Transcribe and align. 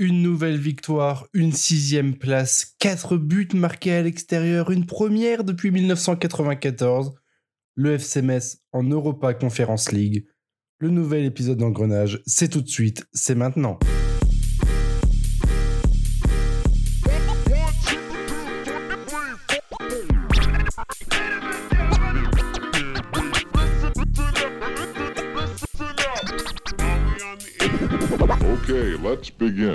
Une 0.00 0.22
nouvelle 0.22 0.58
victoire, 0.58 1.26
une 1.34 1.50
sixième 1.50 2.14
place, 2.14 2.76
quatre 2.78 3.16
buts 3.16 3.48
marqués 3.54 3.94
à 3.94 4.02
l'extérieur, 4.02 4.70
une 4.70 4.86
première 4.86 5.42
depuis 5.42 5.72
1994. 5.72 7.14
Le 7.74 7.94
FC 7.94 8.22
en 8.70 8.84
Europa 8.84 9.34
Conference 9.34 9.90
League. 9.90 10.24
Le 10.78 10.90
nouvel 10.90 11.24
épisode 11.24 11.58
d'Engrenage, 11.58 12.22
c'est 12.26 12.48
tout 12.48 12.62
de 12.62 12.68
suite, 12.68 13.06
c'est 13.12 13.34
maintenant. 13.34 13.80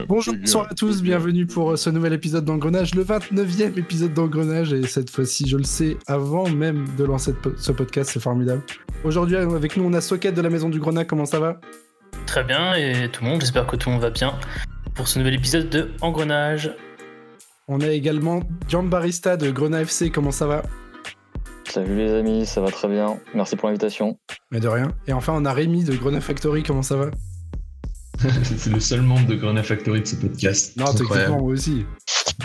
Bonjour, 0.07 0.35
bonsoir 0.35 0.67
à 0.69 0.73
tous, 0.73 1.01
bienvenue 1.01 1.45
pour 1.45 1.77
ce 1.77 1.89
nouvel 1.89 2.13
épisode 2.13 2.45
d'Engrenage, 2.45 2.95
le 2.95 3.03
29e 3.03 3.77
épisode 3.77 4.13
d'Engrenage, 4.13 4.71
et 4.71 4.83
cette 4.83 5.09
fois-ci, 5.09 5.47
je 5.47 5.57
le 5.57 5.63
sais, 5.63 5.97
avant 6.07 6.47
même 6.49 6.85
de 6.97 7.03
lancer 7.03 7.33
ce 7.57 7.71
podcast, 7.71 8.11
c'est 8.13 8.21
formidable. 8.21 8.61
Aujourd'hui, 9.03 9.35
avec 9.35 9.75
nous, 9.75 9.83
on 9.83 9.93
a 9.93 10.01
Socket 10.01 10.33
de 10.33 10.41
la 10.41 10.49
Maison 10.49 10.69
du 10.69 10.79
Grenat, 10.79 11.03
comment 11.05 11.25
ça 11.25 11.39
va? 11.39 11.59
Très 12.25 12.43
bien, 12.43 12.73
et 12.75 13.09
tout 13.11 13.23
le 13.23 13.31
monde, 13.31 13.41
j'espère 13.41 13.67
que 13.67 13.75
tout 13.75 13.89
le 13.89 13.93
monde 13.93 14.01
va 14.01 14.11
bien 14.11 14.33
pour 14.95 15.07
ce 15.07 15.19
nouvel 15.19 15.33
épisode 15.33 15.69
de 15.69 15.89
Engrenage. 16.01 16.73
On 17.67 17.81
a 17.81 17.89
également 17.89 18.43
Jean 18.69 18.83
Barista 18.83 19.35
de 19.35 19.51
Grenat 19.51 19.81
FC, 19.81 20.09
comment 20.09 20.31
ça 20.31 20.47
va? 20.47 20.63
Salut 21.67 21.97
les 21.97 22.11
amis, 22.13 22.45
ça 22.45 22.61
va 22.61 22.71
très 22.71 22.87
bien, 22.87 23.17
merci 23.33 23.55
pour 23.55 23.67
l'invitation. 23.67 24.17
Mais 24.51 24.59
de 24.59 24.67
rien. 24.67 24.93
Et 25.07 25.13
enfin, 25.13 25.33
on 25.35 25.43
a 25.43 25.51
Rémi 25.51 25.83
de 25.83 25.95
Grenat 25.95 26.21
Factory, 26.21 26.63
comment 26.63 26.83
ça 26.83 26.95
va? 26.95 27.11
c'est 28.43 28.71
le 28.71 28.79
seul 28.79 29.01
membre 29.01 29.27
de 29.27 29.35
Grenat 29.35 29.63
Factory 29.63 30.01
de 30.01 30.07
ce 30.07 30.15
podcast. 30.15 30.77
Non, 30.77 30.93
techniquement, 30.93 31.39
moi 31.39 31.53
aussi. 31.53 31.85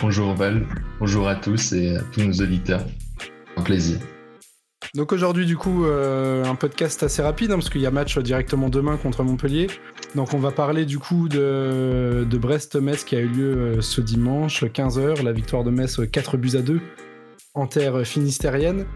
Bonjour 0.01 0.35
Val, 0.35 0.67
bonjour 1.01 1.29
à 1.29 1.37
tous 1.37 1.73
et 1.73 1.97
à 1.97 2.03
tous 2.13 2.23
nos 2.23 2.33
auditeurs. 2.33 2.85
Un 3.57 3.63
plaisir. 3.63 3.99
Donc 4.95 5.13
aujourd'hui, 5.13 5.45
du 5.45 5.57
coup, 5.57 5.85
euh, 5.85 6.45
un 6.45 6.55
podcast 6.55 7.03
assez 7.03 7.21
rapide, 7.21 7.51
hein, 7.51 7.57
parce 7.57 7.69
qu'il 7.69 7.81
y 7.81 7.87
a 7.87 7.91
match 7.91 8.17
directement 8.19 8.69
demain 8.69 8.97
contre 8.97 9.23
Montpellier. 9.23 9.67
Donc 10.15 10.35
on 10.35 10.39
va 10.39 10.51
parler 10.51 10.87
du 10.87 10.99
coup 10.99 11.29
de, 11.29 12.27
Brest-Metz 12.31 13.05
qui 13.05 13.17
a 13.17 13.21
eu 13.21 13.29
lieu 13.29 13.57
euh, 13.57 13.81
ce 13.81 14.01
dimanche, 14.01 14.65
15h, 14.65 15.23
la 15.23 15.33
victoire 15.33 15.65
de 15.65 15.71
Metz 15.71 16.01
4 16.11 16.37
buts 16.37 16.57
à 16.57 16.63
2 16.63 16.81
en 17.55 17.67
terre 17.67 18.07
finistérienne. 18.07 18.87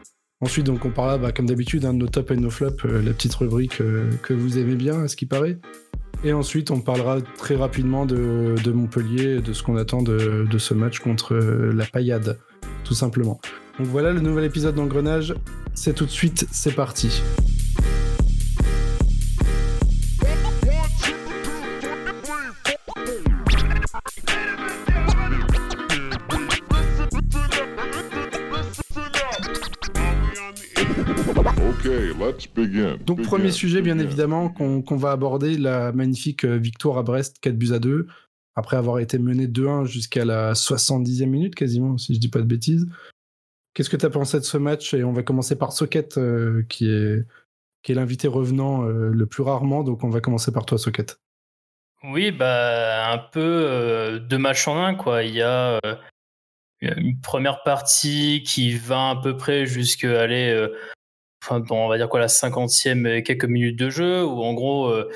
Ensuite, 0.41 0.67
donc, 0.67 0.85
on 0.85 0.91
parlera, 0.91 1.19
bah, 1.19 1.33
comme 1.33 1.47
d'habitude, 1.47 1.85
hein, 1.85 1.95
de 1.95 1.99
nos 1.99 2.09
top 2.09 2.33
et 2.33 2.37
nos 2.37 2.51
flops, 2.51 2.85
euh, 2.85 3.03
la 3.03 3.13
petite 3.13 3.35
rubrique 3.35 3.79
que 4.23 4.35
vous 4.35 4.59
aimez 4.59 4.75
bien, 4.75 5.05
à 5.05 5.09
ce 5.09 5.15
qui 5.15 5.27
paraît. 5.27 5.59
Et 6.25 6.33
ensuite, 6.33 6.71
on 6.71 6.81
parlera 6.81 7.21
très 7.21 7.57
rapidement 7.57 8.07
de, 8.07 8.73
Montpellier, 8.73 9.41
de 9.41 9.53
ce 9.53 9.63
qu'on 9.63 9.77
attend 9.77 10.03
de, 10.03 10.47
de, 10.49 10.59
ce 10.59 10.73
match 10.73 11.01
contre 11.01 11.35
la 11.35 11.85
paillade, 11.85 12.39
tout 12.85 12.95
simplement. 12.95 13.41
Donc 13.79 13.89
voilà 13.89 14.13
le 14.13 14.21
nouvel 14.21 14.45
épisode 14.45 14.75
d'Engrenage. 14.75 15.35
C'est 15.75 15.95
tout 15.95 16.05
de 16.05 16.11
suite, 16.11 16.47
c'est 16.53 16.75
parti. 16.75 17.23
Donc, 33.05 33.23
premier 33.23 33.51
sujet, 33.51 33.83
bien 33.83 33.99
évidemment, 33.99 34.49
qu'on 34.49 34.97
va 34.97 35.11
aborder, 35.11 35.59
la 35.59 35.93
magnifique 35.93 36.45
euh, 36.45 36.57
victoire 36.57 36.99
à 36.99 37.03
Brest, 37.03 37.39
4 37.41 37.57
buts 37.57 37.73
à 37.73 37.79
2, 37.79 38.07
après 38.55 38.77
avoir 38.77 39.01
été 39.01 39.19
mené 39.19 39.47
2-1 39.47 39.87
jusqu'à 39.87 40.25
la 40.25 40.53
70e 40.53 41.27
minute, 41.27 41.55
quasiment, 41.55 41.99
si 41.99 42.15
je 42.15 42.21
dis 42.21 42.29
pas 42.29 42.39
de 42.39 42.47
bêtises. 42.47 42.87
Qu'est-ce 43.75 43.91
que 43.91 43.97
tu 43.97 44.07
as 44.07 44.11
pensé 44.11 44.39
de 44.39 44.45
ce 44.45 44.57
match? 44.57 44.95
Et 44.95 45.03
on 45.03 45.13
va 45.13 45.23
commencer 45.23 45.57
par 45.57 45.73
Socket, 45.73 46.17
euh, 46.17 46.65
qui 46.69 46.89
est, 46.89 47.25
qui 47.83 47.93
est 47.93 47.95
l'invité 47.95 48.29
revenant 48.29 48.85
euh, 48.85 49.09
le 49.09 49.27
plus 49.27 49.43
rarement, 49.43 49.83
donc 49.83 50.05
on 50.05 50.11
va 50.11 50.21
commencer 50.21 50.53
par 50.53 50.65
toi, 50.65 50.79
Socket. 50.79 51.19
Oui, 52.05 52.31
bah, 52.31 53.13
un 53.13 53.19
peu 53.19 54.21
deux 54.29 54.39
matchs 54.39 54.67
en 54.67 54.85
un, 54.85 54.95
quoi. 54.95 55.23
Il 55.23 55.35
y 55.35 55.43
a 55.43 55.81
une 56.81 57.21
première 57.21 57.63
partie 57.63 58.43
qui 58.45 58.77
va 58.77 59.11
à 59.11 59.21
peu 59.23 59.37
près 59.37 59.67
jusqu'à 59.67 60.21
aller 60.21 60.69
enfin, 61.43 61.63
on 61.71 61.89
va 61.89 61.97
dire 61.97 62.09
quoi, 62.09 62.21
la 62.21 62.29
cinquantième 62.29 63.07
et 63.07 63.23
quelques 63.23 63.45
minutes 63.45 63.79
de 63.79 63.91
jeu, 63.91 64.25
où 64.25 64.43
en 64.43 64.55
gros, 64.55 64.87
euh, 64.87 65.11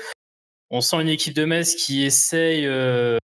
on 0.69 0.81
sent 0.81 1.01
une 1.01 1.09
équipe 1.09 1.33
de 1.33 1.45
Metz 1.45 1.75
qui 1.75 2.03
essaye 2.03 2.65
euh, 2.65 3.17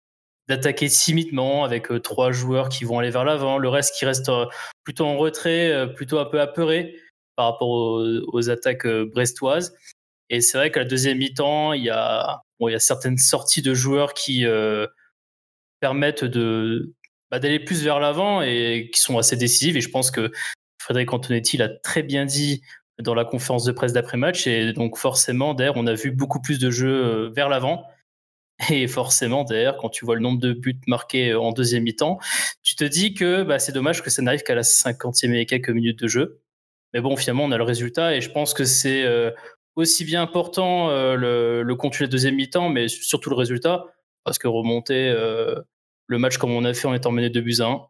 d'attaquer 0.49 0.89
timidement 0.89 1.65
avec 1.65 1.91
euh, 1.91 2.01
trois 2.01 2.33
joueurs 2.33 2.69
qui 2.69 2.85
vont 2.85 2.99
aller 2.99 3.11
vers 3.11 3.25
l'avant, 3.25 3.59
le 3.59 3.69
reste 3.69 3.97
qui 3.97 4.05
reste 4.05 4.31
plutôt 4.85 5.07
en 5.07 5.17
retrait, 5.17 5.93
plutôt 5.95 6.19
un 6.19 6.25
peu 6.25 6.41
apeuré 6.41 6.97
par 7.37 7.47
rapport 7.53 7.69
aux, 7.69 8.51
attaques 8.51 8.87
brestoises. 8.87 9.75
Et 10.31 10.41
c'est 10.41 10.59
vrai 10.59 10.71
qu'à 10.71 10.81
la 10.81 10.87
deuxième 10.87 11.19
mi-temps, 11.19 11.73
il 11.73 11.85
y 11.85 11.91
a, 11.91 12.43
certaines 12.79 13.19
sorties 13.19 13.63
de 13.63 13.75
joueurs 13.75 14.15
qui 14.15 14.45
permettent 15.81 16.25
de 16.25 16.95
bah, 17.31 17.39
d'aller 17.39 17.59
plus 17.59 17.83
vers 17.83 17.99
l'avant 17.99 18.43
et 18.43 18.91
qui 18.93 19.01
sont 19.01 19.19
assez 19.19 19.37
décisives. 19.37 19.77
Et 19.77 19.81
je 19.81 19.89
pense 19.89 20.11
que 20.11 20.31
Frédéric 20.83 21.13
Antonetti 21.13 21.57
l'a 21.57 21.69
très 21.69 22.03
bien 22.03 22.27
dit 22.27 22.63
dans 23.01 23.15
la 23.15 23.25
conférence 23.25 23.65
de 23.65 23.73
presse 23.73 23.93
d'après-match. 23.93 24.47
Et 24.47 24.73
donc, 24.73 24.97
forcément, 24.97 25.55
d'ailleurs, 25.55 25.77
on 25.77 25.87
a 25.87 25.95
vu 25.95 26.11
beaucoup 26.11 26.41
plus 26.41 26.59
de 26.59 26.71
jeux 26.71 27.05
euh, 27.05 27.31
vers 27.31 27.49
l'avant. 27.49 27.87
Et 28.71 28.87
forcément, 28.87 29.45
d'ailleurs, 29.45 29.77
quand 29.79 29.89
tu 29.89 30.05
vois 30.05 30.15
le 30.15 30.21
nombre 30.21 30.41
de 30.41 30.53
buts 30.53 30.81
marqués 30.87 31.31
euh, 31.31 31.41
en 31.41 31.53
deuxième 31.53 31.85
mi-temps, 31.85 32.19
tu 32.63 32.77
te 32.77 32.85
dis 32.85 33.15
que 33.15 33.43
bah, 33.43 33.59
c'est 33.59 33.73
dommage 33.73 34.03
que 34.03 34.11
ça 34.11 34.23
n'arrive 34.23 34.43
qu'à 34.43 34.55
la 34.55 34.63
cinquantième 34.63 35.35
et 35.35 35.47
quelques 35.47 35.71
minutes 35.71 36.01
de 36.01 36.09
jeu. 36.09 36.41
Mais 36.95 37.01
bon, 37.01 37.17
finalement, 37.17 37.45
on 37.45 37.53
a 37.53 37.57
le 37.57 37.65
résultat 37.65 38.15
et 38.15 38.21
je 38.21 38.31
pense 38.31 38.53
que 38.55 38.65
c'est 38.65 39.05
euh, 39.05 39.31
aussi 39.77 40.05
bien 40.05 40.23
important 40.23 40.91
le, 40.91 41.63
le 41.63 41.75
contenu 41.77 42.01
de 42.01 42.05
la 42.05 42.11
deuxième 42.11 42.35
mi-temps, 42.35 42.69
mais 42.69 42.89
surtout 42.89 43.31
le 43.31 43.37
résultat, 43.37 43.87
parce 44.25 44.39
que 44.39 44.47
remonter 44.47 45.11
le 46.07 46.19
match 46.19 46.37
comme 46.37 46.51
on 46.51 46.67
a 46.67 46.75
fait 46.75 46.87
en 46.87 46.93
étant 46.93 47.11
mené 47.11 47.31
2 47.31 47.41
buts 47.41 47.57
à 47.61 47.69
1 47.69 47.81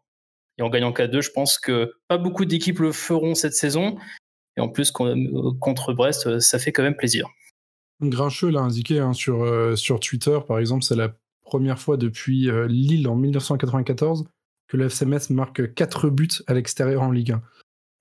et 0.59 0.63
en 0.63 0.69
gagnant 0.69 0.93
4-2, 0.93 1.21
je 1.23 1.31
pense 1.31 1.59
que 1.59 1.95
pas 2.07 2.19
beaucoup 2.19 2.45
d'équipes 2.45 2.79
le 2.79 2.93
feront 2.93 3.35
cette 3.35 3.55
saison 3.55 3.97
et 4.57 4.61
en 4.61 4.69
plus, 4.69 4.91
contre 4.91 5.93
Brest, 5.93 6.27
euh, 6.27 6.41
ça 6.41 6.59
fait 6.59 6.73
quand 6.73 6.83
même 6.83 6.97
plaisir. 6.97 7.29
Grincheux 8.03 8.51
l'a 8.51 8.61
indiqué 8.61 8.99
hein, 8.99 9.13
sur, 9.13 9.43
euh, 9.45 9.77
sur 9.77 10.01
Twitter, 10.01 10.39
par 10.47 10.59
exemple, 10.59 10.83
c'est 10.85 10.97
la 10.97 11.17
première 11.45 11.79
fois 11.79 11.97
depuis 11.97 12.51
euh, 12.51 12.67
Lille 12.67 13.09
en 13.09 13.17
1994 13.17 14.25
que 14.69 14.77
le 14.77 14.87
FC 14.87 15.07
Metz 15.07 15.31
marque 15.31 15.75
4 15.75 16.11
buts 16.11 16.29
à 16.47 16.55
l'extérieur 16.55 17.03
en 17.03 17.11
Ligue 17.11 17.33
1. 17.33 17.43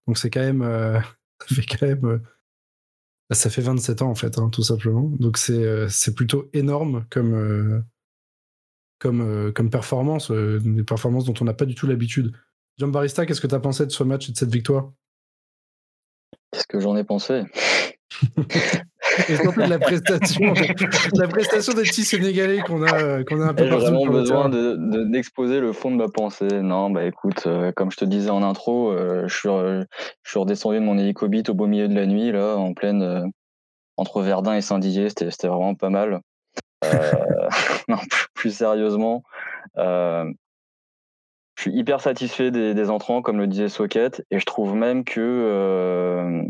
Donc 0.08 0.18
c'est 0.18 0.30
quand 0.30 0.42
même. 0.42 0.62
ça 1.50 1.56
fait 1.56 1.66
quand 1.66 1.86
même. 1.86 2.22
Ça 3.32 3.50
fait 3.50 3.62
27 3.62 4.02
ans 4.02 4.10
en 4.10 4.16
fait, 4.16 4.38
hein, 4.38 4.50
tout 4.50 4.64
simplement. 4.64 5.12
Donc 5.20 5.38
c'est 5.38 6.16
plutôt 6.16 6.50
énorme 6.54 7.06
comme, 7.10 7.84
comme, 9.00 9.52
comme 9.54 9.70
performance, 9.70 10.32
des 10.32 10.84
performances 10.84 11.26
dont 11.26 11.34
on 11.42 11.46
n'a 11.46 11.54
pas 11.54 11.66
du 11.66 11.76
tout 11.76 11.88
l'habitude. 11.88 12.34
Jean 12.78 12.88
Barista, 12.88 13.26
qu'est-ce 13.26 13.42
que 13.42 13.48
tu 13.48 13.56
as 13.56 13.60
pensé 13.60 13.86
de 13.86 13.92
ce 13.92 14.04
match 14.04 14.30
et 14.30 14.32
de 14.32 14.38
cette 14.38 14.52
victoire? 14.52 14.94
Qu'est-ce 16.52 16.68
que 16.68 16.80
j'en 16.80 16.96
ai 16.96 17.04
pensé? 17.04 17.44
Surtout 19.28 19.60
la 19.60 19.80
prestation, 19.80 20.54
la 21.14 21.28
prestation 21.28 21.74
des 21.74 21.84
petits 21.84 22.04
Sénégalais 22.04 22.62
qu'on 22.62 22.84
a, 22.84 23.24
qu'on 23.24 23.42
a 23.42 23.48
un 23.48 23.54
peu 23.54 23.66
J'ai 23.66 23.70
vraiment 23.70 24.06
besoin 24.06 24.50
d'exposer 24.50 25.56
de, 25.56 25.60
le 25.60 25.74
fond 25.74 25.92
de 25.92 25.98
ma 25.98 26.08
pensée. 26.08 26.48
Non, 26.48 26.90
bah 26.90 27.06
écoute, 27.06 27.44
euh, 27.48 27.72
comme 27.76 27.92
je 27.92 27.98
te 27.98 28.06
disais 28.06 28.30
en 28.30 28.44
intro, 28.44 28.92
euh, 28.92 29.28
je, 29.28 29.36
suis, 29.36 29.50
je, 29.50 29.86
suis, 30.30 30.40
redescendu 30.40 30.80
de 30.80 30.84
mon 30.84 30.98
hélicobite 30.98 31.50
au 31.50 31.54
beau 31.54 31.68
milieu 31.68 31.88
de 31.88 31.96
la 31.96 32.06
nuit, 32.06 32.32
là, 32.32 32.56
en 32.56 32.74
pleine 32.74 33.02
euh, 33.02 33.26
entre 33.98 34.22
Verdun 34.22 34.56
et 34.56 34.62
Saint-Dizier. 34.62 35.10
C'était 35.10 35.48
vraiment 35.48 35.76
pas 35.76 35.90
mal. 35.90 36.22
non, 37.88 37.98
plus, 38.34 38.56
sérieusement, 38.56 39.24
je 41.62 41.70
suis 41.70 41.78
hyper 41.78 42.02
satisfait 42.02 42.50
des, 42.50 42.90
entrants, 42.90 43.22
comme 43.22 43.38
le 43.38 43.46
disait 43.46 43.70
Socket, 43.70 44.26
et 44.32 44.40
je 44.40 44.46
trouve 44.46 44.74
même 44.74 45.04
que 45.04 45.20
euh, 45.22 46.42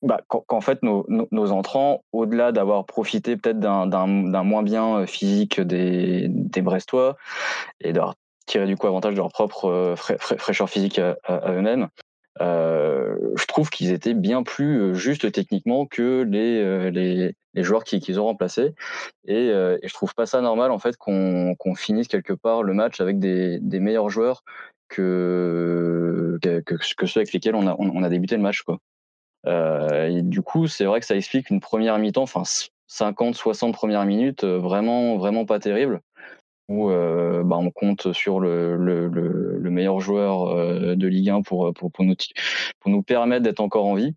bah, 0.00 0.22
qu'en 0.26 0.62
fait 0.62 0.78
nos, 0.82 1.52
entrants, 1.52 2.02
au-delà 2.12 2.52
d'avoir 2.52 2.86
profité 2.86 3.36
peut-être 3.36 3.60
d'un 3.60 4.42
moins 4.42 4.62
bien 4.62 5.00
euh, 5.00 5.06
physique 5.06 5.60
des, 5.60 6.30
Brestois 6.62 7.18
et 7.82 7.92
d'avoir 7.92 8.14
tiré 8.46 8.64
du 8.64 8.74
coup 8.74 8.86
avantage 8.86 9.12
de 9.12 9.18
leur 9.18 9.30
propre 9.30 9.66
euh, 9.66 9.96
fraîcheur 9.96 10.70
physique 10.70 10.98
à 10.98 11.52
eux-mêmes, 11.52 11.88
euh, 12.40 13.16
je 13.36 13.46
trouve 13.46 13.70
qu'ils 13.70 13.92
étaient 13.92 14.14
bien 14.14 14.42
plus 14.42 14.80
euh, 14.80 14.94
justes 14.94 15.30
techniquement 15.32 15.86
que 15.86 16.22
les, 16.22 16.60
euh, 16.60 16.90
les, 16.90 17.34
joueurs 17.62 17.84
qu'ils 17.84 18.00
qui 18.00 18.16
ont 18.18 18.24
remplacés. 18.24 18.74
Et, 19.26 19.48
je 19.48 19.92
trouve 19.94 20.14
pas 20.14 20.26
ça 20.26 20.40
normal 20.40 20.70
en 20.70 20.78
fait 20.78 20.96
qu'on 20.96 21.56
finisse 21.76 22.08
quelque 22.08 22.34
part 22.34 22.62
le 22.62 22.74
match 22.74 23.00
avec 23.00 23.18
des, 23.18 23.58
des 23.60 23.80
meilleurs 23.80 24.10
joueurs 24.10 24.42
que, 24.88 26.38
que, 26.42 27.06
ceux 27.06 27.20
avec 27.20 27.32
lesquels 27.32 27.54
on 27.54 27.66
a, 27.66 27.74
on, 27.78 28.02
a 28.02 28.08
débuté 28.08 28.36
le 28.36 28.42
match. 28.42 28.62
Quoi. 28.62 28.78
du 30.22 30.42
coup, 30.42 30.66
c'est 30.66 30.84
vrai 30.84 31.00
que 31.00 31.06
ça 31.06 31.16
explique 31.16 31.50
une 31.50 31.60
première 31.60 31.98
mi-temps, 31.98 32.22
enfin 32.22 32.42
50-60 32.90 33.72
premières 33.72 34.04
minutes, 34.04 34.44
vraiment, 34.44 35.16
vraiment 35.16 35.46
pas 35.46 35.58
terrible 35.58 36.02
où 36.68 36.88
bah, 36.88 37.56
on 37.56 37.70
compte 37.70 38.12
sur 38.12 38.40
le, 38.40 38.76
le, 38.76 39.08
le, 39.08 39.70
meilleur 39.70 40.00
joueur 40.00 40.54
de 40.96 41.06
Ligue 41.06 41.30
1 41.30 41.42
pour, 41.42 41.72
pour, 41.74 41.92
pour, 41.92 42.04
nous, 42.04 42.14
pour 42.80 42.90
nous 42.90 43.02
permettre 43.02 43.44
d'être 43.44 43.60
encore 43.60 43.86
en 43.86 43.94
vie. 43.94 44.14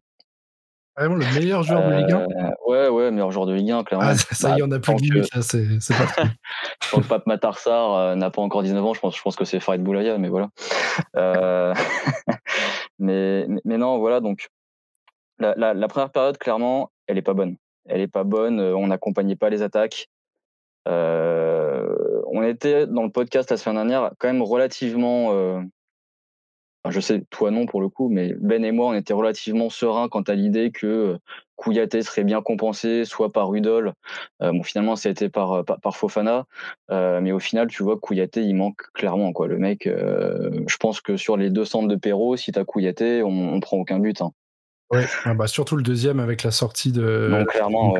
Vraiment 0.97 1.15
le 1.15 1.25
meilleur 1.39 1.63
joueur 1.63 1.87
de 1.87 1.95
Ligue 1.95 2.11
1 2.11 2.27
Ouais, 2.65 2.89
ouais, 2.89 3.11
meilleur 3.11 3.31
joueur 3.31 3.45
de 3.45 3.53
Ligue 3.53 3.71
1, 3.71 3.83
clairement. 3.83 4.07
Ah, 4.07 4.15
ça, 4.15 4.57
y 4.57 4.61
en 4.61 4.71
a 4.71 4.79
plus 4.79 4.95
de 4.95 5.01
limite, 5.01 5.33
là, 5.33 5.41
c'est 5.41 5.95
parti. 5.95 6.21
tant 6.91 7.01
que 7.01 7.07
Pape 7.07 7.25
Matarsar 7.27 8.15
n'a 8.15 8.29
pas 8.31 8.41
encore 8.41 8.63
19 8.63 8.83
ans, 8.83 8.93
je 8.93 8.99
pense, 8.99 9.15
je 9.15 9.21
pense 9.21 9.35
que 9.35 9.45
c'est 9.45 9.59
Farid 9.59 9.81
Boulaya, 9.81 10.17
mais 10.17 10.29
voilà. 10.29 10.49
mais, 12.99 13.47
mais 13.63 13.77
non, 13.77 13.99
voilà, 13.99 14.19
donc 14.19 14.49
la, 15.39 15.53
la, 15.55 15.73
la, 15.73 15.87
première 15.87 16.09
période, 16.09 16.37
clairement, 16.37 16.91
elle 17.07 17.17
est 17.17 17.23
pas 17.23 17.33
bonne. 17.33 17.55
Elle 17.85 18.01
est 18.01 18.07
pas 18.07 18.23
bonne, 18.23 18.59
on 18.59 18.87
n'accompagnait 18.87 19.37
pas 19.37 19.49
les 19.49 19.61
attaques. 19.61 20.07
Euh, 20.89 22.21
on 22.27 22.43
était 22.43 22.87
dans 22.87 23.03
le 23.03 23.11
podcast 23.11 23.51
la 23.51 23.57
semaine 23.57 23.75
dernière 23.75 24.11
quand 24.17 24.27
même 24.27 24.41
relativement 24.41 25.33
euh, 25.33 25.61
je 26.89 26.99
sais, 26.99 27.23
toi 27.29 27.51
non 27.51 27.65
pour 27.65 27.81
le 27.81 27.89
coup, 27.89 28.09
mais 28.09 28.33
Ben 28.39 28.63
et 28.63 28.71
moi, 28.71 28.87
on 28.87 28.93
était 28.93 29.13
relativement 29.13 29.69
sereins 29.69 30.07
quant 30.07 30.21
à 30.21 30.33
l'idée 30.33 30.71
que 30.71 30.87
euh, 30.87 31.17
Kouyaté 31.57 32.01
serait 32.01 32.23
bien 32.23 32.41
compensé, 32.41 33.03
soit 33.03 33.31
par 33.31 33.49
Rudol. 33.49 33.93
bon, 34.39 34.63
finalement, 34.63 34.95
ça 34.95 35.09
a 35.09 35.11
été 35.11 35.27
par, 35.27 35.65
par, 35.65 35.97
Fofana. 35.97 36.45
mais 36.89 37.33
au 37.33 37.39
final, 37.39 37.67
tu 37.67 37.83
vois, 37.83 37.99
Kouyaté, 37.99 38.43
il 38.43 38.55
manque 38.55 38.81
clairement. 38.93 39.33
Quoi. 39.33 39.47
Le 39.47 39.57
mec, 39.57 39.81
je 39.85 40.77
pense 40.77 41.01
que 41.01 41.17
sur 41.17 41.35
les 41.35 41.49
deux 41.49 41.65
centres 41.65 41.89
de 41.89 41.97
Perrault, 41.97 42.37
si 42.37 42.53
tu 42.53 42.59
as 42.59 42.63
Kouyaté, 42.63 43.23
on, 43.23 43.53
on 43.53 43.59
prend 43.59 43.75
aucun 43.75 43.99
but. 43.99 44.21
Hein. 44.21 44.31
Oui, 44.91 45.01
ah 45.25 45.33
bah, 45.33 45.47
surtout 45.47 45.75
le 45.75 45.83
deuxième 45.83 46.21
avec 46.21 46.43
la 46.43 46.51
sortie 46.51 46.93
de. 46.93 47.27
Non, 47.29 47.43
clairement, 47.43 47.93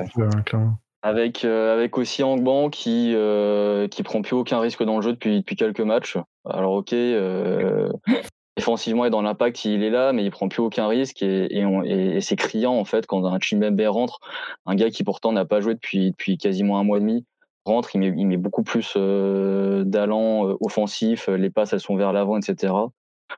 clairement. 0.46 0.80
Avec, 1.02 1.46
euh, 1.46 1.74
avec 1.74 1.98
aussi 1.98 2.24
Angban 2.24 2.70
qui, 2.70 3.14
euh, 3.16 3.88
qui 3.88 4.04
prend 4.04 4.22
plus 4.22 4.36
aucun 4.36 4.60
risque 4.60 4.84
dans 4.84 4.98
le 4.98 5.02
jeu 5.02 5.14
depuis, 5.14 5.40
depuis 5.40 5.56
quelques 5.56 5.80
matchs. 5.80 6.18
Alors 6.46 6.74
ok, 6.74 6.92
euh, 6.92 7.90
défensivement 8.58 9.06
et 9.06 9.10
dans 9.10 9.22
l'impact, 9.22 9.64
il 9.64 9.82
est 9.82 9.90
là, 9.90 10.12
mais 10.12 10.26
il 10.26 10.32
prend 10.32 10.50
plus 10.50 10.62
aucun 10.62 10.88
risque 10.88 11.22
et, 11.24 11.48
et, 11.56 12.22
c'est 12.22 12.36
criant 12.36 12.74
en 12.74 12.84
fait 12.84 13.08
quand 13.08 13.26
un 13.26 13.40
Chimbembe 13.40 13.82
rentre, 13.88 14.20
un 14.66 14.76
gars 14.76 14.90
qui 14.90 15.06
pourtant 15.06 15.32
n'a 15.32 15.46
pas 15.46 15.62
joué 15.62 15.74
depuis, 15.74 16.12
depuis 16.12 16.38
quasiment 16.38 16.80
un 16.80 16.84
mois 16.84 16.98
et 16.98 17.02
demi, 17.02 17.26
rentre, 17.64 17.96
il 17.96 18.00
met, 18.00 18.14
il 18.18 18.28
met 18.28 18.38
beaucoup 18.38 18.64
plus 18.64 18.94
euh, 18.98 19.86
d'allant 19.86 20.58
offensif, 20.60 21.30
les 21.30 21.50
passes 21.50 21.72
elles 21.72 21.80
sont 21.80 21.96
vers 21.96 22.12
l'avant, 22.12 22.38
etc. 22.38 22.74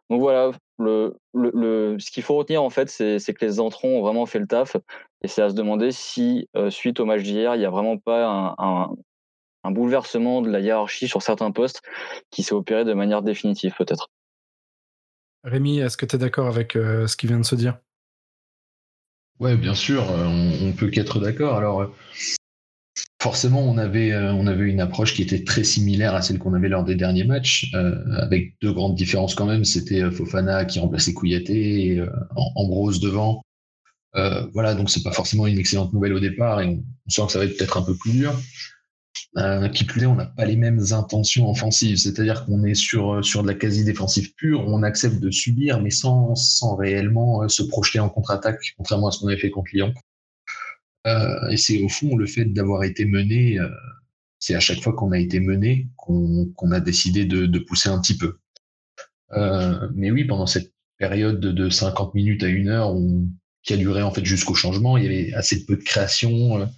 Donc 0.09 0.21
voilà, 0.21 0.51
le, 0.79 1.15
le, 1.33 1.97
ce 1.99 2.09
qu'il 2.11 2.23
faut 2.23 2.35
retenir 2.35 2.63
en 2.63 2.69
fait, 2.69 2.89
c'est 2.89 3.33
que 3.33 3.45
les 3.45 3.59
entrants 3.59 3.89
ont 3.89 4.01
vraiment 4.01 4.25
fait 4.25 4.39
le 4.39 4.47
taf. 4.47 4.77
Et 5.23 5.27
c'est 5.27 5.41
à 5.41 5.50
se 5.50 5.56
demander 5.56 5.91
si, 5.91 6.47
euh, 6.56 6.69
suite 6.69 7.00
au 7.00 7.06
match 7.06 7.21
d'hier, 7.21 7.56
il 7.56 7.59
n'y 7.59 7.65
a 7.65 7.69
vraiment 7.69 7.97
pas 7.97 8.25
un, 8.57 8.95
un, 9.63 9.71
bouleversement 9.71 10.41
de 10.41 10.50
la 10.50 10.59
hiérarchie 10.59 11.07
sur 11.07 11.21
certains 11.21 11.51
postes 11.51 11.81
qui 12.31 12.44
s'est 12.44 12.53
opéré 12.53 12.85
de 12.85 12.94
manière 12.94 13.21
définitive, 13.21 13.73
peut-être. 13.77 14.09
Rémi, 15.44 15.79
est-ce 15.79 15.97
que 15.97 16.06
tu 16.06 16.15
es 16.15 16.19
d'accord 16.19 16.47
avec 16.47 16.75
euh, 16.75 17.07
ce 17.07 17.15
qui 17.15 17.27
vient 17.27 17.39
de 17.39 17.45
se 17.45 17.56
dire? 17.56 17.77
Ouais, 19.39 19.56
bien 19.57 19.75
sûr, 19.75 20.03
euh, 20.12 20.25
on, 20.25 20.69
on 20.69 20.71
peut 20.73 20.89
qu'être 20.89 21.19
d'accord. 21.19 21.56
Alors, 21.56 21.91
forcément, 23.21 23.62
on 23.62 23.77
avait, 23.77 24.12
euh, 24.12 24.33
on 24.33 24.47
avait 24.47 24.67
une 24.67 24.81
approche 24.81 25.13
qui 25.13 25.21
était 25.21 25.44
très 25.44 25.63
similaire 25.63 26.15
à 26.15 26.24
celle 26.24 26.39
qu'on 26.39 26.56
avait 26.56 26.69
lors 26.69 26.83
des 26.83 26.95
derniers 26.95 27.24
matchs, 27.24 27.71
euh, 27.75 27.95
avec 28.17 28.56
deux 28.62 28.74
grandes 28.74 28.95
différences 28.95 29.35
quand 29.35 29.45
même. 29.45 29.63
C'était 29.63 30.01
euh, 30.01 30.12
Fofana 30.12 30.65
qui 30.65 30.79
remplaçait 30.79 31.13
Kouyaté, 31.13 31.85
et, 31.85 32.03
Ambrose 32.56 33.00
devant. 33.00 33.44
Voilà, 34.13 34.75
donc 34.75 34.89
c'est 34.89 35.03
pas 35.03 35.11
forcément 35.11 35.47
une 35.47 35.57
excellente 35.57 35.93
nouvelle 35.93 36.13
au 36.13 36.19
départ, 36.19 36.61
et 36.61 36.67
on, 36.67 36.83
sent 37.09 37.21
que 37.25 37.31
ça 37.31 37.39
va 37.39 37.45
être 37.45 37.57
peut-être 37.57 37.77
un 37.77 37.81
peu 37.81 37.95
plus 37.95 38.11
dur. 38.11 38.33
qui 39.73 39.83
plus 39.85 40.03
est, 40.03 40.05
on 40.05 40.15
n'a 40.15 40.25
pas 40.25 40.45
les 40.45 40.55
mêmes 40.55 40.81
intentions 40.91 41.49
offensives, 41.49 41.97
c'est-à-dire 41.97 42.45
qu'on 42.45 42.63
est 42.63 42.73
sur, 42.73 43.23
sur 43.23 43.43
de 43.43 43.47
la 43.47 43.53
quasi-défensive 43.53 44.33
pure, 44.35 44.65
on 44.67 44.83
accepte 44.83 45.19
de 45.19 45.31
subir, 45.31 45.81
mais 45.81 45.91
sans, 45.91 46.35
sans 46.35 46.75
réellement 46.75 47.47
se 47.47 47.63
projeter 47.63 47.99
en 47.99 48.09
contre-attaque, 48.09 48.59
contrairement 48.77 49.07
à 49.07 49.11
ce 49.11 49.19
qu'on 49.19 49.27
avait 49.27 49.37
fait 49.37 49.51
contre 49.51 49.71
Lyon. 49.73 49.93
Euh, 51.07 51.49
et 51.49 51.57
c'est 51.57 51.81
au 51.81 51.89
fond 51.89 52.15
le 52.15 52.27
fait 52.27 52.45
d'avoir 52.45 52.83
été 52.83 53.05
mené, 53.05 53.59
euh, 53.59 53.69
c'est 54.39 54.55
à 54.55 54.59
chaque 54.59 54.81
fois 54.81 54.93
qu'on 54.93 55.11
a 55.11 55.19
été 55.19 55.39
mené 55.39 55.87
qu'on 55.95 56.71
a 56.71 56.79
décidé 56.79 57.25
de, 57.25 57.45
de, 57.45 57.59
pousser 57.59 57.89
un 57.89 57.99
petit 57.99 58.17
peu. 58.17 58.37
Euh, 59.33 59.89
mais 59.95 60.11
oui, 60.11 60.25
pendant 60.25 60.45
cette 60.45 60.73
période 60.97 61.39
de, 61.39 61.69
50 61.69 62.13
minutes 62.13 62.43
à 62.43 62.47
une 62.47 62.67
heure, 62.69 62.93
on, 62.93 63.27
qui 63.63 63.73
a 63.73 63.77
duré 63.77 64.01
en 64.01 64.11
fait 64.11 64.25
jusqu'au 64.25 64.53
changement, 64.53 64.97
il 64.97 65.03
y 65.03 65.07
avait 65.07 65.33
assez 65.33 65.65
peu 65.65 65.75
de 65.75 65.83
création, 65.83 66.69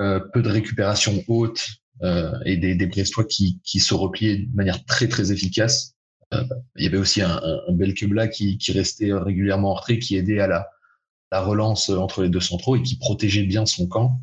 euh, 0.00 0.20
peu 0.32 0.42
de 0.42 0.48
récupération 0.48 1.22
haute 1.28 1.66
euh, 2.02 2.32
et 2.44 2.56
des, 2.56 2.74
des 2.74 2.86
Brestois 2.86 3.24
qui, 3.24 3.60
qui 3.64 3.80
se 3.80 3.94
repliaient 3.94 4.38
de 4.38 4.54
manière 4.54 4.84
très 4.84 5.08
très 5.08 5.32
efficace. 5.32 5.94
il 6.32 6.84
y 6.84 6.86
avait 6.86 6.98
aussi 6.98 7.22
un, 7.22 7.40
un 7.68 7.72
Belkebla 7.72 8.28
qui, 8.28 8.58
qui 8.58 8.72
restait 8.72 9.12
régulièrement 9.12 9.72
en 9.72 9.74
retrait, 9.74 9.98
qui 9.98 10.16
aidait 10.16 10.40
à 10.40 10.46
la, 10.46 10.68
la 11.32 11.40
relance 11.40 11.90
entre 11.90 12.22
les 12.22 12.28
deux 12.28 12.40
centraux 12.40 12.76
et 12.76 12.82
qui 12.82 12.96
protégeait 12.96 13.44
bien 13.44 13.66
son 13.66 13.86
camp 13.86 14.20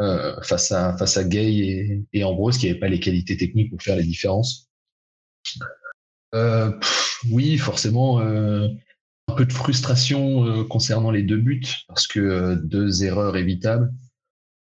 euh, 0.00 0.40
face 0.42 0.70
à 0.70 0.96
face 0.96 1.16
à 1.16 1.24
Gay 1.24 1.52
et, 1.54 2.04
et 2.12 2.24
Ambrose 2.24 2.58
qui 2.58 2.66
n'avaient 2.66 2.78
pas 2.78 2.88
les 2.88 3.00
qualités 3.00 3.36
techniques 3.36 3.70
pour 3.70 3.82
faire 3.82 3.96
les 3.96 4.04
différences. 4.04 4.68
Euh, 6.34 6.70
oui, 7.30 7.58
forcément, 7.58 8.20
euh, 8.20 8.68
un 9.28 9.34
peu 9.34 9.44
de 9.44 9.52
frustration 9.52 10.44
euh, 10.44 10.64
concernant 10.64 11.10
les 11.10 11.22
deux 11.22 11.36
buts 11.36 11.66
parce 11.86 12.06
que 12.06 12.20
euh, 12.20 12.56
deux 12.56 13.04
erreurs 13.04 13.36
évitables. 13.36 13.92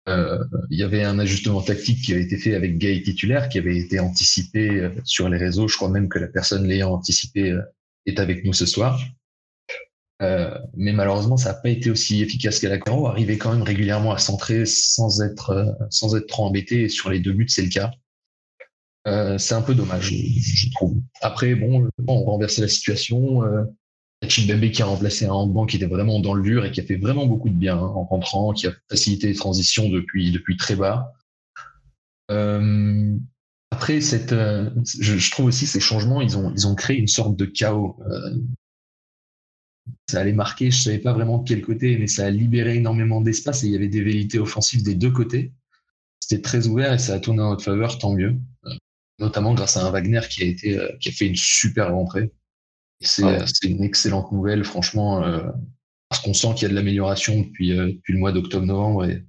Euh, 0.07 0.43
il 0.69 0.79
y 0.79 0.83
avait 0.83 1.03
un 1.03 1.19
ajustement 1.19 1.61
tactique 1.61 2.03
qui 2.03 2.13
avait 2.13 2.23
été 2.23 2.37
fait 2.37 2.55
avec 2.55 2.77
Gay 2.77 3.01
titulaire, 3.01 3.47
qui 3.47 3.57
avait 3.59 3.77
été 3.77 3.99
anticipé 3.99 4.89
sur 5.03 5.29
les 5.29 5.37
réseaux. 5.37 5.67
Je 5.67 5.75
crois 5.75 5.89
même 5.89 6.09
que 6.09 6.17
la 6.17 6.27
personne 6.27 6.67
l'ayant 6.67 6.91
anticipé 6.93 7.55
est 8.07 8.19
avec 8.19 8.43
nous 8.43 8.53
ce 8.53 8.65
soir. 8.65 8.99
Mais 10.19 10.93
malheureusement, 10.93 11.37
ça 11.37 11.49
n'a 11.49 11.59
pas 11.59 11.69
été 11.69 11.91
aussi 11.91 12.23
efficace 12.23 12.59
qu'à 12.59 12.69
la 12.69 12.79
Caro. 12.79 13.05
Arriver 13.05 13.37
quand 13.37 13.51
même 13.51 13.61
régulièrement 13.61 14.11
à 14.11 14.17
centrer 14.17 14.65
sans 14.65 15.21
être, 15.21 15.77
sans 15.91 16.15
être 16.15 16.25
trop 16.25 16.45
embêté. 16.45 16.89
Sur 16.89 17.11
les 17.11 17.19
deux 17.19 17.33
buts, 17.33 17.49
c'est 17.49 17.61
le 17.61 17.69
cas. 17.69 17.91
C'est 19.37 19.53
un 19.53 19.61
peu 19.61 19.75
dommage, 19.75 20.11
je, 20.11 20.71
trouve. 20.71 20.97
Après, 21.21 21.53
bon, 21.53 21.87
on 22.07 22.23
renversait 22.23 22.61
la 22.61 22.67
situation. 22.67 23.43
Chimbembe 24.27 24.69
qui 24.71 24.81
a 24.81 24.85
remplacé 24.85 25.25
un 25.25 25.31
handball 25.31 25.67
qui 25.67 25.77
était 25.77 25.85
vraiment 25.85 26.19
dans 26.19 26.33
le 26.33 26.43
dur 26.43 26.65
et 26.65 26.71
qui 26.71 26.81
a 26.81 26.83
fait 26.83 26.97
vraiment 26.97 27.25
beaucoup 27.25 27.49
de 27.49 27.55
bien 27.55 27.77
hein, 27.77 27.81
en 27.81 28.03
rentrant, 28.03 28.53
qui 28.53 28.67
a 28.67 28.73
facilité 28.89 29.27
les 29.27 29.35
transitions 29.35 29.89
depuis, 29.89 30.31
depuis 30.31 30.57
très 30.57 30.75
bas. 30.75 31.13
Euh, 32.31 33.15
après, 33.71 34.01
cette, 34.01 34.31
je, 34.31 35.17
je, 35.17 35.31
trouve 35.31 35.45
aussi 35.45 35.65
ces 35.65 35.79
changements, 35.79 36.21
ils 36.21 36.37
ont, 36.37 36.51
ils 36.53 36.67
ont 36.67 36.75
créé 36.75 36.97
une 36.97 37.07
sorte 37.07 37.37
de 37.37 37.45
chaos. 37.45 37.97
Euh, 38.11 38.35
ça 40.09 40.21
allait 40.21 40.33
marquer, 40.33 40.71
je 40.71 40.81
savais 40.81 40.99
pas 40.99 41.13
vraiment 41.13 41.39
de 41.39 41.47
quel 41.47 41.61
côté, 41.61 41.97
mais 41.97 42.07
ça 42.07 42.25
a 42.25 42.29
libéré 42.29 42.75
énormément 42.75 43.21
d'espace 43.21 43.63
et 43.63 43.67
il 43.67 43.73
y 43.73 43.75
avait 43.75 43.87
des 43.87 44.01
vérités 44.01 44.39
offensives 44.39 44.83
des 44.83 44.95
deux 44.95 45.11
côtés. 45.11 45.53
C'était 46.19 46.41
très 46.41 46.67
ouvert 46.67 46.93
et 46.93 46.99
ça 46.99 47.13
a 47.13 47.19
tourné 47.19 47.41
en 47.41 47.51
notre 47.51 47.63
faveur, 47.63 47.97
tant 47.97 48.13
mieux. 48.13 48.35
Euh, 48.65 48.75
notamment 49.19 49.53
grâce 49.53 49.77
à 49.77 49.85
un 49.85 49.91
Wagner 49.91 50.21
qui 50.29 50.43
a 50.43 50.45
été, 50.45 50.77
euh, 50.77 50.89
qui 50.99 51.09
a 51.09 51.11
fait 51.11 51.27
une 51.27 51.35
super 51.35 51.91
rentrée. 51.93 52.31
Et 53.01 53.05
c'est, 53.05 53.23
euh, 53.23 53.45
une 53.63 53.83
excellente 53.83 54.31
nouvelle, 54.31 54.63
franchement, 54.63 55.21
parce 56.09 56.21
qu'on 56.21 56.33
sent 56.33 56.53
qu'il 56.55 56.63
y 56.63 56.65
a 56.65 56.69
de 56.69 56.75
l'amélioration 56.75 57.39
depuis, 57.39 57.69
depuis 57.69 58.13
le 58.13 58.19
mois 58.19 58.31
d'octobre-novembre 58.31 59.05
et 59.05 59.23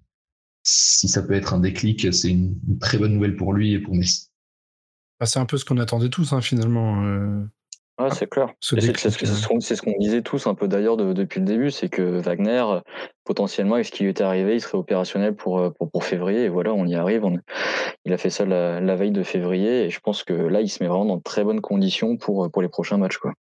si 0.62 1.08
ça 1.08 1.22
peut 1.22 1.34
être 1.34 1.54
un 1.54 1.60
déclic, 1.60 2.12
c'est 2.12 2.28
une, 2.28 2.56
très 2.80 2.98
bonne 2.98 3.14
nouvelle 3.14 3.36
pour 3.36 3.52
lui 3.52 3.72
et 3.74 3.78
pour 3.78 3.94
Messi. 3.94 4.28
Ah, 5.20 5.26
c'est 5.26 5.38
un 5.38 5.46
peu 5.46 5.56
ce 5.56 5.64
qu'on 5.64 5.78
attendait 5.78 6.08
tous, 6.08 6.32
hein, 6.32 6.40
finalement. 6.40 7.02
Ouais, 8.00 8.10
c'est 8.12 8.28
clair. 8.28 8.54
C'est 8.60 8.80
ce 8.80 9.82
qu'on 9.82 9.98
disait 9.98 10.22
tous 10.22 10.46
un 10.46 10.54
peu 10.54 10.68
d'ailleurs 10.68 10.96
depuis 10.96 11.40
le 11.40 11.46
début, 11.46 11.70
c'est 11.70 11.90
que 11.90 12.02
Wagner, 12.02 12.64
potentiellement, 13.24 13.74
avec 13.74 13.86
ce 13.86 13.92
qui 13.92 14.04
lui 14.04 14.10
était 14.10 14.24
arrivé, 14.24 14.54
il 14.54 14.60
serait 14.60 14.78
opérationnel 14.78 15.34
pour, 15.34 15.58
euh, 15.58 15.70
pour, 15.70 15.90
pour 15.90 16.04
février. 16.04 16.44
Et 16.44 16.48
voilà, 16.48 16.72
on 16.72 16.86
y 16.86 16.94
arrive. 16.94 17.24
il 18.06 18.12
a 18.12 18.16
fait 18.16 18.30
ça 18.30 18.46
la, 18.46 18.80
la, 18.80 18.96
veille 18.96 19.10
de 19.10 19.22
février. 19.22 19.84
Et 19.84 19.90
je 19.90 20.00
pense 20.00 20.24
que 20.24 20.32
là, 20.32 20.62
il 20.62 20.70
se 20.70 20.82
met 20.82 20.88
vraiment 20.88 21.04
dans 21.04 21.16
de 21.18 21.22
très 21.22 21.44
bonnes 21.44 21.60
conditions 21.60 22.16
pour, 22.16 22.50
pour 22.50 22.62
les 22.62 22.68
prochains 22.68 22.96
matchs. 22.96 23.18
Quoi. 23.18 23.34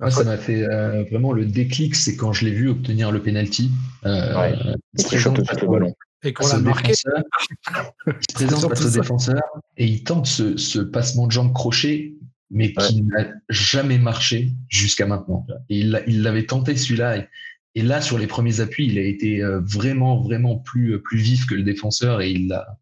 Ah, 0.00 0.10
ça 0.10 0.22
m'a 0.24 0.36
fait 0.36 0.62
euh, 0.62 1.02
vraiment 1.10 1.32
le 1.32 1.44
déclic, 1.44 1.96
c'est 1.96 2.14
quand 2.14 2.32
je 2.32 2.44
l'ai 2.44 2.52
vu 2.52 2.68
obtenir 2.68 3.10
le 3.10 3.20
penalty. 3.20 3.70
Euh, 4.06 4.40
ouais, 4.40 4.54
il 4.96 5.18
le 5.18 5.66
ballon. 5.66 5.94
Et 6.24 6.32
qu'on 6.32 6.46
l'a 6.46 6.58
marqué. 6.58 6.92
il 6.92 6.96
se 6.96 8.34
présente 8.34 8.68
face 8.68 8.86
au 8.86 8.90
défenseur 8.90 9.42
et 9.76 9.86
il 9.86 10.02
tente 10.04 10.26
ce, 10.26 10.56
ce 10.56 10.80
passement 10.80 11.26
de 11.26 11.32
jambe 11.32 11.52
crochet 11.52 12.14
mais 12.50 12.72
qui 12.72 13.02
n'a 13.02 13.26
jamais 13.48 13.98
marché 13.98 14.52
jusqu'à 14.68 15.06
maintenant. 15.06 15.46
Et 15.68 15.80
il 15.80 16.22
l'avait 16.22 16.46
tenté 16.46 16.76
celui-là. 16.76 17.26
Et, 17.74 17.82
là, 17.82 18.00
sur 18.00 18.18
les 18.18 18.26
premiers 18.26 18.60
appuis, 18.60 18.86
il 18.86 18.98
a 18.98 19.02
été 19.02 19.42
euh, 19.42 19.60
vraiment, 19.60 20.20
vraiment 20.20 20.58
plus, 20.58 20.94
euh, 20.94 21.02
plus 21.02 21.18
vif 21.18 21.46
que 21.46 21.54
le 21.54 21.62
défenseur 21.62 22.20
et 22.20 22.30
il 22.30 22.52
a, 22.52 22.78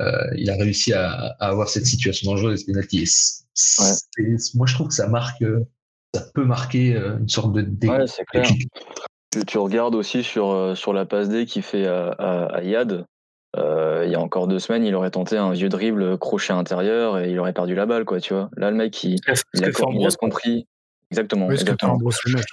euh, 0.00 0.30
il 0.36 0.48
a 0.50 0.54
réussi 0.54 0.92
à, 0.92 1.10
à, 1.10 1.48
avoir 1.48 1.68
cette 1.68 1.86
situation 1.86 2.30
dangereuse 2.30 2.60
des 2.60 2.72
pénalties. 2.72 3.10
Moi, 4.54 4.66
je 4.66 4.74
trouve 4.74 4.88
que 4.88 4.94
ça 4.94 5.08
marque, 5.08 5.42
ça 6.14 6.22
peut 6.34 6.44
marquer 6.44 6.96
une 6.96 7.28
sorte 7.28 7.52
de 7.52 7.86
ouais, 7.86 8.06
c'est 8.06 8.24
clair. 8.24 8.46
tu 9.46 9.58
regardes 9.58 9.94
aussi 9.94 10.22
sur, 10.22 10.76
sur 10.76 10.92
la 10.92 11.04
passe 11.04 11.28
D 11.28 11.46
qu'il 11.46 11.62
fait 11.62 11.86
à, 11.86 12.10
à, 12.10 12.62
Yad. 12.62 13.04
il 13.56 14.10
y 14.10 14.14
a 14.14 14.20
encore 14.20 14.48
deux 14.48 14.58
semaines, 14.58 14.84
il 14.84 14.94
aurait 14.94 15.10
tenté 15.10 15.36
un 15.36 15.52
vieux 15.52 15.68
dribble 15.68 16.18
crochet 16.18 16.52
intérieur 16.52 17.18
et 17.18 17.30
il 17.30 17.38
aurait 17.38 17.52
perdu 17.52 17.74
la 17.74 17.86
balle, 17.86 18.04
quoi, 18.04 18.20
tu 18.20 18.34
vois. 18.34 18.50
Là, 18.56 18.70
le 18.70 18.76
mec, 18.76 19.02
il, 19.04 19.16
il 19.54 19.64
a, 19.64 20.10
compris. 20.18 20.66
Exactement. 21.10 21.50
exactement. 21.50 21.98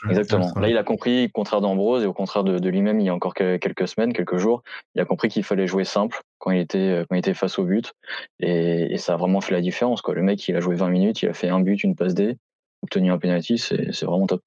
exactement. 0.09 0.53
Là, 0.55 0.69
il 0.69 0.77
a 0.77 0.83
compris, 0.83 1.29
contraire 1.33 1.59
d'Ambrose 1.59 2.03
et 2.03 2.05
au 2.05 2.13
contraire 2.13 2.45
de, 2.45 2.69
lui-même, 2.69 3.01
il 3.01 3.05
y 3.05 3.09
a 3.09 3.13
encore 3.13 3.33
quelques 3.33 3.87
semaines, 3.87 4.13
quelques 4.13 4.37
jours, 4.37 4.63
il 4.95 5.01
a 5.01 5.05
compris 5.05 5.27
qu'il 5.27 5.43
fallait 5.43 5.67
jouer 5.67 5.83
simple 5.83 6.21
quand 6.37 6.51
il 6.51 6.59
était, 6.59 7.03
quand 7.09 7.15
il 7.15 7.19
était 7.19 7.33
face 7.33 7.59
au 7.59 7.65
but. 7.65 7.93
Et, 8.39 8.97
ça 8.97 9.13
a 9.13 9.17
vraiment 9.17 9.41
fait 9.41 9.53
la 9.53 9.61
différence. 9.61 10.01
Quoi. 10.01 10.15
Le 10.15 10.21
mec, 10.21 10.47
il 10.47 10.55
a 10.55 10.61
joué 10.61 10.75
20 10.75 10.89
minutes, 10.89 11.21
il 11.21 11.29
a 11.29 11.33
fait 11.33 11.49
un 11.49 11.59
but, 11.59 11.83
une 11.83 11.95
passe 11.95 12.13
D, 12.13 12.37
obtenu 12.85 13.11
un 13.11 13.17
penalty, 13.17 13.57
c'est 13.57 14.03
vraiment 14.03 14.27
top. 14.27 14.43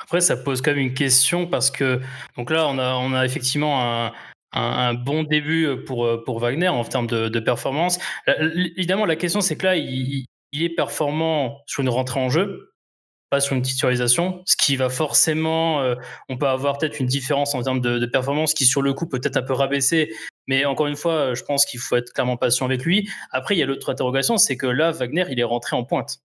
Après, 0.00 0.20
ça 0.20 0.36
pose 0.36 0.62
quand 0.62 0.72
même 0.72 0.80
une 0.80 0.94
question 0.94 1.46
parce 1.46 1.70
que 1.70 2.00
donc 2.36 2.50
là, 2.50 2.66
on 2.68 2.78
a, 3.14 3.24
effectivement 3.24 4.10
un, 4.52 4.94
bon 4.94 5.22
début 5.22 5.84
pour, 5.86 6.24
pour 6.24 6.40
Wagner 6.40 6.68
en 6.68 6.82
termes 6.84 7.06
de, 7.06 7.40
performance. 7.40 7.98
Évidemment, 8.26 9.06
la 9.06 9.16
question, 9.16 9.40
c'est 9.40 9.56
que 9.56 9.66
là, 9.66 9.76
il, 9.76 10.26
est 10.52 10.74
performant 10.74 11.60
sur 11.66 11.82
une 11.82 11.88
rentrée 11.88 12.20
en 12.20 12.30
jeu, 12.30 12.72
pas 13.32 13.40
sur 13.40 13.56
une 13.56 13.62
titularisation, 13.62 14.42
ce 14.44 14.56
qui 14.58 14.76
va 14.76 14.90
forcément, 14.90 15.80
euh, 15.80 15.94
on 16.28 16.36
peut 16.36 16.48
avoir 16.48 16.76
peut-être 16.76 17.00
une 17.00 17.06
différence 17.06 17.54
en 17.54 17.62
termes 17.62 17.80
de, 17.80 18.04
performance 18.04 18.52
qui 18.52 18.66
sur 18.66 18.82
le 18.82 18.92
coup 18.92 19.06
peut-être 19.06 19.38
un 19.38 19.42
peu 19.42 19.54
rabaissé, 19.54 20.12
mais 20.46 20.66
encore 20.66 20.86
une 20.86 20.96
fois, 20.96 21.12
euh, 21.14 21.34
je 21.34 21.42
pense 21.42 21.64
qu'il 21.64 21.80
faut 21.80 21.96
être 21.96 22.12
clairement 22.12 22.36
patient 22.36 22.66
avec 22.66 22.84
lui. 22.84 23.08
Après, 23.30 23.56
il 23.56 23.58
y 23.58 23.62
a 23.62 23.66
l'autre 23.66 23.90
interrogation, 23.90 24.36
c'est 24.36 24.58
que 24.58 24.66
là, 24.66 24.90
Wagner, 24.90 25.24
il 25.30 25.40
est 25.40 25.44
rentré 25.44 25.74
en 25.74 25.84
pointe. 25.84 26.18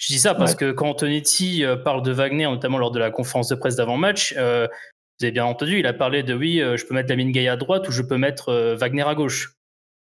Je 0.00 0.08
dis 0.08 0.18
ça 0.18 0.34
parce 0.34 0.54
que 0.54 0.72
quand 0.72 0.88
Antonetti 0.88 1.64
euh, 1.64 1.76
parle 1.76 2.02
de 2.02 2.10
Wagner, 2.10 2.44
notamment 2.44 2.78
lors 2.78 2.90
de 2.90 2.98
la 2.98 3.10
conférence 3.10 3.48
de 3.48 3.54
presse 3.54 3.76
d'avant-match, 3.76 4.34
vous 4.34 5.24
avez 5.24 5.32
bien 5.32 5.44
entendu, 5.44 5.78
il 5.78 5.86
a 5.86 5.92
parlé 5.92 6.22
de 6.22 6.34
oui, 6.34 6.58
je 6.58 6.84
peux 6.86 6.94
mettre 6.94 7.10
Lamine 7.10 7.30
Gay 7.30 7.46
à 7.46 7.56
droite 7.56 7.86
ou 7.88 7.92
je 7.92 8.02
peux 8.02 8.16
mettre 8.16 8.74
Wagner 8.74 9.02
à 9.02 9.14
gauche. 9.14 9.54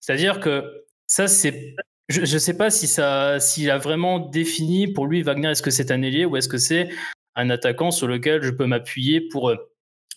C'est-à-dire 0.01 0.41
que 0.41 0.85
ça, 1.07 1.27
c'est 1.27 1.75
je 2.09 2.21
ne 2.21 2.39
sais 2.39 2.57
pas 2.57 2.71
si 2.71 2.87
ça, 2.87 3.41
s'il 3.41 3.71
a 3.71 3.79
vraiment 3.79 4.19
défini 4.19 4.87
pour 4.89 5.07
lui 5.07 5.23
Wagner, 5.23 5.51
est-ce 5.51 5.63
que 5.63 5.71
c'est 5.71 5.91
un 5.91 6.03
ailier 6.03 6.25
ou 6.25 6.37
est-ce 6.37 6.49
que 6.49 6.59
c'est 6.59 6.91
un 7.35 7.51
attaquant 7.51 7.91
sur 7.91 8.07
lequel 8.07 8.43
je 8.43 8.51
peux 8.51 8.67
m'appuyer 8.67 9.21
pour, 9.21 9.51
euh, 9.51 9.57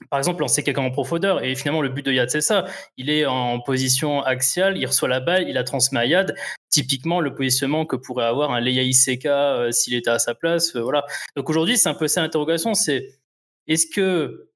par 0.10 0.19
exemple, 0.19 0.41
lancer 0.41 0.63
quelqu'un 0.63 0.84
en 0.84 0.91
profondeur. 0.91 1.43
Et 1.43 1.55
finalement, 1.55 1.81
le 1.81 1.89
but 1.89 2.05
de 2.05 2.12
Yad, 2.12 2.29
c'est 2.29 2.41
ça. 2.41 2.65
Il 2.98 3.10
est 3.10 3.25
en 3.25 3.60
position 3.62 4.22
axiale, 4.22 4.77
il 4.77 4.86
reçoit 4.86 5.07
la 5.07 5.22
balle, 5.22 5.48
il 5.48 5.53
la 5.53 5.63
transmet 5.63 6.00
à 6.00 6.05
Yad. 6.05 6.36
Typiquement, 6.69 7.19
le 7.19 7.34
positionnement 7.34 7.86
que 7.86 7.95
pourrait 7.95 8.25
avoir 8.25 8.51
un 8.51 8.60
Leia 8.60 8.84
Iseka 8.84 9.55
euh, 9.55 9.72
s'il 9.72 9.93
était 9.93 10.10
à 10.10 10.19
sa 10.19 10.36
place. 10.36 10.75
Euh, 10.75 10.81
voilà. 10.81 11.05
Donc 11.36 11.50
aujourd'hui, 11.50 11.77
c'est 11.77 11.89
un 11.89 11.93
peu 11.93 12.07
ça 12.07 12.22
l'interrogation. 12.22 12.74
C'est 12.74 13.19
est-ce 13.67 13.88
que 13.88 14.50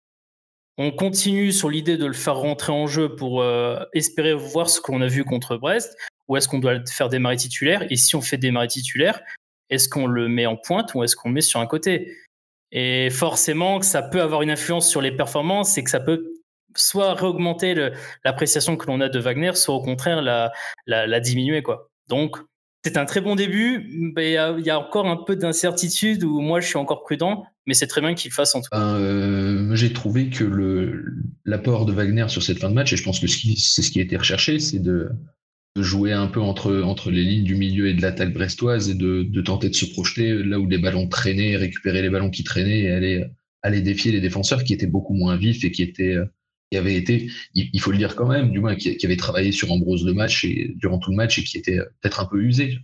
on 0.77 0.91
continue 0.91 1.51
sur 1.51 1.69
l'idée 1.69 1.97
de 1.97 2.05
le 2.05 2.13
faire 2.13 2.37
rentrer 2.37 2.71
en 2.71 2.87
jeu 2.87 3.13
pour 3.13 3.43
espérer 3.91 4.33
voir 4.33 4.69
ce 4.69 4.79
qu'on 4.79 5.01
a 5.01 5.07
vu 5.07 5.25
contre 5.25 5.57
Brest 5.57 5.97
ou 6.29 6.37
est-ce 6.37 6.47
qu'on 6.47 6.59
doit 6.59 6.79
faire 6.85 7.09
démarrer 7.09 7.35
titulaire 7.35 7.85
Et 7.89 7.97
si 7.97 8.15
on 8.15 8.21
fait 8.21 8.37
démarrer 8.37 8.69
titulaire, 8.69 9.19
est-ce 9.69 9.89
qu'on 9.89 10.07
le 10.07 10.29
met 10.29 10.45
en 10.45 10.55
pointe 10.55 10.93
ou 10.93 11.03
est-ce 11.03 11.17
qu'on 11.17 11.29
le 11.29 11.33
met 11.33 11.41
sur 11.41 11.59
un 11.59 11.67
côté? 11.67 12.15
Et 12.71 13.09
forcément, 13.09 13.79
que 13.79 13.85
ça 13.85 14.01
peut 14.01 14.21
avoir 14.21 14.41
une 14.41 14.51
influence 14.51 14.89
sur 14.89 15.01
les 15.01 15.11
performances 15.11 15.77
et 15.77 15.83
que 15.83 15.89
ça 15.89 15.99
peut 15.99 16.33
soit 16.75 17.13
réaugmenter 17.15 17.91
l'appréciation 18.23 18.77
que 18.77 18.85
l'on 18.85 19.01
a 19.01 19.09
de 19.09 19.19
Wagner, 19.19 19.53
soit 19.55 19.73
au 19.73 19.81
contraire 19.81 20.21
la, 20.21 20.51
la, 20.85 21.19
diminuer. 21.19 21.63
Quoi. 21.63 21.88
Donc, 22.09 22.37
c'est 22.83 22.97
un 22.97 23.05
très 23.05 23.21
bon 23.21 23.35
début, 23.35 24.11
mais 24.15 24.31
il 24.31 24.65
y, 24.65 24.69
a 24.69 24.79
encore 24.79 25.05
un 25.05 25.17
peu 25.17 25.35
d'incertitude 25.35 26.23
où 26.23 26.39
moi 26.39 26.61
je 26.61 26.67
suis 26.67 26.77
encore 26.77 27.03
prudent, 27.03 27.43
mais 27.67 27.73
c'est 27.73 27.87
très 27.87 27.99
bien 27.99 28.13
qu'il 28.13 28.31
fasse 28.31 28.55
en 28.55 28.61
tout 28.61 28.69
cas. 28.71 28.95
Euh, 28.95 29.75
j'ai 29.75 29.91
trouvé 29.91 30.29
que 30.29 31.03
l'apport 31.43 31.85
de 31.85 31.91
Wagner 31.91 32.25
sur 32.29 32.41
cette 32.41 32.59
fin 32.59 32.69
de 32.69 32.73
match, 32.73 32.93
et 32.93 32.97
je 32.97 33.03
pense 33.03 33.19
que 33.19 33.27
c'est 33.27 33.81
ce 33.81 33.91
qui 33.91 33.99
a 33.99 34.03
été 34.03 34.15
recherché, 34.15 34.59
c'est 34.59 34.79
de, 34.79 35.09
jouer 35.77 36.11
un 36.13 36.27
peu 36.27 36.41
entre, 36.41 37.11
les 37.11 37.23
lignes 37.23 37.43
du 37.43 37.55
milieu 37.55 37.87
et 37.87 37.93
de 37.93 38.01
l'attaque 38.01 38.33
brestoise 38.33 38.89
et 38.89 38.95
de, 38.95 39.41
tenter 39.41 39.69
de 39.69 39.75
se 39.75 39.85
projeter 39.85 40.43
là 40.43 40.59
où 40.59 40.67
les 40.67 40.77
ballons 40.77 41.07
traînaient, 41.07 41.57
récupérer 41.57 42.01
les 42.01 42.09
ballons 42.09 42.29
qui 42.29 42.43
traînaient 42.43 42.81
et 42.81 42.91
aller, 42.91 43.25
aller 43.61 43.81
défier 43.81 44.11
les 44.11 44.21
défenseurs 44.21 44.63
qui 44.63 44.73
étaient 44.73 44.87
beaucoup 44.87 45.13
moins 45.13 45.37
vifs 45.37 45.63
et 45.63 45.71
qui 45.71 45.83
étaient 45.83 46.17
qui 46.71 46.77
avaient 46.77 46.95
été, 46.95 47.31
il, 47.55 47.79
faut 47.79 47.91
le 47.91 47.97
dire 47.97 48.15
quand 48.15 48.27
même, 48.27 48.51
du 48.51 48.59
moins 48.59 48.75
qui, 48.75 48.97
avaient 49.03 49.17
travaillé 49.17 49.51
sur 49.51 49.71
Ambrose 49.71 50.05
le 50.05 50.13
match 50.13 50.43
et 50.43 50.73
durant 50.75 50.99
tout 50.99 51.11
le 51.11 51.17
match 51.17 51.39
et 51.39 51.43
qui 51.43 51.57
étaient 51.57 51.79
peut-être 52.01 52.19
un 52.19 52.25
peu 52.25 52.41
usés. 52.41 52.77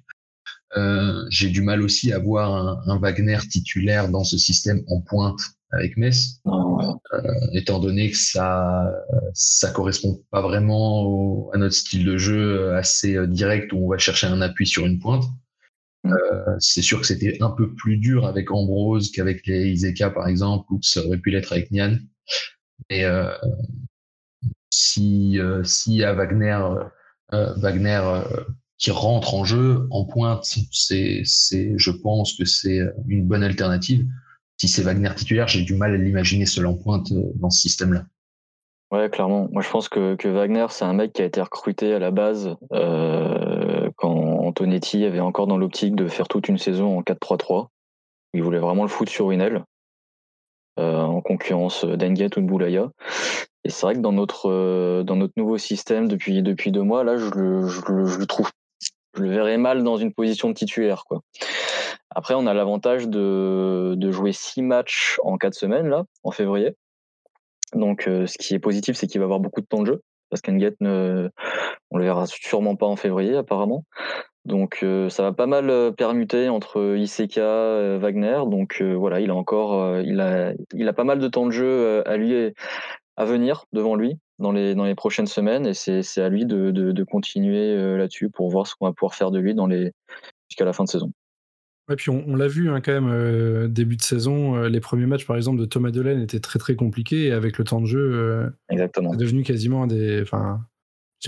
Euh, 0.76 1.24
J'ai 1.30 1.50
du 1.50 1.62
mal 1.62 1.82
aussi 1.82 2.12
à 2.12 2.20
voir 2.20 2.54
un, 2.54 2.82
un 2.92 2.98
Wagner 2.98 3.38
titulaire 3.50 4.10
dans 4.10 4.24
ce 4.24 4.38
système 4.38 4.84
en 4.88 5.02
pointe 5.02 5.40
avec 5.76 5.98
Metz, 5.98 6.42
euh, 6.46 7.32
étant 7.54 7.80
donné 7.80 8.12
que 8.12 8.18
ça 8.18 8.92
ça 9.34 9.72
correspond 9.72 10.22
pas 10.32 10.42
vraiment 10.42 11.50
à 11.54 11.58
notre 11.58 11.76
style 11.76 12.06
de 12.06 12.18
jeu 12.18 12.74
assez 12.76 13.16
euh, 13.16 13.28
direct 13.28 13.74
où 13.74 13.86
on 13.86 13.90
va 13.90 13.98
chercher 13.98 14.28
un 14.28 14.42
appui 14.42 14.66
sur 14.66 14.86
une 14.86 15.00
pointe. 15.00 15.26
Mm. 16.04 16.14
Euh, 16.14 16.56
c'est 16.60 16.82
sûr 16.82 17.02
que 17.02 17.08
c'était 17.08 17.38
un 17.42 17.50
peu 17.50 17.74
plus 17.74 17.98
dur 17.98 18.26
avec 18.26 18.52
Ambrose 18.52 19.12
qu'avec 19.12 19.46
les 19.48 19.70
Iseka 19.70 20.12
par 20.12 20.28
exemple, 20.28 20.66
ou 20.72 20.80
que 20.80 20.86
ça 20.86 21.06
aurait 21.06 21.18
pu 21.18 21.32
l'être 21.32 21.52
avec 21.52 21.72
Nian. 21.72 21.98
Mais 22.90 23.04
euh, 23.04 23.32
si 24.70 25.40
si 25.64 26.04
à 26.04 26.14
Wagner 26.14 26.60
Wagner 27.32 28.02
qui 28.78 28.92
rentre 28.92 29.34
en 29.34 29.46
jeu 29.46 29.88
en 29.92 30.06
pointe, 30.06 30.44
c'est 30.44 31.24
je 31.24 31.92
pense 31.92 32.38
que 32.38 32.46
c'est 32.46 32.82
une 33.08 33.26
bonne 33.26 33.44
alternative 33.44 34.06
si 34.58 34.68
c'est 34.68 34.84
Wagner 34.84 35.14
titulaire, 35.16 35.48
j'ai 35.48 35.64
du 35.64 35.76
mal 35.76 35.94
à 35.94 35.98
l'imaginer 35.98 36.46
seul 36.46 36.68
en 36.68 36.76
pointe 36.76 37.12
euh, 37.12 37.32
dans 37.36 37.50
ce 37.50 37.62
système-là. 37.62 38.04
Ouais, 38.92 39.10
clairement. 39.10 39.50
Moi, 39.52 39.62
je 39.62 39.70
pense 39.70 39.90
que, 39.90 40.16
que 40.16 40.28
Wagner, 40.28 40.68
c'est 40.70 40.86
un 40.86 40.94
mec 40.94 41.12
qui 41.14 41.22
a 41.22 41.26
été 41.26 41.42
recruté 41.42 41.94
à 41.94 42.00
la 42.00 42.12
base 42.12 42.56
euh, 42.72 43.90
quand 43.98 44.14
Antonetti 44.14 45.04
avait 45.04 45.20
encore 45.20 45.48
dans 45.48 45.58
l'optique 45.58 45.96
de 45.96 46.08
faire 46.08 46.28
toute 46.28 46.48
une 46.48 46.58
saison 46.58 46.98
en 46.98 47.02
4-3-3. 47.02 47.68
Il 48.34 48.44
voulait 48.44 48.60
vraiment 48.60 48.84
le 48.84 48.90
foutre 48.90 49.12
sur 49.12 49.32
euh, 49.32 49.60
en 50.78 51.22
concurrence 51.22 51.86
d'Enguet 51.86 52.38
ou 52.38 52.42
de 52.42 52.46
Boulaya. 52.46 52.92
Et 53.64 53.70
c'est 53.70 53.86
vrai 53.86 53.96
que 53.96 54.00
dans 54.00 54.12
notre, 54.12 55.04
dans 55.04 55.16
notre 55.16 55.34
nouveau 55.38 55.58
système, 55.58 56.08
depuis, 56.08 56.44
depuis 56.44 56.72
deux 56.72 56.84
mois, 56.84 57.04
là, 57.04 57.18
je 57.18 57.30
le, 57.32 57.68
je, 57.68 57.82
le, 57.88 58.06
je 58.06 58.20
le 58.20 58.26
trouve, 58.26 58.52
je 59.16 59.24
le 59.24 59.30
verrais 59.30 59.58
mal 59.58 59.84
dans 59.84 59.98
une 59.98 60.14
position 60.14 60.50
de 60.50 60.54
titulaire. 60.54 61.06
Quoi. 61.08 61.22
Après, 62.16 62.34
on 62.34 62.48
a 62.48 62.54
l'avantage 62.54 63.08
de, 63.10 63.94
de, 63.98 64.12
jouer 64.12 64.32
six 64.32 64.62
matchs 64.62 65.20
en 65.24 65.38
quatre 65.38 65.56
semaines, 65.56 65.90
là, 65.90 66.06
en 66.24 66.32
février. 66.32 66.76
Donc, 67.74 68.08
euh, 68.08 68.26
ce 68.26 68.38
qui 68.38 68.54
est 68.54 68.60
positif, 68.60 68.96
c'est 68.96 69.08
qu'il 69.08 69.20
va 69.20 69.26
avoir 69.26 69.42
beaucoup 69.42 69.62
de 69.62 69.66
temps 69.66 69.82
de 69.82 69.88
jeu. 69.88 70.02
Parce 70.30 70.42
qu'Enget, 70.42 70.76
ne, 70.80 71.30
on 71.92 71.98
le 71.98 72.06
verra 72.06 72.26
sûrement 72.26 72.76
pas 72.76 72.86
en 72.86 72.96
février, 72.96 73.36
apparemment. 73.36 73.84
Donc, 74.46 74.80
euh, 74.84 75.10
ça 75.10 75.24
va 75.24 75.34
pas 75.34 75.48
mal 75.48 75.70
euh, 75.70 75.92
permuter 75.92 76.50
entre 76.50 76.96
Iseka, 76.98 77.98
Wagner. 77.98 78.42
Donc, 78.48 78.82
voilà, 78.82 79.20
il 79.20 79.30
a 79.30 79.36
encore, 79.36 80.00
il 80.02 80.20
a, 80.20 80.54
il 80.74 80.88
a 80.88 80.94
pas 80.94 81.04
mal 81.04 81.20
de 81.20 81.28
temps 81.28 81.46
de 81.46 81.52
jeu 81.52 82.08
à 82.08 82.18
lui 82.18 82.54
à 83.18 83.26
venir 83.26 83.66
devant 83.74 83.96
lui 83.96 84.18
dans 84.40 84.52
les, 84.52 84.76
dans 84.76 84.86
les 84.86 84.96
prochaines 84.96 85.28
semaines. 85.28 85.66
Et 85.66 85.74
c'est 85.74 86.22
à 86.22 86.30
lui 86.30 86.46
de, 86.46 86.72
de, 86.72 86.92
de 86.92 87.04
continuer 87.04 87.76
là-dessus 87.98 88.30
pour 88.30 88.50
voir 88.50 88.68
ce 88.68 88.76
qu'on 88.76 88.86
va 88.86 88.94
pouvoir 88.94 89.16
faire 89.16 89.32
de 89.32 89.40
lui 89.40 89.56
dans 89.56 89.68
les, 89.68 89.92
jusqu'à 90.50 90.66
la 90.66 90.74
fin 90.74 90.84
de 90.84 90.90
saison. 90.90 91.12
Ouais, 91.88 91.96
puis 91.96 92.10
on, 92.10 92.36
l'a 92.36 92.48
vu 92.48 92.70
hein, 92.70 92.82
quand 92.82 92.94
même, 92.94 93.10
euh, 93.10 93.68
début 93.68 93.96
de 93.96 94.02
saison, 94.02 94.56
euh, 94.56 94.70
les 94.70 94.80
premiers 94.80 95.06
matchs 95.06 95.26
par 95.26 95.36
exemple 95.36 95.60
de 95.60 95.66
Thomas 95.66 95.92
Delaine 95.92 96.20
étaient 96.20 96.40
très 96.40 96.58
très 96.58 96.76
compliqués 96.76 97.26
et 97.26 97.32
avec 97.32 97.60
le 97.60 97.64
temps 97.64 97.80
de 97.80 97.86
jeu, 97.86 98.00
euh, 98.00 98.50
Exactement. 98.70 99.12
c'est 99.12 99.20
devenu 99.20 99.44
quasiment 99.44 99.84
un 99.84 99.88
des. 99.88 100.22
Enfin, 100.22 100.62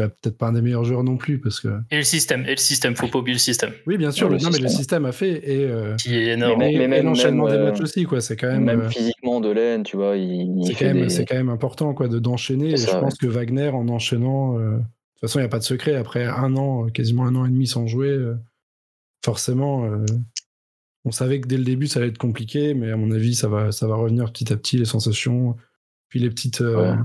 peut-être 0.03 0.37
pas 0.37 0.47
un 0.47 0.53
des 0.53 0.61
meilleurs 0.61 0.83
joueurs 0.83 1.03
non 1.03 1.17
plus 1.17 1.39
parce 1.39 1.59
que. 1.59 1.67
Et 1.91 1.97
le 1.97 2.03
système, 2.03 2.45
et 2.45 2.51
le 2.51 2.57
système, 2.57 2.95
faut 2.95 3.07
pas 3.07 3.19
oublier 3.19 3.35
le 3.35 3.39
système. 3.39 3.71
Oui, 3.85 3.97
bien 3.97 4.11
sûr, 4.11 4.29
le, 4.29 4.37
non, 4.37 4.49
mais 4.51 4.59
le 4.59 4.67
système 4.67 5.05
a 5.05 5.11
fait 5.11 5.33
et. 5.49 5.69
Qui 5.97 6.15
est 6.15 6.33
énorme. 6.33 6.59
Mais, 6.59 6.87
mais, 6.87 7.01
l'enchaînement 7.01 7.49
des 7.49 7.57
matchs 7.57 7.81
aussi, 7.81 8.03
quoi. 8.03 8.21
C'est 8.21 8.35
quand 8.35 8.47
même. 8.47 8.63
Même 8.63 8.89
physiquement, 8.89 9.39
Delaine, 9.41 9.83
tu 9.83 9.97
vois, 9.97 10.15
il. 10.15 10.63
c'est, 10.65 10.73
quand 10.73 10.93
même, 10.93 11.09
c'est 11.09 11.25
quand 11.25 11.35
même 11.35 11.49
important, 11.49 11.93
quoi, 11.93 12.07
de, 12.07 12.19
d'enchaîner. 12.19 12.71
et 12.71 12.77
je 12.77 12.91
pense 12.91 13.17
que 13.17 13.27
Wagner, 13.27 13.69
en 13.69 13.87
enchaînant. 13.89 14.57
de 14.57 14.77
toute 14.77 15.21
façon, 15.21 15.39
il 15.39 15.43
n'y 15.43 15.47
a 15.47 15.49
pas 15.49 15.59
de 15.59 15.63
secret. 15.63 15.95
Après 15.95 16.25
un 16.25 16.55
an, 16.55 16.87
quasiment 16.87 17.25
un 17.25 17.35
an 17.35 17.45
et 17.45 17.49
demi 17.49 17.67
sans 17.67 17.87
jouer, 17.87 18.17
forcément, 19.23 19.89
on 21.07 21.11
savait 21.11 21.39
que 21.39 21.47
dès 21.47 21.57
le 21.57 21.63
début, 21.63 21.87
ça 21.87 21.99
allait 21.99 22.09
être 22.09 22.17
compliqué, 22.17 22.73
mais 22.73 22.91
à 22.91 22.97
mon 22.97 23.11
avis, 23.11 23.33
ça 23.33 23.47
va, 23.47 23.71
ça 23.71 23.87
va 23.87 23.95
revenir 23.95 24.29
petit 24.33 24.51
à 24.51 24.57
petit, 24.57 24.77
les 24.77 24.85
sensations. 24.85 25.55
Puis 26.09 26.19
les 26.19 26.29
petites, 26.29 26.59
euh, 26.59 26.95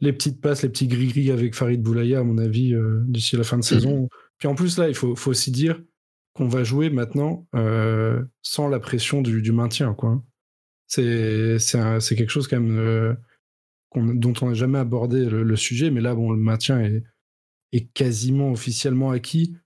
les 0.00 0.12
petites 0.12 0.40
passes, 0.40 0.62
les 0.62 0.68
petits 0.68 0.86
gris-gris 0.86 1.30
avec 1.30 1.54
Farid 1.54 1.82
Boulaya, 1.82 2.20
à 2.20 2.24
mon 2.24 2.38
avis, 2.38 2.74
euh, 2.74 3.02
d'ici 3.06 3.36
la 3.36 3.44
fin 3.44 3.56
de 3.56 3.60
mm. 3.60 3.64
saison. 3.64 4.08
Puis 4.38 4.48
en 4.48 4.54
plus, 4.54 4.78
là, 4.78 4.88
il 4.88 4.94
faut, 4.94 5.16
faut 5.16 5.30
aussi 5.30 5.50
dire 5.50 5.80
qu'on 6.34 6.48
va 6.48 6.62
jouer 6.62 6.90
maintenant 6.90 7.48
euh, 7.54 8.22
sans 8.42 8.68
la 8.68 8.78
pression 8.78 9.22
du, 9.22 9.52
maintien. 9.52 9.94
quoi. 9.94 10.22
C'est 10.86 11.58
quelque 12.16 12.30
chose 12.30 12.46
quand 12.46 12.60
même 12.60 13.16
dont 13.94 14.34
on 14.42 14.48
n'a 14.48 14.54
jamais 14.54 14.78
abordé 14.78 15.24
le, 15.24 15.56
sujet, 15.56 15.90
mais 15.90 16.00
là, 16.00 16.14
bon, 16.14 16.30
le 16.30 16.38
maintien 16.38 16.80
est, 16.80 17.02
est 17.72 17.92
quasiment 17.92 18.52
officiellement 18.52 19.10
acquis. 19.10 19.56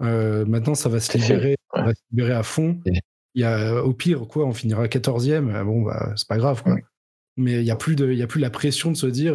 maintenant, 0.00 0.74
ça 0.74 0.88
va 0.88 1.00
se 1.00 1.18
libérer 1.18 1.56
va 1.74 1.94
se 1.94 2.02
libérer 2.10 2.32
à 2.32 2.42
fond. 2.42 2.80
Il 3.34 3.42
y 3.42 3.44
a, 3.44 3.84
au 3.84 3.92
pire, 3.92 4.26
quoi, 4.26 4.46
on 4.46 4.52
finira 4.52 4.86
14e. 4.86 5.64
Bon, 5.64 5.82
bah, 5.82 6.12
c'est 6.16 6.28
pas 6.28 6.38
grave, 6.38 6.62
quoi. 6.62 6.76
Mais 7.40 7.60
il 7.60 7.64
n'y 7.64 7.70
a, 7.70 7.76
plus 7.76 7.96
de, 7.96 8.04
la 8.38 8.50
pression 8.50 8.92
de 8.92 8.96
se 8.96 9.06
dire, 9.06 9.34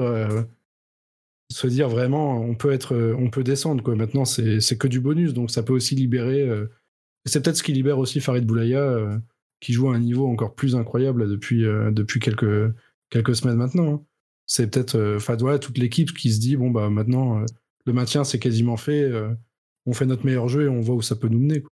se 1.51 1.67
dire 1.67 1.89
vraiment, 1.89 2.39
on 2.39 2.53
peut, 2.53 2.71
être, 2.71 2.95
on 3.17 3.29
peut 3.29 3.43
descendre, 3.43 3.83
quoi. 3.83 3.95
Maintenant, 3.95 4.25
c'est 4.25 4.77
que 4.77 4.87
du 4.87 4.99
bonus, 4.99 5.33
donc 5.33 5.49
ça 5.49 5.63
peut 5.63 5.73
aussi 5.73 5.95
libérer. 5.95 6.47
c'est 7.25 7.43
peut-être 7.43 7.57
ce 7.57 7.63
qui 7.63 7.73
libère 7.73 7.97
aussi 7.97 8.19
Farid 8.19 8.45
Boulaya, 8.45 9.19
qui 9.59 9.73
joue 9.73 9.89
à 9.89 9.95
un 9.95 9.99
niveau 9.99 10.27
encore 10.27 10.53
plus 10.53 10.75
incroyable 10.75 11.27
depuis, 11.27 11.65
quelques, 12.19 13.35
semaines 13.35 13.57
maintenant. 13.57 13.95
Hein. 13.95 14.03
C'est 14.45 14.69
peut-être, 14.69 15.15
enfin, 15.15 15.35
toute 15.57 15.79
l'équipe 15.79 16.13
qui 16.13 16.31
se 16.31 16.39
dit, 16.39 16.55
bon, 16.57 16.69
bah, 16.69 16.91
maintenant, 16.91 17.43
le 17.85 17.93
maintien, 17.93 18.23
c'est 18.23 18.39
quasiment 18.39 18.77
fait. 18.77 19.11
on 19.87 19.93
fait 19.93 20.05
notre 20.05 20.25
meilleur 20.25 20.47
jeu 20.47 20.65
et 20.65 20.69
on 20.69 20.81
voit 20.81 20.95
où 20.95 21.01
ça 21.01 21.15
peut 21.15 21.27
nous 21.27 21.39
mener. 21.39 21.63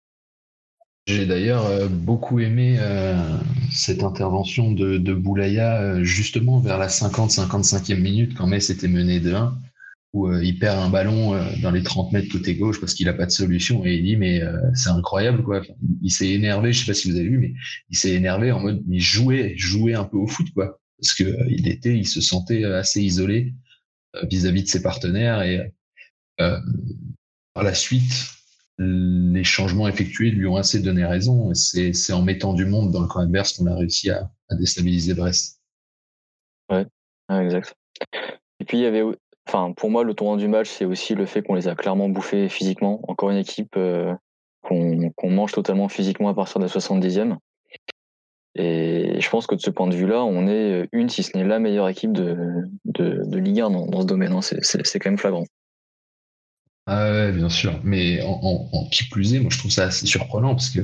J'ai 1.05 1.25
d'ailleurs 1.25 1.65
euh, 1.65 1.88
beaucoup 1.89 2.39
aimé 2.39 2.77
euh, 2.79 3.38
cette 3.72 4.03
intervention 4.03 4.72
de, 4.72 5.13
Boulaya 5.13 5.81
euh, 5.81 6.03
justement 6.03 6.60
vers 6.60 6.77
la 6.77 6.88
50-55e 6.88 8.00
minute 8.00 8.36
quand 8.36 8.48
Metz 8.48 8.69
était 8.69 8.88
mené 8.88 9.19
de 9.19 9.33
1 9.33 9.57
où 10.13 10.31
il 10.31 10.60
perd 10.60 10.77
un 10.77 10.89
ballon 10.89 11.36
dans 11.63 11.72
les 11.72 11.81
30 11.81 12.12
mètres 12.12 12.31
côté 12.31 12.55
gauche 12.55 12.79
parce 12.79 12.93
qu'il 12.93 13.07
n'a 13.07 13.13
pas 13.13 13.25
de 13.25 13.31
solution 13.31 13.83
et 13.83 13.95
il 13.95 14.03
dit 14.03 14.15
mais 14.15 14.43
c'est 14.75 14.91
incroyable 14.91 15.41
quoi. 15.41 15.63
il 16.03 16.12
s'est 16.12 16.29
énervé, 16.29 16.72
je 16.72 16.81
sais 16.81 16.86
pas 16.86 16.93
si 16.93 17.10
vous 17.10 17.17
avez 17.17 17.27
vu, 17.27 17.39
mais 17.39 17.53
il 17.89 17.98
s'est 17.98 18.12
énervé 18.12 18.51
en 18.51 18.60
mode 18.60 18.83
il 18.88 19.01
jouait, 19.01 19.55
jouait 19.57 19.95
un 19.95 20.03
peu 20.03 20.17
au 20.17 20.27
foot 20.27 20.45
quoi 20.53 20.79
parce 21.01 21.15
que 21.15 21.24
il 21.50 21.67
était, 21.67 21.98
il 21.98 22.07
se 22.07 22.22
sentait 22.22 22.63
assez 22.63 23.01
isolé 23.01 23.55
vis-à-vis 24.29 24.62
-vis 24.62 24.65
de 24.65 24.69
ses 24.69 24.83
partenaires 24.83 25.41
et 25.41 25.74
par 26.38 27.63
la 27.63 27.74
suite 27.74 28.42
les 28.79 29.43
changements 29.43 29.87
effectués 29.87 30.31
lui 30.31 30.47
ont 30.47 30.55
assez 30.55 30.79
donné 30.79 31.05
raison. 31.05 31.53
C'est 31.53 32.13
en 32.13 32.21
mettant 32.21 32.53
du 32.53 32.65
monde 32.65 32.91
dans 32.91 33.01
le 33.01 33.07
camp 33.07 33.19
adverse 33.19 33.57
qu'on 33.57 33.67
a 33.67 33.75
réussi 33.75 34.09
à, 34.09 34.29
déstabiliser 34.51 35.13
Brest. 35.13 35.59
Ouais, 36.69 36.85
exact. 37.29 37.75
Et 38.59 38.65
puis 38.65 38.77
il 38.77 38.81
y 38.81 38.85
avait, 38.85 39.03
enfin 39.47 39.73
pour 39.73 39.89
moi 39.89 40.03
le 40.03 40.13
tournant 40.13 40.37
du 40.37 40.47
match, 40.47 40.69
c'est 40.69 40.85
aussi 40.85 41.15
le 41.15 41.25
fait 41.25 41.41
qu'on 41.41 41.55
les 41.55 41.67
a 41.67 41.75
clairement 41.75 42.09
bouffés 42.09 42.49
physiquement. 42.49 42.99
Encore 43.07 43.31
une 43.31 43.37
équipe 43.37 43.75
euh, 43.77 44.13
qu'on 44.61 45.29
mange 45.29 45.51
totalement 45.51 45.89
physiquement 45.89 46.29
à 46.29 46.33
partir 46.33 46.59
de 46.59 46.65
la 46.65 46.71
70e. 46.71 47.37
Et 48.55 49.19
je 49.19 49.29
pense 49.29 49.47
que 49.47 49.55
de 49.55 49.59
ce 49.59 49.71
point 49.71 49.87
de 49.87 49.95
vue-là, 49.95 50.23
on 50.23 50.47
est 50.47 50.87
une, 50.91 51.09
si 51.09 51.23
ce 51.23 51.35
n'est 51.35 51.43
la 51.43 51.57
meilleure 51.57 51.89
équipe 51.89 52.11
de, 52.11 52.67
Ligue 53.35 53.61
1 53.61 53.71
dans, 53.71 54.01
ce 54.01 54.05
domaine. 54.05 54.31
Hein. 54.31 54.41
C'est 54.41 54.99
quand 54.99 55.09
même 55.09 55.17
flagrant. 55.17 55.45
Ah 56.85 57.11
ouais, 57.11 57.31
bien 57.31 57.49
sûr. 57.49 57.79
Mais 57.83 58.21
en, 58.23 58.87
qui 58.91 59.05
plus 59.05 59.33
est, 59.33 59.39
moi 59.39 59.49
je 59.51 59.57
trouve 59.57 59.71
ça 59.71 59.85
assez 59.85 60.05
surprenant 60.05 60.53
parce 60.53 60.69
que 60.69 60.81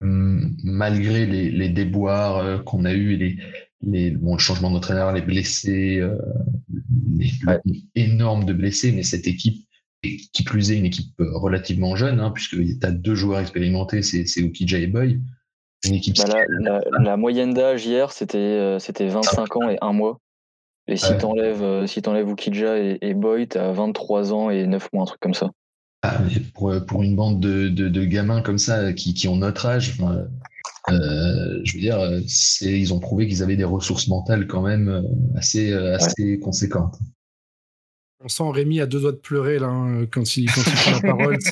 hum, 0.00 0.56
malgré 0.62 1.26
les, 1.26 1.68
déboires 1.68 2.38
euh, 2.38 2.58
qu'on 2.58 2.84
a 2.84 2.92
eus, 2.92 3.16
les, 3.16 3.38
les, 3.82 4.10
bon, 4.10 4.34
le 4.34 4.38
changement 4.38 4.70
d'entraîneur, 4.70 5.12
les 5.12 5.22
blessés, 5.22 5.98
euh, 5.98 6.18
les, 7.16 7.30
énormes 7.94 8.44
de 8.44 8.52
blessés, 8.52 8.92
mais 8.92 9.02
cette 9.02 9.26
équipe, 9.26 9.66
qui 10.02 10.44
plus 10.44 10.70
est 10.70 10.76
une 10.76 10.84
équipe 10.84 11.18
euh, 11.20 11.38
relativement 11.38 11.96
jeune, 11.96 12.20
hein, 12.20 12.30
puisque 12.30 12.56
tu 12.56 12.78
as 12.82 12.90
deux 12.90 13.14
joueurs 13.14 13.40
expérimentés, 13.40 14.02
c'est 14.02 14.42
Okija 14.42 14.78
et 14.78 14.86
Boy. 14.86 15.20
Une 15.86 15.94
équipe 15.94 16.16
bah, 16.16 16.44
la, 16.60 16.80
la, 16.98 17.16
moyenne 17.16 17.52
d'âge 17.52 17.84
hier, 17.84 18.10
c'était 18.10 18.78
c'était 18.80 19.06
25 19.06 19.56
ans 19.56 19.68
et 19.68 19.76
un 19.82 19.92
mois. 19.92 20.18
Et 20.86 20.96
si 20.96 21.16
t'enlèves 21.16 21.62
euh, 21.62 21.86
si 21.86 22.02
t'enlèves 22.02 22.28
Ukija 22.28 22.78
et, 22.78 22.98
et 23.00 23.14
Boy, 23.14 23.48
t'as 23.48 23.72
23 23.72 24.32
ans 24.32 24.50
et 24.50 24.66
9 24.66 24.92
mois, 24.92 25.02
un 25.02 25.06
truc 25.06 25.20
comme 25.20 25.34
ça. 25.34 25.50
Ah, 26.02 26.20
pour, 26.52 26.70
euh, 26.70 26.80
pour, 26.80 27.02
une 27.02 27.16
bande 27.16 27.40
de, 27.40 27.68
de, 27.68 28.04
gamins 28.04 28.42
comme 28.42 28.58
ça 28.58 28.92
qui, 28.92 29.14
qui 29.14 29.26
ont 29.26 29.36
notre 29.36 29.64
âge, 29.64 29.98
euh, 30.90 31.60
je 31.64 31.72
veux 31.72 31.80
dire, 31.80 31.98
ils 32.60 32.92
ont 32.92 33.00
prouvé 33.00 33.26
qu'ils 33.26 33.42
avaient 33.42 33.56
des 33.56 33.64
ressources 33.64 34.08
mentales 34.08 34.46
quand 34.46 34.60
même 34.60 35.02
assez, 35.34 35.72
assez 35.72 36.38
conséquentes. 36.40 36.98
On 38.24 38.28
sent 38.28 38.50
Rémi 38.50 38.80
à 38.80 38.86
deux 38.86 39.00
doigts 39.00 39.12
de 39.12 39.18
pleurer 39.18 39.58
là, 39.58 39.66
hein, 39.66 40.06
quand, 40.10 40.38
il, 40.38 40.50
quand 40.50 40.62
il 40.66 40.72
prend 40.72 40.92
la 40.92 41.14
parole. 41.14 41.34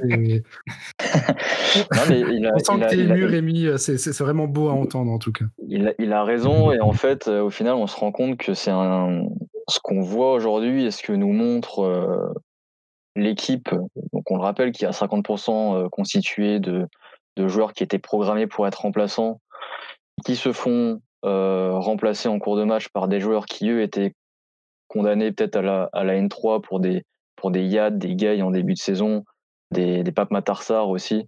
On 1.75 2.59
sent 2.59 2.73
que 2.81 2.88
tu 2.88 2.99
es 2.99 3.05
ému, 3.05 3.26
Rémi. 3.26 3.66
C'est 3.77 4.18
vraiment 4.20 4.47
beau 4.47 4.68
à 4.70 4.73
entendre 4.73 5.12
en 5.12 5.18
tout 5.18 5.33
cas. 5.33 5.44
Il 5.68 6.12
a, 6.12 6.25
raison 6.25 6.73
et 6.73 6.81
en 6.81 6.92
fait, 6.92 7.29
euh, 7.29 7.42
au 7.42 7.51
final, 7.51 7.75
on 7.75 7.87
se 7.87 7.97
rend 7.97 8.11
compte 8.11 8.38
que 8.38 8.55
c'est 8.55 8.70
un... 8.70 9.27
ce 9.68 9.81
qu'on 9.83 10.01
voit 10.01 10.33
aujourd'hui 10.33 10.87
et 10.87 10.90
ce 10.90 11.03
que 11.03 11.12
nous 11.12 11.33
montre 11.33 11.81
euh, 11.81 12.33
l'équipe. 13.16 13.68
Donc 14.14 14.31
on 14.31 14.37
le 14.37 14.42
rappelle 14.42 14.73
qu'il 14.73 14.87
y 14.87 14.88
a 14.88 14.92
50% 14.92 15.77
euh, 15.77 15.88
constitué 15.90 16.59
de, 16.59 16.87
de 17.37 17.49
joueurs 17.49 17.75
qui 17.75 17.83
étaient 17.83 17.99
programmés 17.99 18.47
pour 18.47 18.66
être 18.66 18.81
remplaçants, 18.81 19.42
qui 20.25 20.37
se 20.37 20.53
font 20.53 21.03
remplacer 21.23 22.29
en 22.29 22.38
cours 22.38 22.57
de 22.57 22.64
match 22.64 22.88
par 22.88 23.07
des 23.07 23.20
joueurs 23.20 23.47
qui 23.47 23.68
eux 23.68 23.83
étaient 23.83 24.12
condamné 24.92 25.33
peut-être 25.33 25.57
à 25.57 25.62
la, 25.62 25.88
à 25.92 26.05
la 26.05 26.14
N3 26.14 26.61
pour 26.61 26.78
des, 26.78 27.05
pour 27.37 27.50
des 27.50 27.64
Yad, 27.64 27.98
des 27.98 28.14
Gay 28.14 28.42
en 28.42 28.50
début 28.50 28.74
de 28.74 28.78
saison, 28.78 29.24
des, 29.70 30.02
des 30.02 30.12
Pape 30.12 30.31
Matarsar 30.31 30.88
aussi. 30.88 31.26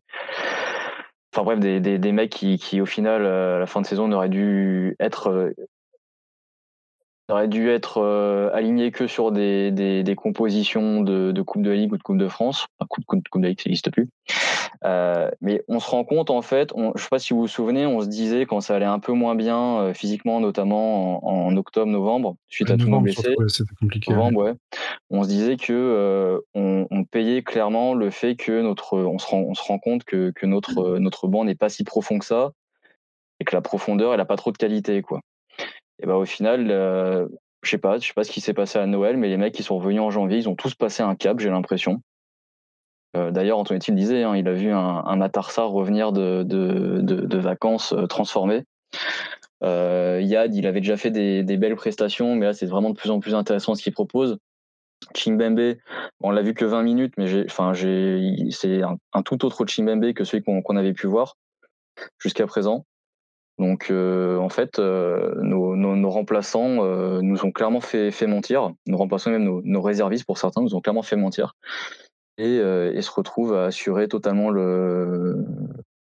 Enfin 1.33 1.45
bref, 1.45 1.59
des, 1.59 1.81
des, 1.81 1.99
des 1.99 2.13
mecs 2.13 2.31
qui, 2.31 2.59
qui, 2.59 2.81
au 2.81 2.87
final, 2.87 3.27
à 3.27 3.59
la 3.59 3.67
fin 3.67 3.81
de 3.81 3.87
saison, 3.87 4.07
n'auraient 4.07 4.29
dû 4.29 4.95
être 5.01 5.53
aurait 7.29 7.49
dû 7.49 7.71
être 7.71 7.99
euh, 8.03 8.51
aligné 8.53 8.91
que 8.91 9.07
sur 9.07 9.33
des, 9.33 9.71
des, 9.71 10.03
des 10.03 10.15
compositions 10.15 11.01
de, 11.01 11.33
de, 11.33 11.43
Coupe 11.43 11.63
de 11.63 11.71
Ligue 11.71 11.93
ou 11.93 11.97
de 11.97 12.03
Coupe 12.03 12.19
de 12.19 12.29
France. 12.29 12.67
Enfin, 12.79 12.87
coupe, 12.89 13.05
coupe, 13.07 13.29
coupe 13.29 13.43
de 13.43 13.49
Ligue, 13.49 13.61
ça 13.61 13.69
n'existe 13.69 13.91
plus. 13.91 14.09
Euh, 14.85 15.31
mais 15.41 15.63
on 15.69 15.81
se 15.81 15.89
rend 15.89 16.05
compte, 16.05 16.31
en 16.31 16.43
fait, 16.43 16.73
on, 16.75 16.89
je 16.89 16.99
ne 16.99 16.99
sais 16.99 17.09
pas 17.11 17.19
si 17.19 17.33
vous 17.33 17.41
vous 17.41 17.49
souvenez, 17.49 17.87
on 17.87 18.01
se 18.01 18.09
disait 18.09 18.45
quand 18.45 18.61
ça 18.61 18.77
allait 18.77 18.85
un 18.85 18.99
peu 18.99 19.13
moins 19.13 19.35
bien 19.35 19.79
euh, 19.79 19.95
physiquement, 19.95 20.41
notamment 20.41 21.27
en, 21.27 21.49
en 21.49 21.57
octobre, 21.57 21.91
novembre, 21.91 22.37
suite 22.49 22.71
à 22.71 22.77
tous 22.77 22.89
nos 22.89 23.01
blessés. 23.01 23.35
C'était 23.49 23.75
compliqué. 23.81 24.13
Novembre, 24.13 24.45
ouais. 24.45 24.53
On 25.11 25.23
se 25.23 25.29
disait 25.29 25.57
que 25.57 25.73
euh, 25.73 26.41
on, 26.55 26.87
on, 26.91 27.05
payait 27.05 27.43
clairement 27.43 27.95
le 27.95 28.11
fait 28.11 28.37
que 28.37 28.61
notre, 28.61 28.99
on 28.99 29.19
se 29.19 29.27
rend, 29.27 29.39
on 29.39 29.55
se 29.55 29.63
rend 29.63 29.79
compte 29.79 30.05
que, 30.05 30.31
que 30.33 30.45
notre, 30.45 30.99
notre 30.99 31.29
banc 31.29 31.45
n'est 31.45 31.55
pas 31.55 31.71
si 31.71 31.85
profond 31.85 32.19
que 32.19 32.27
ça 32.27 32.51
et 33.41 33.45
que 33.45 33.55
la 33.55 33.63
profondeur, 33.63 34.13
elle 34.13 34.19
n'a 34.19 34.25
pas 34.25 34.37
trop 34.37 34.53
de 34.53 34.59
qualité, 34.59 35.01
quoi. 35.03 35.21
Et 36.03 36.07
bah, 36.07 36.17
au 36.17 36.25
final, 36.25 36.71
euh, 36.71 37.27
je 37.63 37.71
sais 37.71 37.79
pas, 37.79 37.99
je 37.99 38.07
sais 38.07 38.15
pas 38.15 38.25
ce 38.25 38.31
qui 38.31 38.41
s'est 38.41 38.55
passé 38.55 38.79
à 38.79 38.87
Noël, 38.87 39.17
mais 39.17 39.29
les 39.29 39.37
mecs 39.37 39.55
qui 39.55 39.63
sont 39.63 39.79
revenus 39.79 40.01
en 40.01 40.11
janvier, 40.11 40.39
ils 40.39 40.49
ont 40.49 40.57
tous 40.57 40.75
passé 40.75 41.03
un 41.03 41.15
cap, 41.15 41.39
j'ai 41.41 41.51
l'impression. 41.51 42.03
Euh, 43.17 43.31
D'ailleurs, 43.31 43.59
Antonetti 43.59 43.93
le 43.93 43.97
disait, 43.97 44.25
hein, 44.25 44.37
il 44.37 44.49
a 44.49 44.53
vu 44.53 44.71
un, 44.71 45.05
un 45.05 45.17
Matarsar 45.17 45.71
revenir 45.71 46.13
de, 46.13 46.43
de, 46.43 47.01
de, 47.01 47.39
vacances 47.39 47.95
transformé. 48.09 48.65
Euh, 49.63 50.21
Yad, 50.21 50.55
il 50.55 50.67
avait 50.67 50.81
déjà 50.81 50.97
fait 50.97 51.11
des, 51.11 51.43
des 51.43 51.57
belles 51.57 51.77
prestations, 51.77 52.35
mais 52.35 52.47
là, 52.47 52.53
c'est 52.53 52.67
vraiment 52.67 52.91
de 52.91 52.97
plus 52.97 53.11
en 53.11 53.21
plus 53.21 53.35
intéressant 53.35 53.75
ce 53.75 53.83
qu'il 53.83 53.93
propose. 53.93 54.39
Chimbembe, 55.15 55.77
on 56.21 56.31
l'a 56.31 56.43
vu 56.43 56.55
que 56.55 56.65
20 56.65 56.83
minutes, 56.83 57.15
mais 57.19 57.45
enfin, 57.45 57.73
c'est 57.75 58.83
un, 58.83 58.97
un, 59.13 59.23
tout 59.23 59.45
autre 59.45 59.65
Chimbembe 59.67 60.13
que 60.13 60.25
celui 60.25 60.43
qu'on 60.43 60.77
avait 60.77 60.93
pu 60.93 61.07
voir 61.07 61.37
jusqu'à 62.19 62.47
présent. 62.47 62.85
Donc 63.59 63.91
euh, 63.91 64.37
en 64.39 64.49
fait, 64.49 64.79
euh, 64.79 65.35
nos, 65.43 66.11
remplaçants 66.11 66.85
euh, 66.85 67.21
nous 67.23 67.45
ont 67.45 67.53
clairement 67.53 67.81
fait, 67.81 68.11
mentir. 68.27 68.73
Nos 68.87 68.97
remplaçants, 68.97 69.31
même 69.31 69.45
nos, 69.45 69.83
réservistes 69.83 70.25
pour 70.25 70.39
certains, 70.39 70.63
nous 70.63 70.75
ont 70.75 70.81
clairement 70.81 71.03
fait 71.03 71.17
mentir. 71.17 71.55
Et, 72.37 72.57
et 72.57 73.03
se 73.03 73.11
retrouvent 73.13 73.55
à 73.55 73.67
assurer 73.67 74.09
totalement 74.09 74.51
le, 74.51 75.45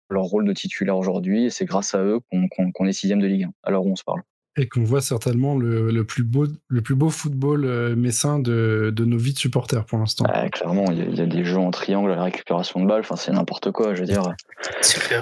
leur 0.09 0.23
rôle 0.23 0.45
de 0.45 0.53
titulaire 0.53 0.97
aujourd'hui. 0.97 1.45
Et 1.45 1.49
c'est 1.49 1.65
grâce 1.65 1.95
à 1.95 2.03
eux 2.03 2.19
qu'on 2.31 2.47
qu 2.47 2.71
qu 2.73 2.87
est 2.87 2.93
sixième 2.93 3.19
de 3.19 3.27
Ligue 3.27 3.45
1, 3.45 3.53
alors 3.63 3.87
où 3.87 3.91
on 3.91 3.95
se 3.95 4.03
parle 4.03 4.21
et 4.57 4.67
qu'on 4.67 4.83
voit 4.83 5.01
certainement 5.01 5.57
le, 5.57 5.91
le, 5.91 6.03
plus 6.03 6.23
beau, 6.23 6.45
le 6.67 6.81
plus 6.81 6.95
beau 6.95 7.09
football 7.09 7.63
euh, 7.63 7.95
messin 7.95 8.39
de, 8.39 8.91
de, 8.93 9.05
nos 9.05 9.17
vies 9.17 9.33
de 9.33 9.39
supporters 9.39 9.85
pour 9.85 9.97
l'instant. 9.97 10.25
Ah, 10.27 10.49
clairement, 10.49 10.85
il 10.91 11.13
y, 11.13 11.17
y, 11.17 11.21
a 11.21 11.25
des 11.25 11.45
jeux 11.45 11.57
en 11.57 11.71
triangle 11.71 12.11
à 12.11 12.15
la 12.15 12.23
récupération 12.23 12.81
de 12.81 12.87
balles, 12.87 12.99
enfin, 12.99 13.15
c'est 13.15 13.31
n'importe 13.31 13.71
quoi, 13.71 13.95
je 13.95 14.01
veux 14.01 14.07
dire. 14.07 14.23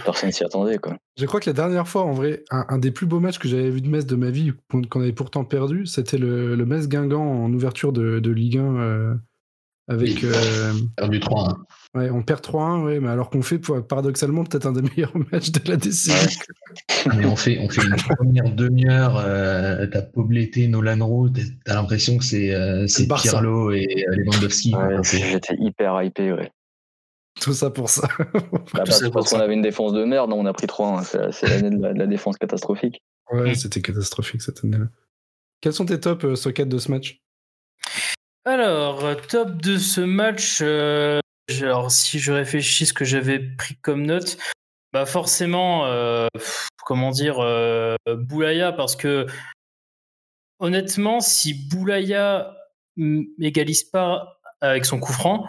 Personne 0.03 0.31
s'y 0.31 0.43
attendait. 0.43 0.79
Quoi. 0.79 0.97
Je 1.17 1.25
crois 1.25 1.39
que 1.39 1.49
la 1.49 1.53
dernière 1.53 1.87
fois, 1.87 2.03
en 2.03 2.11
vrai, 2.11 2.43
un, 2.49 2.65
un 2.69 2.77
des 2.79 2.91
plus 2.91 3.05
beaux 3.05 3.19
matchs 3.19 3.37
que 3.37 3.47
j'avais 3.47 3.69
vu 3.69 3.81
de 3.81 3.87
Metz 3.87 4.05
de 4.05 4.15
ma 4.15 4.31
vie, 4.31 4.53
qu'on 4.69 5.01
avait 5.01 5.13
pourtant 5.13 5.43
perdu, 5.43 5.85
c'était 5.85 6.17
le, 6.17 6.55
le 6.55 6.65
Metz-Guingamp 6.65 7.21
en 7.21 7.53
ouverture 7.53 7.93
de, 7.93 8.19
de 8.19 8.31
Ligue 8.31 8.57
1 8.57 8.75
euh, 8.77 9.15
avec. 9.87 10.23
Euh, 10.23 10.73
perdu 10.95 11.19
3-1. 11.19 11.55
Ouais, 11.95 12.11
on 12.11 12.21
perd 12.21 12.41
3-1, 12.41 12.83
ouais, 12.83 12.99
mais 12.99 13.09
alors 13.09 13.31
qu'on 13.31 13.41
fait 13.41 13.57
paradoxalement 13.57 14.43
peut-être 14.43 14.67
un 14.67 14.73
des 14.73 14.83
meilleurs 14.83 15.13
matchs 15.31 15.51
de 15.51 15.69
la 15.69 15.75
décennie. 15.75 16.37
mais 17.17 17.25
on 17.25 17.35
fait, 17.35 17.57
on 17.59 17.67
fait 17.67 17.81
une 17.81 17.95
première 17.95 18.53
demi-heure, 18.53 19.17
euh, 19.17 19.87
t'as 19.87 20.03
Pobleté, 20.03 20.67
Nolan 20.67 21.03
Roux, 21.05 21.29
t'as 21.65 21.73
l'impression 21.73 22.19
que 22.19 22.23
c'est 22.23 22.53
euh, 22.53 22.85
Pirlo 23.23 23.71
et 23.71 24.05
euh, 24.07 24.15
Lewandowski. 24.17 24.75
Ouais, 24.75 24.97
J'étais 25.03 25.55
hyper 25.57 26.03
hypé, 26.03 26.31
ouais. 26.31 26.51
Tout 27.41 27.53
ça 27.53 27.71
pour 27.71 27.89
ça. 27.89 28.07
bah, 28.19 28.51
parce, 28.73 29.09
parce 29.09 29.29
qu'on 29.31 29.39
avait 29.39 29.53
une 29.53 29.61
défense 29.61 29.93
de 29.93 30.03
merde, 30.03 30.29
non, 30.29 30.39
on 30.39 30.45
a 30.45 30.53
pris 30.53 30.67
3 30.67 31.03
C'est 31.03 31.47
l'année 31.47 31.69
de, 31.71 31.77
de, 31.77 31.97
la 31.97 32.07
défense 32.07 32.37
catastrophique. 32.37 33.01
Ouais, 33.31 33.55
c'était 33.55 33.81
catastrophique 33.81 34.41
cette 34.41 34.63
année-là. 34.63 34.89
Quels 35.61 35.73
sont 35.73 35.85
tes 35.85 35.99
top 35.99 36.23
euh, 36.23 36.35
sockets 36.35 36.69
de 36.69 36.77
ce 36.77 36.91
match? 36.91 37.21
Alors, 38.45 39.03
top 39.27 39.61
de 39.61 39.77
ce 39.77 40.01
match, 40.01 40.59
euh, 40.61 41.19
alors 41.61 41.91
si 41.91 42.19
je 42.19 42.31
réfléchis 42.31 42.85
ce 42.85 42.93
que 42.93 43.05
j'avais 43.05 43.39
pris 43.39 43.75
comme 43.75 44.05
note, 44.05 44.37
Bah 44.93 45.05
forcément, 45.05 45.85
comment 46.85 47.11
dire, 47.11 47.37
Boulaya, 48.07 48.71
parce 48.71 48.95
que 48.95 49.27
honnêtement, 50.59 51.19
si 51.19 51.53
Boulaya 51.69 52.55
m'égalise 52.95 53.83
pas 53.83 54.39
avec 54.61 54.85
son 54.85 54.99
coup 54.99 55.13
franc, 55.13 55.47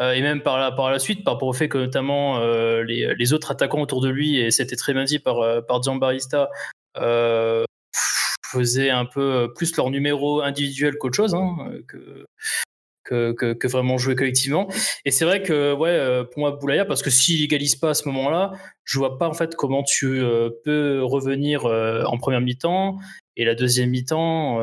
et 0.00 0.22
même 0.22 0.42
par 0.42 0.58
la, 0.58 0.70
par 0.70 0.92
la 0.92 1.00
suite, 1.00 1.24
par 1.24 1.34
rapport 1.34 1.48
au 1.48 1.52
fait 1.52 1.68
que 1.68 1.78
notamment 1.78 2.38
les, 2.82 3.32
autres 3.32 3.50
attaquants 3.50 3.80
autour 3.80 4.00
de 4.00 4.08
lui, 4.08 4.38
et 4.38 4.50
c'était 4.52 4.76
très 4.76 4.92
bien 4.92 5.04
dit 5.04 5.18
par, 5.18 5.64
par 5.66 5.82
Giambarista, 5.82 6.48
faisaient 8.46 8.90
un 8.90 9.04
peu 9.04 9.52
plus 9.54 9.76
leur 9.76 9.90
numéro 9.90 10.40
individuel 10.40 10.96
qu'autre 10.98 11.16
chose, 11.16 11.34
hein, 11.34 11.56
que, 13.08 13.66
vraiment 13.66 13.98
jouer 13.98 14.14
collectivement. 14.14 14.68
Et 15.04 15.10
c'est 15.10 15.24
vrai 15.24 15.42
que, 15.42 15.72
ouais, 15.74 15.90
euh, 15.90 16.24
pour 16.24 16.40
moi, 16.40 16.52
Boulaya, 16.52 16.84
parce 16.84 17.02
que 17.02 17.10
s'il 17.10 17.42
égalise 17.42 17.76
pas 17.76 17.90
à 17.90 17.94
ce 17.94 18.06
moment-là, 18.08 18.52
je 18.84 18.98
vois 18.98 19.18
pas 19.18 19.28
en 19.28 19.34
fait 19.34 19.54
comment 19.54 19.82
tu 19.82 20.20
euh, 20.20 20.50
peux 20.64 21.02
revenir 21.02 21.66
euh, 21.66 22.04
en 22.04 22.18
première 22.18 22.40
mi-temps. 22.40 22.98
Et 23.36 23.44
la 23.44 23.54
deuxième 23.54 23.90
mi-temps, 23.90 24.60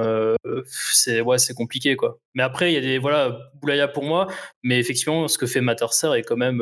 c'est 0.66 1.22
ouais, 1.22 1.38
c'est 1.38 1.54
compliqué 1.54 1.96
quoi. 1.96 2.20
Mais 2.34 2.44
après, 2.44 2.74
il 2.74 2.76
y 2.76 2.78
a 2.78 2.82
des 2.82 2.98
voilà, 2.98 3.40
Boulaya 3.62 3.88
pour 3.88 4.04
moi, 4.04 4.28
mais 4.64 4.80
effectivement, 4.80 5.30
ce 5.30 5.38
que 5.38 5.46
fait 5.46 5.62
Matarser 5.62 6.12
est 6.18 6.24
quand 6.24 6.36
même 6.36 6.62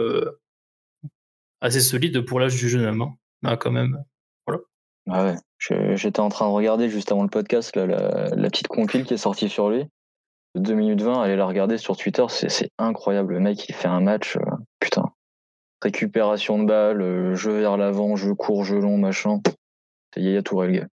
assez 1.59 1.79
solide 1.79 2.21
pour 2.21 2.39
l'âge 2.39 2.55
du 2.55 2.69
jeune 2.69 2.85
homme. 2.85 3.01
Hein. 3.01 3.15
Ah, 3.43 3.57
quand 3.57 3.71
même, 3.71 3.97
voilà. 4.45 4.61
Ah 5.09 5.25
ouais. 5.25 5.35
J'étais 5.95 6.19
en 6.19 6.29
train 6.29 6.47
de 6.47 6.53
regarder 6.53 6.87
juste 6.87 7.11
avant 7.11 7.23
le 7.23 7.29
podcast 7.29 7.75
la, 7.75 8.49
petite 8.49 8.67
compile 8.67 9.05
qui 9.05 9.15
est 9.15 9.17
sortie 9.17 9.49
sur 9.49 9.69
lui. 9.69 9.85
2 10.55 10.73
minutes 10.73 11.01
20, 11.01 11.21
allez 11.21 11.35
la 11.35 11.45
regarder 11.45 11.77
sur 11.77 11.97
Twitter, 11.97 12.23
c'est 12.29 12.69
incroyable. 12.77 13.33
Le 13.33 13.39
mec, 13.39 13.67
il 13.67 13.73
fait 13.73 13.87
un 13.87 14.01
match, 14.01 14.37
euh, 14.37 14.41
putain. 14.79 15.11
Récupération 15.81 16.59
de 16.59 16.65
balles, 16.65 17.01
euh, 17.01 17.35
jeu 17.35 17.59
vers 17.59 17.75
l'avant, 17.77 18.15
jeu 18.15 18.35
court, 18.35 18.63
jeu 18.63 18.79
long, 18.79 18.97
machin. 18.97 19.41
C'est 20.13 20.21
Yaya 20.21 20.43
Touré, 20.43 20.67
le 20.67 20.73
gars. 20.73 20.87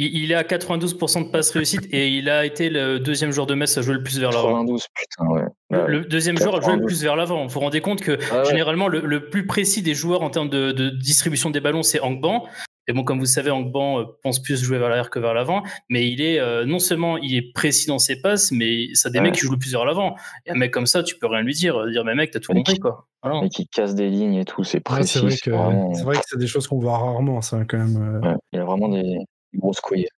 Il, 0.00 0.30
est 0.30 0.36
à 0.36 0.44
92% 0.44 1.26
de 1.26 1.30
passes 1.30 1.50
réussites 1.50 1.92
et 1.92 2.08
il 2.08 2.30
a 2.30 2.46
été 2.46 2.70
le 2.70 3.00
deuxième 3.00 3.32
joueur 3.32 3.48
de 3.48 3.54
Metz 3.54 3.76
à 3.78 3.82
jouer 3.82 3.94
le 3.94 4.02
plus 4.04 4.20
vers 4.20 4.30
l'avant. 4.30 4.50
92, 4.50 4.86
putain, 4.94 5.26
ouais. 5.32 5.88
Le, 5.88 6.04
deuxième 6.04 6.38
joueur 6.38 6.54
à 6.54 6.60
jouer 6.60 6.76
le 6.76 6.84
plus 6.84 7.02
vers 7.02 7.16
l'avant. 7.16 7.44
Vous 7.44 7.52
vous 7.52 7.58
rendez 7.58 7.80
compte 7.80 8.00
que 8.00 8.16
ah 8.30 8.44
généralement, 8.44 8.86
le, 8.86 9.28
plus 9.28 9.44
précis 9.44 9.82
des 9.82 9.94
joueurs 9.94 10.22
en 10.22 10.30
termes 10.30 10.50
de, 10.50 10.70
de 10.70 10.90
distribution 10.90 11.50
des 11.50 11.58
ballons, 11.58 11.82
c'est 11.82 11.98
Angban. 11.98 12.46
Et 12.88 12.94
bon, 12.94 13.04
comme 13.04 13.20
vous 13.20 13.26
savez, 13.26 13.50
Angban 13.50 14.00
euh, 14.00 14.04
pense 14.22 14.42
plus 14.42 14.62
jouer 14.62 14.78
vers 14.78 14.88
l'arrière 14.88 15.10
que 15.10 15.18
vers 15.18 15.34
l'avant, 15.34 15.62
mais 15.90 16.10
il 16.10 16.22
est 16.22 16.40
euh, 16.40 16.64
non 16.64 16.78
seulement 16.78 17.18
il 17.18 17.36
est 17.36 17.52
précis 17.52 17.86
dans 17.86 17.98
ses 17.98 18.20
passes, 18.20 18.50
mais 18.50 18.94
ça 18.94 19.10
des 19.10 19.20
mecs 19.20 19.34
qui 19.34 19.40
jouent 19.40 19.58
plus 19.58 19.72
vers 19.72 19.84
l'avant. 19.84 20.16
Et 20.46 20.52
un 20.52 20.54
mec 20.54 20.72
comme 20.72 20.86
ça, 20.86 21.02
tu 21.02 21.18
peux 21.18 21.26
rien 21.26 21.42
lui 21.42 21.52
dire, 21.54 21.86
dire 21.88 22.02
mais 22.04 22.14
mec, 22.14 22.30
t'as 22.30 22.40
tout 22.40 22.52
compris 22.52 22.78
quoi. 22.78 23.06
Et 23.44 23.50
qui 23.50 23.68
casse 23.68 23.94
des 23.94 24.08
lignes 24.08 24.36
et 24.36 24.44
tout, 24.46 24.64
c'est 24.64 24.80
précis. 24.80 25.18
c'est 25.30 25.50
vrai 25.50 26.16
que 26.16 26.22
c'est 26.26 26.38
des 26.38 26.46
choses 26.46 26.66
qu'on 26.66 26.78
voit 26.78 26.96
rarement, 26.96 27.42
ça 27.42 27.64
quand 27.68 27.78
même. 27.78 28.22
Euh. 28.24 28.34
il 28.52 28.58
y 28.58 28.60
a 28.60 28.64
vraiment 28.64 28.88
des, 28.88 29.18
grosses 29.54 29.80
couilles. 29.80 30.08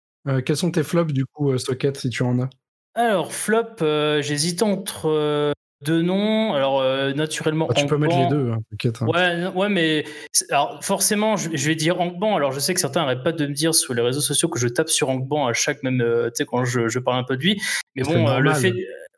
quels 0.46 0.56
sont 0.56 0.70
tes 0.70 0.84
flops 0.84 1.12
du 1.12 1.26
coup, 1.26 1.56
Socket, 1.58 1.96
si 1.96 2.08
tu 2.08 2.22
en 2.22 2.38
as? 2.40 2.50
Alors 2.94 3.32
flop, 3.32 3.76
j'hésite 4.20 4.62
entre 4.62 5.54
deux 5.82 6.02
noms. 6.02 6.52
Alors, 6.54 6.80
euh, 6.80 7.12
naturellement. 7.12 7.66
Ah, 7.70 7.74
tu 7.74 7.86
peux 7.86 7.96
mettre 7.96 8.16
les 8.16 8.28
deux, 8.28 8.50
hein, 8.52 8.58
hein. 9.00 9.06
Ouais, 9.06 9.46
ouais, 9.54 9.68
mais 9.68 10.04
alors, 10.50 10.82
forcément, 10.82 11.36
je, 11.36 11.48
vais 11.50 11.74
dire 11.74 12.00
Angban. 12.00 12.36
Alors, 12.36 12.52
je 12.52 12.60
sais 12.60 12.74
que 12.74 12.80
certains 12.80 13.00
n'arrêtent 13.00 13.24
pas 13.24 13.32
de 13.32 13.46
me 13.46 13.52
dire 13.52 13.74
sur 13.74 13.94
les 13.94 14.02
réseaux 14.02 14.20
sociaux 14.20 14.48
que 14.48 14.58
je 14.58 14.68
tape 14.68 14.88
sur 14.88 15.08
Angban 15.08 15.46
à 15.46 15.52
chaque 15.52 15.82
même. 15.82 16.00
Euh, 16.00 16.28
tu 16.28 16.36
sais, 16.36 16.44
quand 16.44 16.64
je, 16.64 16.88
je, 16.88 16.98
parle 16.98 17.18
un 17.18 17.24
peu 17.24 17.36
de 17.36 17.42
lui. 17.42 17.60
Mais 17.94 18.02
bon, 18.02 18.28
euh, 18.28 18.38
le 18.38 18.52
fait. 18.54 18.72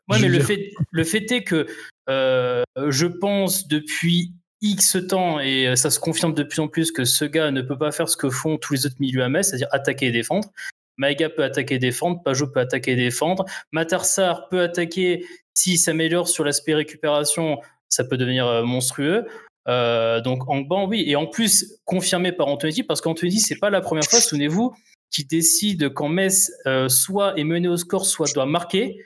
Ouais, 0.09 0.19
mais 0.19 0.29
le 0.29 0.39
fait, 0.39 0.71
le 0.91 1.03
fait 1.03 1.31
est 1.31 1.43
que 1.43 1.67
je 2.07 3.05
pense 3.05 3.67
depuis 3.67 4.33
X 4.61 4.97
temps, 5.09 5.39
et 5.39 5.75
ça 5.75 5.89
se 5.89 5.99
confirme 5.99 6.33
de 6.33 6.43
plus 6.43 6.61
en 6.61 6.67
plus, 6.67 6.91
que 6.91 7.03
ce 7.03 7.25
gars 7.25 7.51
ne 7.51 7.61
peut 7.61 7.77
pas 7.77 7.91
faire 7.91 8.07
ce 8.07 8.15
que 8.15 8.29
font 8.29 8.57
tous 8.57 8.73
les 8.73 8.85
autres 8.85 8.95
milieux 8.99 9.23
à 9.23 9.29
Metz, 9.29 9.49
c'est-à-dire 9.49 9.67
attaquer 9.71 10.07
et 10.07 10.11
défendre. 10.11 10.49
Maïga 10.97 11.29
peut 11.29 11.43
attaquer 11.43 11.75
et 11.75 11.79
défendre, 11.79 12.21
Pajot 12.23 12.47
peut 12.47 12.59
attaquer 12.59 12.91
et 12.91 12.95
défendre, 12.95 13.45
Matarsar 13.71 14.47
peut 14.49 14.61
attaquer 14.61 15.25
s'il 15.53 15.77
s'améliore 15.77 16.27
sur 16.27 16.43
l'aspect 16.43 16.73
récupération, 16.73 17.59
ça 17.89 18.03
peut 18.03 18.17
devenir 18.17 18.47
euh, 18.47 18.63
monstrueux. 18.63 19.25
Euh, 19.67 20.19
donc 20.19 20.49
Angban, 20.49 20.87
oui, 20.87 21.03
et 21.07 21.15
en 21.15 21.25
plus 21.25 21.79
confirmé 21.85 22.31
par 22.31 22.47
Anthony, 22.47 22.83
parce 22.83 23.01
qu'Anthony, 23.01 23.39
c'est 23.39 23.59
pas 23.59 23.69
la 23.69 23.81
première 23.81 24.03
fois, 24.03 24.19
souvenez-vous, 24.19 24.73
qui 25.09 25.25
décide 25.25 25.93
quand 25.93 26.09
Metz 26.09 26.51
euh, 26.65 26.89
soit 26.89 27.37
est 27.39 27.43
mené 27.43 27.67
au 27.67 27.77
score, 27.77 28.05
soit 28.05 28.33
doit 28.33 28.45
marquer, 28.45 29.05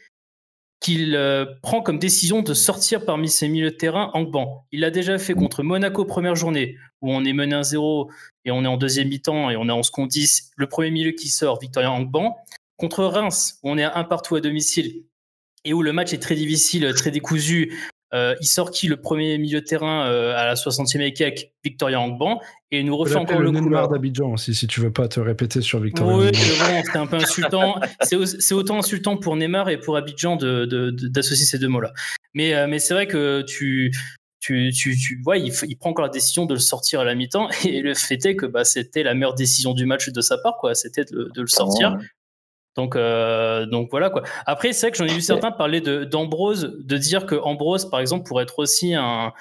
qu'il 0.80 1.20
prend 1.64 1.82
comme 1.82 1.98
décision 1.98 2.44
de 2.44 2.54
sortir 2.54 3.04
parmi 3.04 3.30
ses 3.30 3.50
milieux 3.50 3.72
de 3.72 3.76
terrain 3.76 4.12
Angban. 4.14 4.64
Il 4.72 4.82
l'a 4.82 4.92
déjà 4.92 5.18
fait 5.18 5.34
contre 5.34 5.64
Monaco 5.64 6.06
première 6.06 6.36
journée, 6.36 6.78
où 7.02 7.12
on 7.12 7.26
est 7.26 7.34
mené 7.34 7.56
1-0 7.56 8.12
et 8.46 8.52
on 8.52 8.64
est 8.64 8.68
en 8.68 8.78
deuxième 8.78 9.08
mi-temps 9.08 9.50
et 9.50 9.58
on 9.58 9.68
est 9.70 9.72
en 9.72 9.82
second 9.82 10.06
10. 10.06 10.52
Le 10.56 10.68
premier 10.68 10.92
milieu 10.92 11.12
qui 11.12 11.30
sort, 11.30 11.60
Victorien 11.60 11.90
Angban. 11.90 12.38
Contre 12.78 13.06
Reims, 13.06 13.60
où 13.64 13.72
on 13.72 13.78
est 13.80 13.84
à 13.84 13.98
un 13.98 14.04
partout 14.04 14.36
à 14.36 14.40
domicile, 14.40 15.04
et 15.66 15.74
où 15.74 15.82
le 15.82 15.94
match 15.94 16.14
est 16.14 16.22
très 16.22 16.36
difficile, 16.36 16.92
très 16.96 17.12
décousu. 17.12 17.74
Euh, 18.14 18.36
il 18.40 18.48
sort 18.48 18.72
qui 18.72 18.88
le 18.88 18.96
premier 18.96 19.38
milieu 19.38 19.60
de 19.60 19.66
terrain 19.66 20.08
euh, 20.08 20.34
à 20.38 20.46
la 20.46 20.54
60e 20.54 21.02
et 21.02 21.52
Victoria 21.64 22.00
Angban, 22.00 22.40
et 22.72 22.80
il 22.80 22.86
nous 22.86 22.96
refait 22.96 23.18
encore 23.18 23.40
le, 23.40 23.52
le 23.52 23.60
Neymar 23.60 23.90
d'Abidjan 23.90 24.32
aussi, 24.32 24.56
si 24.56 24.66
tu 24.66 24.80
veux 24.80 24.92
pas 24.94 25.10
te 25.10 25.20
répéter 25.20 25.62
sur 25.62 25.82
Victoria. 25.82 26.16
Oui, 26.16 26.30
c'est 26.34 26.98
un 26.98 27.06
peu 27.06 27.18
insultant. 27.18 27.82
c'est 28.02 28.54
autant 28.54 28.80
insultant 28.80 29.18
pour 29.18 29.36
Neymar 29.36 29.70
et 29.70 29.78
pour 29.78 29.98
Abidjan 29.98 30.38
d'associer 30.38 31.46
ces 31.46 31.60
deux 31.60 31.68
mots-là. 31.68 31.92
Mais, 32.34 32.54
euh, 32.54 32.68
mais 32.68 32.80
c'est 32.80 32.94
vrai 32.94 33.08
que 33.08 33.42
tu, 33.42 33.92
tu, 34.40 34.72
tu, 34.72 34.96
tu 34.96 35.22
vois, 35.22 35.38
il, 35.38 35.52
il, 35.68 35.78
prend 35.78 35.90
encore 35.90 36.06
la 36.06 36.12
décision 36.12 36.46
de 36.46 36.54
le 36.54 36.60
sortir 36.62 37.02
à 37.02 37.04
la 37.04 37.14
mi-temps, 37.14 37.50
et 37.66 37.82
le 37.82 37.94
fait 37.94 38.26
est 38.26 38.38
que 38.38 38.46
bah, 38.46 38.64
c'était 38.64 39.04
la 39.04 39.16
meilleure 39.16 39.36
décision 39.36 39.74
du 39.74 39.86
match 39.86 40.10
de 40.10 40.22
sa 40.22 40.38
part, 40.38 40.56
quoi. 40.62 40.76
C'était 40.76 41.04
de, 41.04 41.30
le 41.36 41.48
sortir. 41.48 41.98
Donc, 42.78 42.96
euh, 42.96 43.66
donc 43.66 43.90
voilà 43.90 44.12
quoi. 44.12 44.22
Après, 44.46 44.72
c'est 44.72 44.86
vrai 44.86 44.92
que 44.92 44.98
j'en 44.98 45.06
ai 45.06 45.14
vu 45.14 45.22
certains 45.22 45.52
parler 45.52 45.82
d'Ambrose, 45.82 46.78
de, 46.80 46.98
dire 46.98 47.26
que 47.26 47.34
Ambrose, 47.36 47.90
par 47.90 48.00
exemple, 48.00 48.28
pourrait 48.28 48.44
être 48.44 48.60
aussi 48.60 48.94
un, 48.94 49.34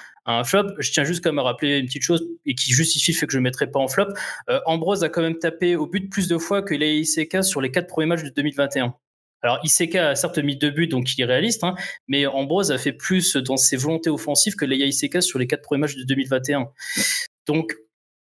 flop. 0.43 0.69
Je 0.79 0.91
tiens 0.91 1.03
juste 1.03 1.23
comme 1.23 1.37
à 1.39 1.43
rappeler 1.43 1.77
une 1.77 1.85
petite 1.85 2.01
chose 2.01 2.27
et 2.45 2.55
qui 2.55 2.73
justifie 2.73 3.11
le 3.13 3.17
fait 3.17 3.27
que 3.27 3.33
je 3.33 3.37
ne 3.37 3.43
mettrai 3.43 3.67
pas 3.67 3.79
en 3.79 3.87
flop. 3.87 4.07
Euh, 4.49 4.59
Ambrose 4.65 5.03
a 5.03 5.09
quand 5.09 5.21
même 5.21 5.37
tapé 5.37 5.75
au 5.75 5.85
but 5.85 6.09
plus 6.09 6.27
de 6.27 6.37
fois 6.37 6.63
que 6.63 6.73
les 6.73 6.99
ICK 6.99 7.43
sur 7.43 7.61
les 7.61 7.71
quatre 7.71 7.87
premiers 7.87 8.07
matchs 8.07 8.23
de 8.23 8.29
2021. 8.29 8.95
Alors, 9.43 9.59
ICK 9.63 9.95
a 9.95 10.15
certes 10.15 10.39
mis 10.39 10.57
deux 10.57 10.71
buts, 10.71 10.87
donc 10.87 11.15
il 11.15 11.21
est 11.21 11.25
réaliste, 11.25 11.63
hein, 11.63 11.75
mais 12.07 12.25
Ambrose 12.25 12.71
a 12.71 12.79
fait 12.79 12.91
plus 12.91 13.35
dans 13.37 13.55
ses 13.55 13.77
volontés 13.77 14.09
offensives 14.09 14.55
que 14.55 14.65
les 14.65 14.77
ICK 14.77 15.21
sur 15.21 15.37
les 15.37 15.45
quatre 15.45 15.61
premiers 15.61 15.81
matchs 15.81 15.95
de 15.95 16.03
2021. 16.03 16.69
Donc, 17.45 17.77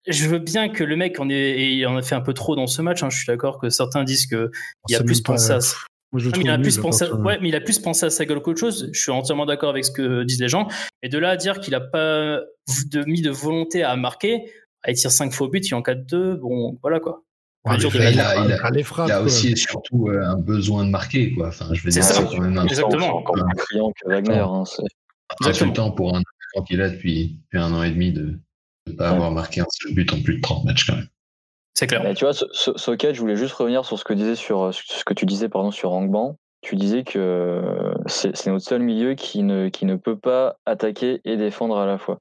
je 0.07 0.29
veux 0.29 0.39
bien 0.39 0.69
que 0.69 0.85
le 0.85 0.97
mec 0.97 1.19
en 1.21 1.29
ait, 1.29 1.61
et 1.61 1.87
en 1.87 1.97
a 1.97 2.03
fait 2.03 2.15
un 2.15 2.21
peu 2.21 2.33
trop 2.33 2.57
dans 2.57 2.67
ce 2.67 2.83
match. 2.83 3.03
Hein. 3.03 3.11
Je 3.11 3.17
suis 3.17 3.27
d'accord 3.27 3.59
que 3.59 3.69
certains 3.69 4.05
disent 4.05 4.27
que 4.27 4.51
il 4.89 4.97
a 4.97 5.03
plus 5.03 5.21
pensé 5.21 5.53
à. 5.53 5.59
il 6.13 6.51
a 6.51 6.59
plus 6.59 6.79
pensé 6.79 7.11
ouais, 7.11 7.39
mais 7.41 7.49
il 7.49 7.57
a 7.57 7.61
plus 7.61 7.79
pensé 7.79 8.07
à 8.07 8.11
sa 8.11 8.25
gueule 8.25 8.41
qu'autre 8.41 8.61
chose. 8.61 8.91
Je 8.93 9.01
suis 9.01 9.13
entièrement 9.13 9.47
d'accord 9.47 9.71
avec 9.71 9.85
ce 9.85 9.91
que 9.91 10.23
disent 10.25 10.41
les 10.41 10.49
gens. 10.49 10.69
Et 11.03 11.09
de 11.09 11.19
là 11.19 11.31
à 11.31 11.37
dire 11.37 11.61
qu'il 11.61 11.75
a 11.75 11.81
pas 11.81 12.41
de, 12.91 13.05
mis 13.05 13.23
de 13.23 13.31
volonté 13.31 13.83
à 13.83 13.97
marquer, 13.97 14.51
à 14.83 14.93
tirer 14.93 15.13
5 15.13 15.33
fois 15.33 15.47
au 15.47 15.51
but, 15.51 15.67
il 15.69 15.75
en 15.75 15.83
4-2, 15.83 16.37
bon, 16.37 16.79
voilà 16.83 17.01
quoi. 17.01 17.23
il, 17.67 18.21
a, 18.21 19.23
aussi 19.23 19.53
et 19.53 19.57
surtout 19.57 20.09
euh, 20.09 20.25
un 20.25 20.39
besoin 20.39 20.87
de 20.87 20.91
marquer, 20.91 21.35
quoi. 21.35 21.49
Enfin, 21.49 21.67
je 21.73 21.83
veux 21.83 21.91
dire, 21.91 22.03
c'est 22.03 22.25
quand 22.25 22.41
même 22.41 22.57
un 22.57 22.65
Exactement. 22.65 23.19
encore 23.19 23.35
plus 23.35 23.57
criant 23.57 23.93
que 23.93 24.09
Wagner. 24.09 24.39
Hein, 24.39 24.65
c'est 25.53 25.73
temps 25.75 25.91
pour 25.91 26.17
un 26.17 26.23
qu'il 26.67 26.81
a 26.83 26.91
depuis, 26.91 27.39
depuis 27.45 27.59
un 27.59 27.73
an 27.73 27.83
et 27.85 27.91
demi 27.91 28.13
de, 28.13 28.41
ne 28.91 28.97
pas 28.97 29.11
avoir 29.11 29.31
marqué 29.31 29.61
un 29.61 29.67
seul 29.71 29.95
but 29.95 30.13
en 30.13 30.21
plus 30.23 30.37
de 30.37 30.41
30 30.41 30.65
matchs 30.65 30.87
quand 30.87 30.97
même. 30.97 31.09
C'est 31.75 31.87
clair. 31.87 32.03
tu 32.15 32.25
vois, 32.25 32.35
Socket, 32.35 33.15
je 33.15 33.21
voulais 33.21 33.37
juste 33.37 33.55
revenir 33.55 33.85
sur 33.85 33.99
ce 33.99 34.05
que, 34.05 34.13
disais 34.13 34.35
sur, 34.35 34.75
ce 34.75 35.05
que 35.05 35.15
tu 35.15 35.25
disais 35.25 35.49
pardon, 35.49 35.71
sur 35.71 35.93
Angban. 35.93 36.37
Tu 36.63 36.77
disais 36.77 37.05
que 37.05 37.63
c'est 38.05 38.49
notre 38.49 38.67
seul 38.67 38.83
milieu 38.83 39.15
qui 39.15 39.43
ne, 39.43 39.71
qui 39.71 39.87
ne 39.87 39.97
peut 39.97 40.19
pas 40.19 40.57
attaquer 40.67 41.23
et 41.25 41.39
défendre 41.39 41.79
à 41.79 41.87
la 41.87 41.97
fois. 41.97 42.19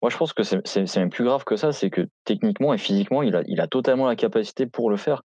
Moi, 0.00 0.10
je 0.10 0.16
pense 0.16 0.32
que 0.32 0.42
c'est 0.42 0.96
même 0.96 1.10
plus 1.10 1.24
grave 1.24 1.44
que 1.44 1.56
ça, 1.56 1.72
c'est 1.72 1.90
que 1.90 2.08
techniquement 2.24 2.72
et 2.72 2.78
physiquement, 2.78 3.22
il 3.22 3.36
a, 3.36 3.42
il 3.46 3.60
a 3.60 3.66
totalement 3.66 4.06
la 4.06 4.16
capacité 4.16 4.64
pour 4.64 4.88
le 4.88 4.96
faire. 4.96 5.22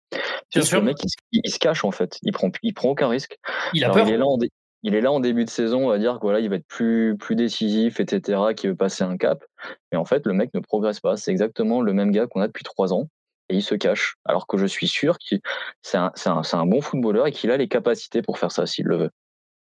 Bien 0.51 0.63
sûr. 0.63 0.79
Le 0.79 0.87
mec, 0.87 0.97
il, 1.33 1.51
se 1.51 1.59
cache 1.59 1.85
en 1.85 1.91
fait. 1.91 2.19
Il 2.23 2.33
prend, 2.33 2.51
il 2.63 2.73
prend 2.73 2.89
aucun 2.89 3.09
risque. 3.09 3.37
Il 3.75 3.85
a 3.85 3.91
peur. 3.91 4.09
Il 4.09 4.15
est, 4.15 4.17
là 4.17 4.27
en 4.27 4.39
il 4.85 4.95
est 4.95 5.01
là 5.01 5.11
en 5.11 5.19
début 5.19 5.47
de 5.47 5.51
saison 5.51 5.91
à 5.91 5.99
dire 5.99 6.13
qu'il 6.13 6.21
voilà, 6.23 6.41
il 6.41 6.51
va 6.51 6.57
être 6.57 6.67
plus, 6.69 7.17
plus 7.19 7.35
décisif, 7.35 8.01
etc., 8.01 8.39
qu'il 8.55 8.71
veut 8.71 8.77
passer 8.77 9.03
un 9.03 9.17
cap. 9.17 9.43
Mais 9.91 9.99
en 9.99 10.05
fait, 10.05 10.27
le 10.27 10.35
mec 10.35 10.53
ne 10.53 10.61
progresse 10.61 11.01
pas. 11.01 11.17
C'est 11.17 11.31
exactement 11.31 11.81
le 11.81 11.95
même 11.95 12.13
gars 12.13 12.27
qu'on 12.27 12.43
a 12.43 12.47
depuis 12.47 12.65
trois 12.65 12.93
ans 12.93 13.09
et 13.49 13.57
il 13.57 13.63
se 13.63 13.75
cache. 13.75 14.17
Alors 14.27 14.47
que 14.47 14.59
je 14.59 14.67
suis 14.67 14.87
sûr 14.87 15.17
que 15.19 15.37
c'est 15.81 15.97
un, 15.97 16.13
un, 16.27 16.67
bon 16.67 16.83
footballeur 16.83 17.27
et 17.27 17.33
qu'il 17.33 17.51
a 17.51 17.57
les 17.57 17.67
capacités 17.67 18.21
pour 18.21 18.39
faire 18.39 18.53
ça 18.53 18.67
s'il 18.67 18.85
le 18.85 18.99
veut. 18.99 19.11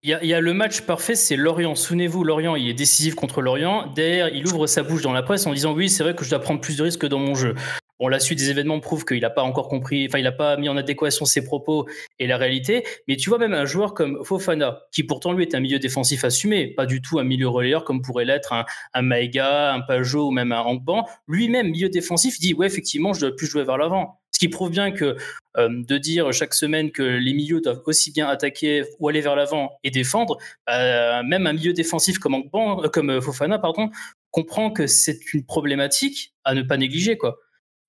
Il 0.02 0.09
y, 0.09 0.33
a, 0.33 0.40
le 0.40 0.54
match 0.54 0.80
parfait, 0.87 1.14
c'est 1.14 1.37
Lorient. 1.37 1.74
Souvenez-vous, 1.74 2.24
Lorient, 2.24 2.56
il 2.56 2.70
est 2.70 2.74
décisif 2.74 3.14
contre 3.14 3.42
Lorient. 3.42 3.87
Derrière, 3.88 4.30
il 4.30 4.46
ouvre 4.46 4.66
sa 4.66 4.83
bouche 4.83 5.02
dans 5.02 5.12
la 5.12 5.22
presse 5.22 5.46
en 5.46 5.52
disant 5.52 5.74
Oui, 5.74 5.90
c'est 5.90 6.02
vrai 6.02 6.14
que 6.14 6.24
je 6.24 6.30
dois 6.30 6.38
prendre 6.38 6.62
plus 6.62 6.78
de 6.78 6.83
risques 6.83 7.04
dans 7.04 7.18
mon 7.18 7.35
jeu. 7.35 7.54
Bon, 8.00 8.08
la 8.08 8.18
suite 8.18 8.38
des 8.38 8.48
événements 8.48 8.80
prouve 8.80 9.04
qu'il 9.04 9.20
n'a 9.20 9.28
pas 9.28 9.42
encore 9.42 9.68
compris, 9.68 10.06
enfin, 10.08 10.18
il 10.18 10.24
n'a 10.24 10.32
pas 10.32 10.56
mis 10.56 10.70
en 10.70 10.76
adéquation 10.78 11.26
ses 11.26 11.44
propos 11.44 11.86
et 12.18 12.26
la 12.26 12.38
réalité. 12.38 12.82
Mais 13.06 13.16
tu 13.16 13.28
vois, 13.28 13.38
même 13.38 13.52
un 13.52 13.66
joueur 13.66 13.92
comme 13.92 14.24
Fofana, 14.24 14.80
qui 14.90 15.04
pourtant 15.04 15.34
lui 15.34 15.42
est 15.42 15.54
un 15.54 15.60
milieu 15.60 15.78
défensif 15.78 16.24
assumé, 16.24 16.68
pas 16.68 16.86
du 16.86 17.02
tout 17.02 17.18
un 17.18 17.24
milieu 17.24 17.48
relayeur 17.48 17.84
comme 17.84 18.00
pourrait 18.00 18.24
l'être 18.24 18.54
un, 18.54 18.64
un 18.94 19.02
Maïga, 19.02 19.74
un 19.74 19.80
Pajot 19.80 20.28
ou 20.28 20.30
même 20.30 20.50
un 20.50 20.60
Hangban, 20.60 21.06
lui-même, 21.28 21.68
milieu 21.68 21.90
défensif, 21.90 22.40
dit 22.40 22.54
Ouais, 22.54 22.66
effectivement, 22.66 23.12
je 23.12 23.20
dois 23.20 23.36
plus 23.36 23.46
jouer 23.46 23.64
vers 23.64 23.76
l'avant. 23.76 24.18
Ce 24.30 24.38
qui 24.38 24.48
prouve 24.48 24.70
bien 24.70 24.92
que 24.92 25.16
euh, 25.58 25.68
de 25.68 25.98
dire 25.98 26.32
chaque 26.32 26.54
semaine 26.54 26.92
que 26.92 27.02
les 27.02 27.34
milieux 27.34 27.60
doivent 27.60 27.82
aussi 27.84 28.12
bien 28.12 28.28
attaquer 28.28 28.84
ou 28.98 29.08
aller 29.08 29.20
vers 29.20 29.36
l'avant 29.36 29.72
et 29.84 29.90
défendre, 29.90 30.38
euh, 30.70 31.22
même 31.22 31.46
un 31.46 31.52
milieu 31.52 31.74
défensif 31.74 32.18
comme, 32.18 32.32
Hangban, 32.32 32.84
euh, 32.84 32.88
comme 32.88 33.20
Fofana 33.20 33.58
pardon, 33.58 33.90
comprend 34.30 34.70
que 34.70 34.86
c'est 34.86 35.34
une 35.34 35.44
problématique 35.44 36.32
à 36.44 36.54
ne 36.54 36.62
pas 36.62 36.78
négliger. 36.78 37.18
quoi. 37.18 37.38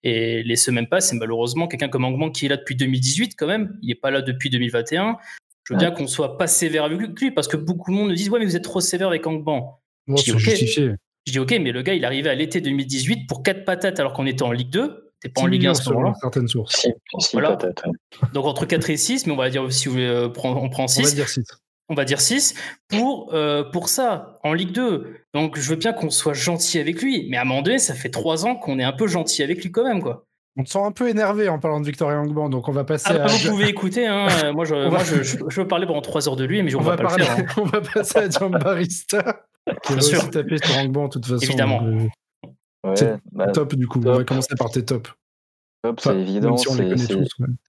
Et 0.03 0.43
les 0.43 0.55
semaines 0.55 0.87
passent, 0.87 1.13
et 1.13 1.15
malheureusement, 1.15 1.67
quelqu'un 1.67 1.89
comme 1.89 2.05
Angman 2.05 2.31
qui 2.31 2.45
est 2.45 2.49
là 2.49 2.57
depuis 2.57 2.75
2018 2.75 3.35
quand 3.37 3.47
même, 3.47 3.77
il 3.81 3.89
n'est 3.89 3.95
pas 3.95 4.11
là 4.11 4.21
depuis 4.21 4.49
2021. 4.49 5.17
Je 5.63 5.73
veux 5.73 5.79
bien 5.79 5.91
qu'on 5.91 6.07
soit 6.07 6.37
pas 6.37 6.47
sévère 6.47 6.85
avec 6.85 7.19
lui, 7.19 7.31
parce 7.31 7.47
que 7.47 7.57
beaucoup 7.57 7.91
de 7.91 7.95
monde 7.95 8.09
nous 8.09 8.15
disent 8.15 8.29
Ouais, 8.29 8.39
mais 8.39 8.45
vous 8.45 8.55
êtes 8.55 8.63
trop 8.63 8.81
sévère 8.81 9.09
avec 9.09 9.25
Angban. 9.27 9.79
Bon, 10.07 10.15
je, 10.17 10.23
dis, 10.23 10.31
okay. 10.31 10.65
je 10.65 11.31
dis 11.31 11.39
Ok, 11.39 11.51
mais 11.61 11.71
le 11.71 11.83
gars, 11.83 11.93
il 11.93 12.03
est 12.03 12.05
arrivé 12.05 12.29
à 12.29 12.35
l'été 12.35 12.61
2018 12.61 13.27
pour 13.27 13.43
4 13.43 13.63
patates 13.63 13.99
alors 13.99 14.13
qu'on 14.13 14.25
était 14.25 14.43
en 14.43 14.51
Ligue 14.51 14.71
2. 14.71 15.13
T'es 15.19 15.29
pas 15.29 15.41
en 15.41 15.45
Ligue 15.45 15.67
1 15.67 15.75
selon 15.75 16.15
certaines 16.15 16.47
sources. 16.47 16.75
Si, 16.77 16.91
si 17.19 17.29
voilà. 17.33 17.49
patates, 17.55 17.83
Donc 18.33 18.45
entre 18.45 18.65
4 18.65 18.89
et 18.89 18.97
6, 18.97 19.27
mais 19.27 19.33
on 19.33 19.37
va 19.37 19.51
dire, 19.51 19.71
si 19.71 19.85
vous 19.85 19.93
voulez, 19.93 20.07
euh, 20.07 20.29
on 20.43 20.69
prend 20.69 20.87
6. 20.87 20.99
On 20.99 21.03
va 21.03 21.11
dire 21.11 21.29
6 21.29 21.43
on 21.91 21.93
va 21.93 22.05
dire 22.05 22.21
6, 22.21 22.55
pour, 22.87 23.33
euh, 23.33 23.63
pour 23.63 23.89
ça, 23.89 24.39
en 24.43 24.53
Ligue 24.53 24.71
2. 24.71 25.17
Donc 25.33 25.59
je 25.59 25.69
veux 25.69 25.75
bien 25.75 25.91
qu'on 25.91 26.09
soit 26.09 26.33
gentil 26.33 26.79
avec 26.79 27.01
lui, 27.01 27.27
mais 27.29 27.35
à 27.37 27.41
un 27.41 27.43
moment 27.43 27.61
donné, 27.61 27.79
ça 27.79 27.93
fait 27.93 28.09
3 28.09 28.45
ans 28.45 28.55
qu'on 28.55 28.79
est 28.79 28.83
un 28.83 28.93
peu 28.93 29.07
gentil 29.07 29.43
avec 29.43 29.61
lui 29.61 29.71
quand 29.71 29.83
même, 29.83 30.01
quoi. 30.01 30.25
On 30.57 30.63
te 30.63 30.69
sent 30.69 30.79
un 30.79 30.91
peu 30.91 31.09
énervé 31.09 31.47
en 31.49 31.59
parlant 31.59 31.79
de 31.79 31.85
Victoria 31.85 32.17
Angban, 32.19 32.49
donc 32.49 32.67
on 32.67 32.71
va 32.71 32.85
passer 32.85 33.09
ah, 33.09 33.25
à. 33.25 33.27
Vous 33.27 33.49
pouvez 33.49 33.67
écouter, 33.67 34.07
hein. 34.07 34.27
moi, 34.53 34.63
je, 34.63 34.89
moi 34.89 34.99
je, 35.03 35.21
je, 35.21 35.37
je, 35.47 35.61
veux 35.61 35.67
parler 35.67 35.85
pendant 35.85 36.01
3 36.01 36.29
heures 36.29 36.35
de 36.37 36.45
lui, 36.45 36.63
mais 36.63 36.73
on, 36.75 36.79
on 36.79 36.81
va, 36.81 36.91
va, 36.91 37.03
pas 37.03 37.09
parler, 37.09 37.25
le 37.25 37.29
faire. 37.29 37.39
Hein. 37.39 37.53
On 37.61 37.65
va 37.65 37.81
passer 37.81 38.19
à 38.19 38.29
John 38.29 38.51
Barista, 38.51 39.43
qui 39.83 39.93
va 39.93 39.97
aussi 39.99 40.29
taper 40.29 40.57
sur 40.57 40.77
Angban, 40.77 41.05
de 41.05 41.09
toute 41.11 41.25
façon. 41.25 41.43
Évidemment. 41.43 41.81
Ouais, 41.83 42.95
c'est 42.95 43.17
bah, 43.33 43.51
top, 43.51 43.75
du 43.75 43.87
coup. 43.87 43.99
Top. 43.99 44.13
On 44.13 44.17
va 44.17 44.23
commencer 44.23 44.55
par 44.57 44.71
tes 44.71 44.83
tops. 44.83 45.11
Top, 45.83 45.99
c'est 45.99 46.17
évident. 46.19 46.55
Si 46.55 46.69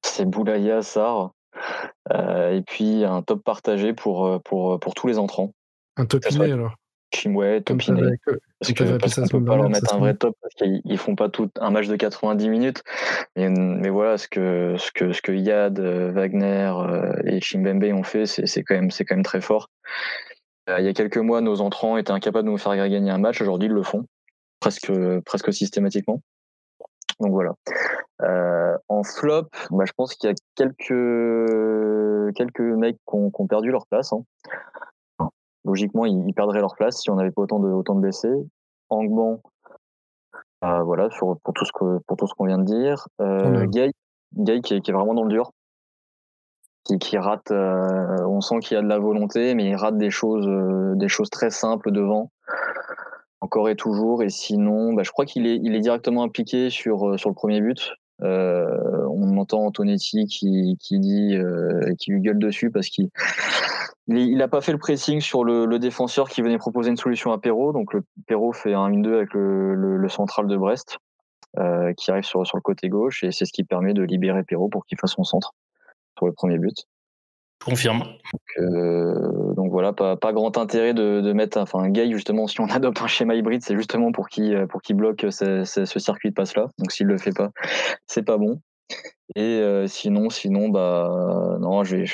c'est 0.03 0.25
Boulaya, 0.25 0.83
Sar. 0.83 1.33
Euh, 2.11 2.57
et 2.57 2.63
puis 2.63 3.05
un 3.05 3.23
top 3.23 3.45
partagé 3.45 3.93
pour, 3.93 4.43
pour, 4.43 4.81
pour 4.81 4.95
tous 4.95 5.07
les 5.07 5.19
entrants. 5.19 5.53
Un 5.97 6.07
topiné 6.07 6.53
alors? 6.53 6.75
Chimway, 7.15 7.61
Topiné. 7.61 8.01
Parce 8.59 8.73
que, 8.73 8.97
parce 8.97 9.15
qu'on 9.15 9.29
peut 9.29 9.45
pas 9.45 9.57
leur 9.57 9.69
mettre 9.69 9.95
un 9.95 9.99
vrai 9.99 10.15
top 10.15 10.35
parce 10.41 10.55
qu'ils 10.55 10.99
font 10.99 11.15
pas 11.15 11.29
tout 11.29 11.51
un 11.61 11.71
match 11.71 11.87
de 11.87 11.97
90 11.97 12.49
minutes. 12.49 12.83
Mais, 13.37 13.51
mais 13.51 13.91
voilà, 13.91 14.17
ce 14.17 14.29
que, 14.29 14.77
ce 14.79 14.91
que, 14.93 15.13
ce 15.13 15.21
que 15.21 15.33
Yad, 15.33 15.79
Wagner 15.79 16.73
et 17.27 17.41
Chimbembe 17.43 17.85
ont 17.93 18.03
fait, 18.03 18.25
c'est 18.25 18.63
quand, 18.63 18.75
même, 18.75 18.91
quand 18.91 19.15
même 19.15 19.25
très 19.25 19.43
fort. 19.43 19.69
Il 20.79 20.85
y 20.85 20.89
a 20.89 20.93
quelques 20.95 21.19
mois, 21.19 21.43
nos 21.43 21.61
entrants 21.61 21.99
étaient 21.99 22.13
incapables 22.13 22.47
de 22.47 22.53
nous 22.53 22.59
faire 22.59 22.75
gagner 22.77 23.11
un 23.11 23.19
match. 23.19 23.43
Aujourd'hui, 23.43 23.69
ils 23.69 23.75
le 23.75 23.83
font 23.83 24.07
presque, 24.61 24.93
presque 25.27 25.53
systématiquement. 25.53 26.23
Donc 27.23 27.33
voilà. 27.33 27.55
Euh, 28.23 28.77
en 28.89 29.05
flop, 29.05 29.49
bah, 29.71 29.85
je 29.87 29.93
pense 29.97 30.15
qu'il 30.15 30.29
y 30.29 30.33
a 30.33 30.37
quelques, 30.57 32.35
quelques 32.35 32.61
mecs 32.61 32.97
qui 32.97 33.15
ont, 33.15 33.47
perdu 33.47 33.71
leur 33.71 33.87
place. 33.87 34.13
Hein. 34.13 34.25
Logiquement, 35.65 36.05
ils, 36.05 36.25
ils, 36.27 36.35
perdraient 36.35 36.61
leur 36.61 36.75
place 36.75 37.01
si 37.01 37.11
on 37.11 37.15
n'avait 37.15 37.31
pas 37.31 37.43
autant 37.43 37.61
de, 37.61 37.69
autant 37.69 37.95
de 37.95 38.01
blessés. 38.01 38.35
Angban, 38.91 39.41
euh, 40.65 40.83
voilà, 40.83 41.11
sur, 41.11 41.39
pour 41.43 41.55
tout 41.55 41.65
ce 41.65 41.73
que, 41.73 41.99
pour 42.07 42.17
tout 42.17 42.27
ce 42.27 42.35
qu'on 42.35 42.47
vient 42.47 42.59
de 42.59 42.65
dire. 42.65 43.07
Euh, 43.21 43.67
Gay, 43.67 43.93
Gay 44.35 44.61
qui 44.61 44.75
est, 44.75 44.81
qui 44.81 44.91
est, 44.91 44.95
vraiment 44.95 45.15
dans 45.15 45.25
le 45.25 45.31
dur. 45.31 45.53
Qui, 46.85 46.99
qui 46.99 47.17
rate, 47.17 47.53
on 47.53 48.41
sent 48.41 48.59
qu'il 48.59 48.75
y 48.75 48.79
a 48.79 48.83
de 48.83 48.89
la 48.89 48.99
volonté, 48.99 49.55
mais 49.55 49.67
il 49.67 49.77
rate 49.77 49.97
des 49.97 50.11
choses, 50.11 50.49
des 50.97 51.09
choses 51.09 51.31
très 51.31 51.51
simples 51.51 51.93
devant 51.93 52.33
encore 53.43 53.69
et 53.69 53.77
toujours. 53.77 54.23
Et 54.23 54.31
sinon, 54.31 54.95
bah, 54.95 55.03
je 55.05 55.11
crois 55.11 55.27
qu'il 55.27 55.47
est, 55.47 55.81
directement 55.81 56.23
impliqué 56.23 56.71
sur, 56.71 57.19
sur 57.19 57.29
le 57.29 57.35
premier 57.35 57.61
but. 57.61 57.93
Euh, 58.23 59.05
on 59.11 59.37
entend 59.37 59.65
Antonetti 59.67 60.27
qui, 60.27 60.77
qui 60.81 61.01
dit, 61.01 61.35
euh, 61.35 61.93
qui 61.99 62.13
lui 62.13 62.21
gueule 62.21 62.39
dessus 62.39 62.71
parce 62.71 62.89
qu'il 62.89 63.09
il 64.09 64.37
n'a 64.37 64.49
pas 64.49 64.61
fait 64.61 64.73
le 64.73 64.79
pressing 64.79 65.21
sur 65.21 65.45
le, 65.45 65.79
défenseur 65.79 66.29
qui 66.29 66.43
venait 66.43 66.59
proposer 66.59 66.91
une 66.91 66.97
solution 66.97 67.33
à 67.33 67.39
Perrault. 67.39 67.73
Donc 67.73 67.93
le 67.93 68.05
Perrault 68.27 68.53
fait 68.53 68.75
un 68.75 68.91
1-2 68.91 69.15
avec 69.15 69.33
le, 69.33 69.75
le, 69.75 70.09
central 70.09 70.47
de 70.47 70.57
Brest 70.57 70.99
euh, 71.59 71.93
qui 71.95 72.11
arrive 72.11 72.25
sur, 72.25 72.47
sur 72.47 72.57
le 72.57 72.63
côté 72.63 72.89
gauche 72.89 73.25
et 73.25 73.33
c'est 73.33 73.45
ce 73.45 73.53
qui 73.53 73.65
permet 73.65 73.95
de 73.95 74.03
libérer 74.03 74.43
Perrault 74.43 74.69
pour 74.69 74.85
qu'il 74.87 74.99
fasse 74.99 75.13
son 75.13 75.25
centre 75.25 75.53
sur 76.17 76.27
le 76.27 76.33
premier 76.33 76.59
but. 76.59 76.87
Confirme. 77.65 78.01
Donc, 78.01 78.41
euh, 78.59 79.55
donc 79.55 79.71
voilà, 79.71 79.93
pas, 79.93 80.17
pas, 80.17 80.33
grand 80.33 80.59
intérêt 80.59 80.95
de, 80.95 81.21
de 81.21 81.33
mettre, 81.33 81.59
enfin, 81.59 81.81
un 81.81 81.91
gay 81.91 82.11
justement, 82.11 82.47
si 82.47 82.61
on 82.61 82.67
adopte 82.71 83.01
un 83.03 83.07
schéma 83.07 83.35
hybride, 83.35 83.63
c'est 83.63 83.77
justement 83.77 84.13
pour 84.13 84.29
qu'il 84.29 84.67
pour 84.69 84.83
qu'il 84.83 84.97
bloque 84.97 85.27
ce, 85.31 85.65
circuit 85.99 86.31
de 86.31 86.35
passe 86.35 86.57
là. 86.57 86.69
Donc 86.79 86.91
s'il 86.93 87.07
le 87.07 87.19
fait 87.19 87.33
pas, 87.33 87.51
c'est 88.07 88.25
pas 88.25 88.37
bon. 88.37 88.61
Et 89.35 89.61
euh, 89.61 89.87
sinon, 89.87 90.31
sinon, 90.31 90.69
bah 90.69 91.57
non, 91.61 91.85
je 91.85 91.97
vais, 91.97 92.05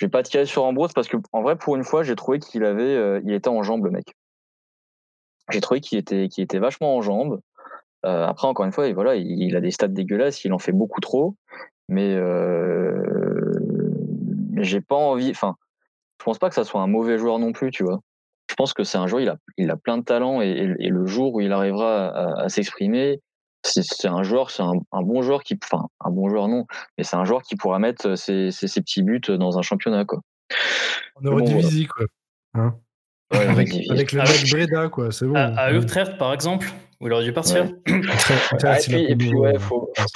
vais 0.00 0.08
pas 0.08 0.22
tirer 0.22 0.46
sur 0.46 0.64
Ambrose 0.64 0.92
parce 0.92 1.08
que 1.08 1.16
en 1.32 1.42
vrai, 1.42 1.56
pour 1.56 1.76
une 1.76 1.84
fois, 1.84 2.02
j'ai 2.02 2.14
trouvé 2.14 2.38
qu'il 2.38 2.64
avait, 2.64 2.82
euh, 2.82 3.20
il 3.24 3.32
était 3.32 3.48
en 3.48 3.62
jambes 3.62 3.84
le 3.84 3.90
mec. 3.90 4.14
J'ai 5.50 5.60
trouvé 5.60 5.80
qu'il 5.80 5.98
était, 5.98 6.28
qu'il 6.28 6.44
était 6.44 6.58
vachement 6.58 6.96
en 6.96 7.02
jambes. 7.02 7.40
Euh, 8.06 8.26
après, 8.26 8.46
encore 8.46 8.64
une 8.64 8.72
fois, 8.72 8.86
et 8.86 8.92
voilà, 8.92 9.16
il, 9.16 9.42
il, 9.42 9.56
a 9.56 9.60
des 9.60 9.70
stats 9.70 9.88
dégueulasses, 9.88 10.44
il 10.44 10.52
en 10.52 10.58
fait 10.58 10.72
beaucoup 10.72 11.00
trop, 11.00 11.34
mais 11.88 12.14
j'ai 14.64 14.80
pas 14.80 14.96
envie. 14.96 15.30
Enfin, 15.30 15.56
je 16.20 16.24
pense 16.24 16.38
pas 16.38 16.48
que 16.48 16.54
ça 16.54 16.64
soit 16.64 16.80
un 16.80 16.86
mauvais 16.86 17.18
joueur 17.18 17.38
non 17.38 17.52
plus, 17.52 17.70
tu 17.70 17.84
vois. 17.84 18.00
Je 18.50 18.54
pense 18.54 18.72
que 18.72 18.82
c'est 18.82 18.98
un 18.98 19.06
joueur, 19.06 19.20
il 19.20 19.28
a, 19.28 19.36
il 19.58 19.70
a 19.70 19.76
plein 19.76 19.98
de 19.98 20.04
talent 20.04 20.40
et, 20.40 20.48
et, 20.48 20.86
et 20.86 20.88
le 20.88 21.06
jour 21.06 21.34
où 21.34 21.40
il 21.40 21.52
arrivera 21.52 22.08
à, 22.08 22.44
à 22.44 22.48
s'exprimer, 22.48 23.20
c'est 23.64 24.08
un 24.08 24.22
joueur, 24.22 24.50
c'est 24.50 24.62
un, 24.62 24.72
un, 24.92 25.02
bon 25.02 25.22
joueur 25.22 25.42
qui, 25.42 25.58
enfin, 25.62 25.88
un 26.00 26.10
bon 26.10 26.28
joueur 26.28 26.48
non, 26.48 26.66
mais 26.96 27.04
c'est 27.04 27.16
un 27.16 27.24
joueur 27.24 27.42
qui 27.42 27.56
pourra 27.56 27.78
mettre 27.78 28.16
ses, 28.16 28.50
ses, 28.50 28.68
ses, 28.68 28.80
petits 28.80 29.02
buts 29.02 29.20
dans 29.28 29.58
un 29.58 29.62
championnat, 29.62 30.04
quoi. 30.04 30.20
On 31.16 31.26
aurait 31.26 31.42
bon, 31.42 31.86
quoi. 31.94 32.06
Hein 32.54 32.74
ouais, 33.32 33.46
avec, 33.46 33.68
avec, 33.90 34.12
le 34.12 34.22
mec 34.22 34.50
Breda, 34.50 34.88
quoi, 34.88 35.10
c'est 35.10 35.26
bon. 35.26 35.34
À, 35.34 35.48
à 35.54 35.72
Utrecht, 35.72 36.16
par 36.18 36.32
exemple, 36.32 36.68
où 37.00 37.06
il 37.06 37.12
aurait 37.12 37.24
dû 37.24 37.32
partir. 37.32 37.64
Ouais. 37.64 38.00
ah, 38.62 38.78
et 38.78 38.82
puis, 38.82 39.04
et 39.04 39.16
puis 39.16 39.34
ouais, 39.34 39.54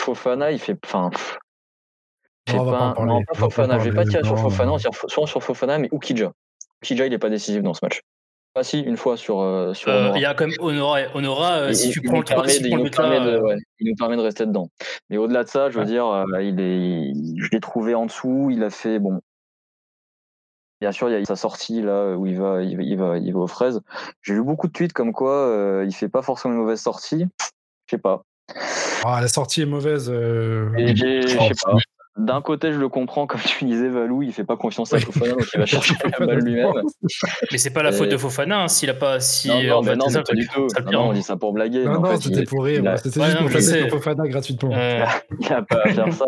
Fofana, 0.01 0.53
il 0.53 0.59
fait, 0.59 0.79
enfin, 0.85 1.11
non, 2.49 2.65
pas, 2.65 2.95
pas 2.95 3.05
non, 3.05 3.23
pas 3.23 3.35
Fofana. 3.35 3.79
Je 3.79 3.85
vais 3.85 3.95
pas 3.95 4.05
tirer 4.05 4.25
sur 4.25 4.39
Fofana, 4.39 4.73
soit 4.79 5.27
sur 5.27 5.43
Fofana, 5.43 5.79
mais 5.79 5.89
Ukija. 5.93 6.33
Ukija, 6.83 7.07
il 7.07 7.11
n'est 7.11 7.19
pas 7.19 7.31
décisif 7.31 7.63
dans 7.63 7.75
ce 7.75 7.85
match. 7.85 8.03
Ah 8.55 8.63
si, 8.63 8.81
une 8.81 8.99
fois 8.99 9.17
sur, 9.17 9.41
euh, 9.41 9.73
sur 9.73 9.91
euh, 9.91 10.13
Il 10.15 10.21
y 10.21 10.27
a 10.27 10.35
quand 10.35 10.47
même 10.47 10.57
Honora. 10.61 11.01
Honora, 11.15 11.53
euh, 11.61 11.73
si 11.73 11.89
tu 11.91 12.03
prends 12.03 12.19
le 12.19 12.25
3 12.25 12.45
il, 12.53 12.77
nous 12.77 12.91
permet 12.91 13.19
de, 13.21 13.39
ouais, 13.39 13.57
il 13.79 13.89
nous 13.89 13.97
permet 13.97 14.17
de 14.17 14.21
rester 14.21 14.45
dedans. 14.45 14.69
Mais 15.09 15.17
au-delà 15.17 15.45
de 15.45 15.49
ça, 15.49 15.71
je 15.71 15.79
veux 15.79 15.85
ouais. 15.85 15.91
dire, 15.91 16.07
euh, 16.07 16.43
il 16.43 16.61
est, 16.61 17.15
je 17.43 17.49
l'ai 17.51 17.61
trouvé 17.61 17.95
en 17.95 18.05
dessous. 18.05 18.51
Il 18.51 18.63
a 18.63 18.69
fait 18.69 18.99
bon. 18.99 19.23
Bien 20.83 20.93
sûr, 20.93 21.09
il 21.09 21.13
y 21.13 21.23
a 21.23 21.25
sa 21.25 21.37
sortie 21.37 21.81
là 21.81 22.15
où 22.15 22.27
il 22.27 22.39
va, 22.39 22.63
il 22.63 22.77
va, 22.77 22.83
il 22.83 22.99
va, 22.99 23.17
il 23.17 23.33
va 23.33 23.39
aux 23.39 23.47
fraises. 23.47 23.81
J'ai 24.21 24.35
vu 24.35 24.43
beaucoup 24.43 24.67
de 24.67 24.73
tweets 24.73 24.93
comme 24.93 25.13
quoi 25.13 25.33
euh, 25.33 25.87
il 25.87 25.95
fait 25.95 26.11
pas 26.11 26.21
forcément 26.21 26.53
une 26.53 26.61
mauvaise 26.61 26.81
sortie. 26.81 27.25
Je 27.87 27.97
sais 27.97 28.03
pas. 28.03 28.23
Ah, 29.05 29.21
la 29.23 29.29
sortie 29.29 29.63
est 29.63 29.67
mauvaise. 29.67 30.11
Je 30.11 31.27
sais 31.27 31.37
pas 31.65 31.77
d'un 32.17 32.43
côté, 32.43 32.73
je 32.73 32.79
le 32.79 32.89
comprends, 32.91 33.27
comme 33.27 33.41
tu 33.41 33.65
disais, 33.65 33.89
Valou, 33.89 34.23
il 34.23 34.33
fait 34.33 34.45
pas 34.45 34.57
confiance 34.57 34.93
à 34.93 34.99
Fofana, 34.99 35.33
donc 35.33 35.47
il 35.55 35.59
va 35.59 35.67
chercher 35.67 35.95
la 36.05 36.27
balle 36.27 36.41
lui-même. 36.41 36.73
Mais 37.51 37.59
c'est 37.59 37.73
pas 37.73 37.83
la 37.83 37.91
faute 37.91 38.11
de 38.11 38.19
Fofana, 38.19 38.65
hein, 38.65 38.69
s'il 38.69 38.91
a 38.91 38.95
pas, 38.95 39.19
si. 39.21 39.49
Non, 39.49 39.63
non, 39.63 39.83
mais 39.83 39.97
non, 39.97 40.07
pas 40.13 40.35
du 40.35 40.47
tout. 40.47 40.67
Non, 40.91 41.09
on 41.09 41.13
dit 41.15 41.23
ça 41.23 41.37
pour 41.37 41.53
blaguer. 41.53 41.85
Non, 41.85 42.01
non, 42.01 42.21
c'était 42.21 42.45
pour 42.45 42.65
rire. 42.65 42.83
C'était 42.99 43.25
juste 43.25 43.39
pour 43.39 43.51
passer 43.51 43.89
Fofana 43.89 44.29
gratuitement. 44.29 44.73
Euh... 44.75 45.05
il 45.41 45.53
a 45.53 45.63
pas 45.63 45.83
à 45.85 45.89
faire 45.89 46.13
ça. 46.13 46.27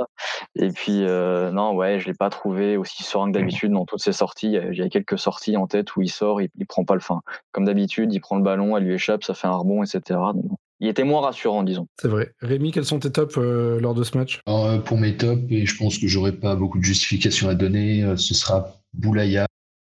Et 0.56 0.68
puis, 0.68 1.04
euh, 1.04 1.50
non, 1.50 1.74
ouais, 1.74 1.98
je 1.98 2.06
l'ai 2.06 2.14
pas 2.14 2.30
trouvé 2.30 2.76
aussi 2.76 3.02
serein 3.02 3.30
que 3.30 3.38
d'habitude 3.38 3.72
dans 3.72 3.84
toutes 3.84 4.00
ses 4.00 4.12
sorties. 4.12 4.56
Il 4.70 4.78
y 4.78 4.82
a 4.82 4.88
quelques 4.88 5.18
sorties 5.18 5.56
en 5.56 5.66
tête 5.66 5.96
où 5.96 6.02
il 6.02 6.08
sort, 6.08 6.40
il, 6.40 6.48
il 6.56 6.66
prend 6.66 6.84
pas 6.84 6.94
le 6.94 7.00
fin. 7.00 7.20
Comme 7.52 7.66
d'habitude, 7.66 8.12
il 8.12 8.20
prend 8.20 8.36
le 8.36 8.42
ballon, 8.42 8.76
elle 8.76 8.84
lui 8.84 8.94
échappe, 8.94 9.22
ça 9.22 9.34
fait 9.34 9.48
un 9.48 9.56
rebond, 9.56 9.82
etc. 9.82 10.18
Donc, 10.34 10.58
il 10.80 10.88
était 10.88 11.04
moins 11.04 11.20
rassurant, 11.20 11.62
disons. 11.62 11.86
C'est 12.00 12.08
vrai. 12.08 12.32
Rémi, 12.40 12.72
quels 12.72 12.84
sont 12.84 12.98
tes 12.98 13.12
tops 13.12 13.38
euh, 13.38 13.80
lors 13.80 13.94
de 13.94 14.04
ce 14.04 14.16
match? 14.18 14.40
Alors, 14.46 14.66
euh, 14.66 14.78
Pour 14.78 14.98
mes 14.98 15.16
tops, 15.16 15.42
et 15.50 15.66
je 15.66 15.76
pense 15.76 15.98
que 15.98 16.08
j'aurai 16.08 16.32
pas 16.32 16.56
beaucoup 16.56 16.78
de 16.78 16.84
justification 16.84 17.48
à 17.48 17.54
donner, 17.54 18.02
euh, 18.02 18.16
ce 18.16 18.34
sera 18.34 18.80
Boulaya, 18.92 19.46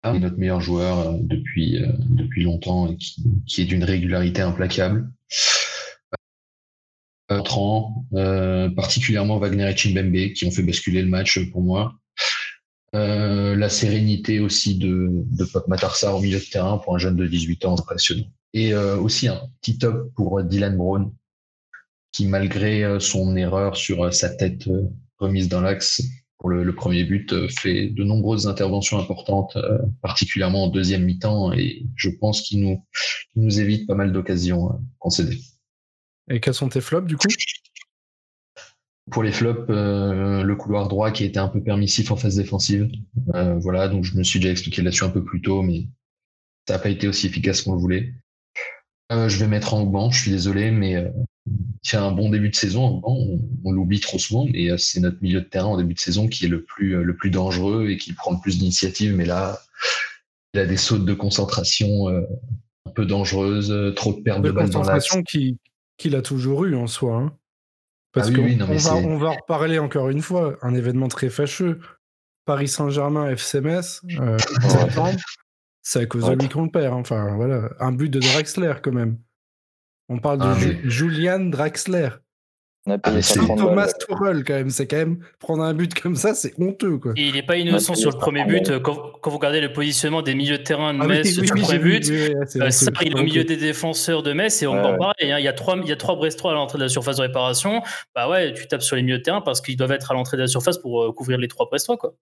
notre 0.05 0.39
meilleur 0.39 0.61
joueur 0.61 0.99
euh, 0.99 1.13
depuis, 1.21 1.83
euh, 1.83 1.93
depuis 2.09 2.43
longtemps 2.43 2.91
et 2.91 2.97
qui, 2.97 3.23
qui 3.47 3.63
est 3.63 3.67
d'une 3.67 3.85
régularité 3.85 4.43
implacable. 4.43 5.11
Entrant, 7.29 8.05
particulièrement 8.75 9.39
Wagner 9.39 9.71
et 9.71 9.77
Chimbembe 9.77 10.33
qui 10.33 10.47
ont 10.47 10.51
fait 10.51 10.65
basculer 10.65 11.01
le 11.01 11.09
match 11.09 11.39
pour 11.53 11.63
moi. 11.63 11.95
La 12.93 13.69
sérénité 13.69 14.41
aussi 14.41 14.77
de, 14.77 15.25
Pop 15.53 15.67
Matarsa 15.69 16.15
au 16.15 16.21
milieu 16.21 16.39
de 16.39 16.45
terrain 16.45 16.79
pour 16.79 16.95
un 16.95 16.99
jeune 16.99 17.17
de 17.17 17.27
18 17.27 17.65
ans 17.67 17.79
impressionnant. 17.79 18.27
Et 18.53 18.75
euh, 18.75 18.97
aussi 18.97 19.29
un 19.29 19.41
petit 19.61 19.79
top 19.79 20.13
pour 20.15 20.43
Dylan 20.43 20.77
Brown, 20.77 21.13
qui 22.13 22.27
malgré 22.27 22.99
son 22.99 23.37
erreur 23.37 23.77
sur 23.77 24.13
sa 24.13 24.29
tête 24.29 24.69
remise 25.19 25.49
dans 25.49 25.61
l'axe 25.61 26.03
pour 26.39 26.49
le, 26.49 26.75
premier 26.75 27.05
but, 27.05 27.49
fait 27.51 27.89
de 27.89 28.03
nombreuses 28.03 28.49
interventions 28.49 28.99
importantes, 28.99 29.57
particulièrement 30.03 30.65
en 30.65 30.69
deuxième 30.69 31.05
mi-temps, 31.05 31.53
et 31.53 31.87
je 31.97 32.09
pense 32.09 32.41
qu'il 32.41 32.63
nous, 32.63 32.85
nous 33.37 33.61
évite 33.61 33.87
pas 33.87 33.95
mal 33.95 34.11
d'occasions 34.11 34.81
concédées. 34.99 35.39
Et 36.31 36.41
quels 36.41 36.55
sont 36.55 36.69
tes 36.69 36.81
flops 36.81 37.07
du 37.07 37.17
coup? 37.17 37.29
Pour 39.11 39.23
les 39.23 39.33
flops, 39.33 39.67
euh, 39.71 40.43
le 40.43 40.57
couloir 40.57 40.89
droit 40.89 41.11
qui 41.11 41.25
était 41.25 41.39
un 41.39 41.49
peu 41.49 41.63
permissif 41.63 42.11
en 42.11 42.17
phase 42.17 42.37
défensive. 42.37 42.91
Euh, 43.35 43.59
voilà, 43.59 43.89
donc 43.89 44.05
je 44.05 44.17
me 44.17 44.23
suis 44.23 44.39
déjà 44.41 44.53
expliqué 44.53 44.83
là-dessus 44.83 45.05
un 45.05 45.11
peu 45.11 45.25
plus 45.25 45.43
tôt, 45.43 45.63
mais 45.63 45.87
ça 46.67 46.75
n'a 46.75 46.79
pas 46.79 46.91
été 46.91 47.09
aussi 47.09 47.27
efficace 47.27 47.63
qu'on 47.63 47.75
le 47.75 47.81
voulait. 47.81 48.15
Euh, 49.13 49.29
je 49.29 49.39
vais 49.39 49.49
mettre 49.49 49.75
en 49.75 49.85
banc, 49.85 50.11
je 50.11 50.23
suis 50.23 50.31
désolé, 50.31 50.71
mais 50.71 50.93
il 51.47 51.89
fait 51.89 51.97
un 51.97 52.13
bon 52.13 52.31
début 52.31 52.51
de 52.51 52.55
saison. 52.55 53.01
On, 53.05 53.41
on 53.65 53.73
l'oublie 53.73 54.01
trop 54.01 54.19
souvent, 54.19 54.47
mais 54.47 54.77
c'est 54.79 55.01
notre 55.01 55.19
milieu 55.21 55.41
de 55.41 55.47
terrain 55.47 55.67
en 55.67 55.77
début 55.77 55.95
de 55.95 56.01
saison 56.01 56.29
qui 56.29 56.45
est 56.45 56.49
le 56.49 56.63
plus, 56.63 57.03
le 57.03 57.17
plus 57.17 57.31
dangereux 57.31 57.89
et 57.91 57.97
qui 57.97 58.13
prend 58.13 58.33
le 58.33 58.41
plus 58.41 58.59
d'initiative. 58.59 59.17
Mais 59.17 59.25
là, 59.25 59.59
il 60.55 60.61
a 60.61 60.67
des 60.67 60.77
sautes 60.77 61.05
de 61.05 61.15
concentration 61.15 62.09
un 62.09 62.91
peu 62.95 63.05
dangereuses, 63.05 63.95
trop 63.97 64.13
de 64.13 64.21
pertes 64.21 64.43
de, 64.43 64.53
balles 64.53 64.71
dans 64.71 64.83
l'axe. 64.83 65.17
qu'il 65.97 66.15
a 66.15 66.23
toujours 66.23 66.65
eu 66.65 66.77
en 66.77 66.87
soi. 66.87 67.17
Hein. 67.17 67.33
Parce 68.13 68.29
ah 68.29 68.33
qu'on 68.33 68.77
va, 68.77 68.95
on 68.97 69.17
va 69.17 69.29
en 69.29 69.35
reparler 69.35 69.79
encore 69.79 70.09
une 70.09 70.23
fois, 70.23 70.57
un 70.63 70.75
événement 70.75 71.09
très 71.09 71.31
fâcheux. 71.31 71.81
Paris 72.45 72.69
Saint-Germain, 72.69 73.29
FCMS, 73.31 74.01
euh, 74.19 74.37
c'est 75.83 76.01
à 76.01 76.07
cause 76.07 76.27
de 76.27 76.33
lui 76.33 76.49
qu'on 76.49 76.65
le 76.65 76.71
perd. 76.71 76.95
Hein. 76.95 76.99
Enfin, 76.99 77.37
voilà. 77.37 77.71
Un 77.79 77.93
but 77.93 78.09
de 78.09 78.19
Draxler, 78.19 78.75
quand 78.83 78.93
même. 78.93 79.19
On 80.09 80.19
parle 80.19 80.39
de 80.39 80.45
ah, 80.45 80.89
Julian 80.89 81.41
Draxler. 81.41 82.09
On 82.87 82.93
a 82.93 82.99
payé 82.99 83.21
ah, 83.21 83.57
Thomas 83.57 83.93
Tuchel 83.93 84.43
quand 84.43 84.55
même, 84.55 84.71
c'est 84.71 84.87
quand 84.87 84.97
même 84.97 85.19
prendre 85.39 85.63
un 85.63 85.75
but 85.75 85.93
comme 86.01 86.17
ça, 86.17 86.35
c'est 86.35 86.59
honteux 86.59 86.97
quoi. 86.97 87.13
il 87.15 87.35
n'est 87.35 87.43
pas 87.43 87.59
innocent 87.59 87.95
sur 87.95 88.11
le 88.11 88.17
premier 88.17 88.45
but. 88.47 88.79
Quand, 88.79 89.13
vous 89.23 89.37
regardez 89.37 89.61
le 89.61 89.71
positionnement 89.71 90.23
des 90.23 90.35
milieux 90.35 90.57
de 90.57 90.63
terrain 90.63 90.95
de 90.95 91.05
Metz 91.05 91.31
sur 91.31 91.43
le 91.43 91.61
premier 91.61 91.79
but, 91.79 92.05
ça 92.05 92.91
il 93.03 93.13
est 93.13 93.21
au 93.21 93.23
milieu 93.23 93.45
des 93.45 93.59
défenseurs 93.59 94.23
de 94.23 94.33
Metz 94.33 94.63
et 94.63 94.67
on 94.67 94.75
ouais, 94.75 94.97
pareil. 94.97 95.31
Hein. 95.31 95.39
il 95.39 95.45
y 95.45 95.49
a 95.49 95.53
trois, 95.53 95.77
il 95.77 95.89
y 95.89 95.93
a 95.93 95.97
trois 95.97 96.17
Brestois 96.17 96.53
à 96.53 96.55
l'entrée 96.55 96.79
de 96.79 96.85
la 96.85 96.89
surface 96.89 97.17
de 97.17 97.23
réparation. 97.23 97.83
Bah 98.15 98.31
ouais, 98.31 98.55
tu 98.55 98.67
tapes 98.67 98.83
sur 98.83 98.97
les 98.97 99.03
milieux 99.03 99.19
de 99.19 99.23
terrain 99.23 99.43
parce 99.43 99.61
qu'ils 99.61 99.77
doivent 99.77 99.93
être 99.93 100.11
à 100.11 100.15
l'entrée 100.15 100.39
de 100.39 100.43
la 100.43 100.49
surface 100.49 100.79
pour 100.79 101.03
euh, 101.03 101.13
couvrir 101.13 101.37
les 101.37 101.49
trois 101.49 101.67
Brestois 101.67 101.99
quoi. 101.99 102.15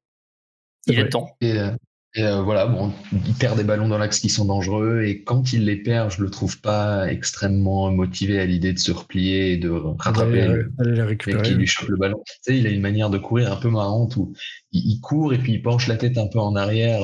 Il 0.89 0.99
est 0.99 1.09
temps. 1.09 1.37
Euh, 1.45 1.71
et 2.15 2.25
euh, 2.25 2.41
voilà, 2.41 2.67
bon, 2.67 2.91
il 3.13 3.35
perd 3.35 3.59
des 3.59 3.65
ballons 3.65 3.89
dans 3.89 3.99
l'axe 3.99 4.19
qui 4.19 4.31
sont 4.31 4.47
dangereux 4.47 5.03
et 5.03 5.23
quand 5.23 5.53
il 5.53 5.67
les 5.67 5.77
perd, 5.77 6.11
je 6.11 6.23
le 6.23 6.31
trouve 6.31 6.59
pas 6.61 7.07
extrêmement 7.11 7.91
motivé 7.91 8.41
à 8.41 8.47
l'idée 8.47 8.73
de 8.73 8.79
se 8.79 8.93
replier 8.93 9.53
et 9.53 9.57
de 9.59 9.69
rattraper 9.69 10.49
le 10.79 11.15
qui 11.15 11.55
lui 11.55 11.67
chope 11.67 11.91
le 11.91 11.97
ballon. 11.97 12.23
Tu 12.27 12.35
sais, 12.41 12.59
il 12.59 12.67
a 12.67 12.71
une 12.71 12.81
manière 12.81 13.11
de 13.11 13.19
courir 13.19 13.53
un 13.53 13.57
peu 13.57 13.69
marrante 13.69 14.17
où 14.17 14.33
il, 14.73 14.99
court 15.01 15.35
et 15.35 15.39
puis 15.39 15.53
il 15.53 15.63
penche 15.63 15.87
la 15.87 15.97
tête 15.97 16.17
un 16.17 16.29
peu 16.29 16.39
en 16.39 16.57
arrière 16.57 17.01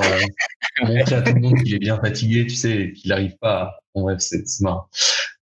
pour 0.79 0.89
euh, 0.89 0.95
montrer 0.95 1.17
à 1.17 1.23
tout 1.23 1.35
le 1.35 1.41
monde 1.41 1.63
qu'il 1.63 1.75
est 1.75 1.79
bien 1.79 2.01
fatigué, 2.01 2.47
tu 2.47 2.55
sais, 2.55 2.93
qu'il 2.97 3.11
n'arrive 3.11 3.37
pas. 3.39 3.61
À... 3.61 3.75
Bon 3.95 4.03
bref, 4.03 4.21
c'est 4.21 4.43
marrant. 4.61 4.89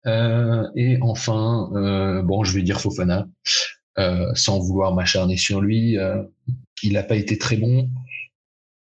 Euh, 0.06 0.66
et 0.74 0.96
enfin, 1.02 1.70
euh, 1.74 2.22
bon, 2.22 2.44
je 2.44 2.54
vais 2.54 2.62
dire 2.62 2.80
Fofana, 2.80 3.26
sans 4.34 4.58
vouloir 4.58 4.94
m'acharner 4.94 5.36
sur 5.36 5.60
lui. 5.60 5.98
il 6.82 6.92
n'a 6.94 7.02
pas 7.02 7.16
été 7.16 7.36
très 7.36 7.56
bon 7.56 7.90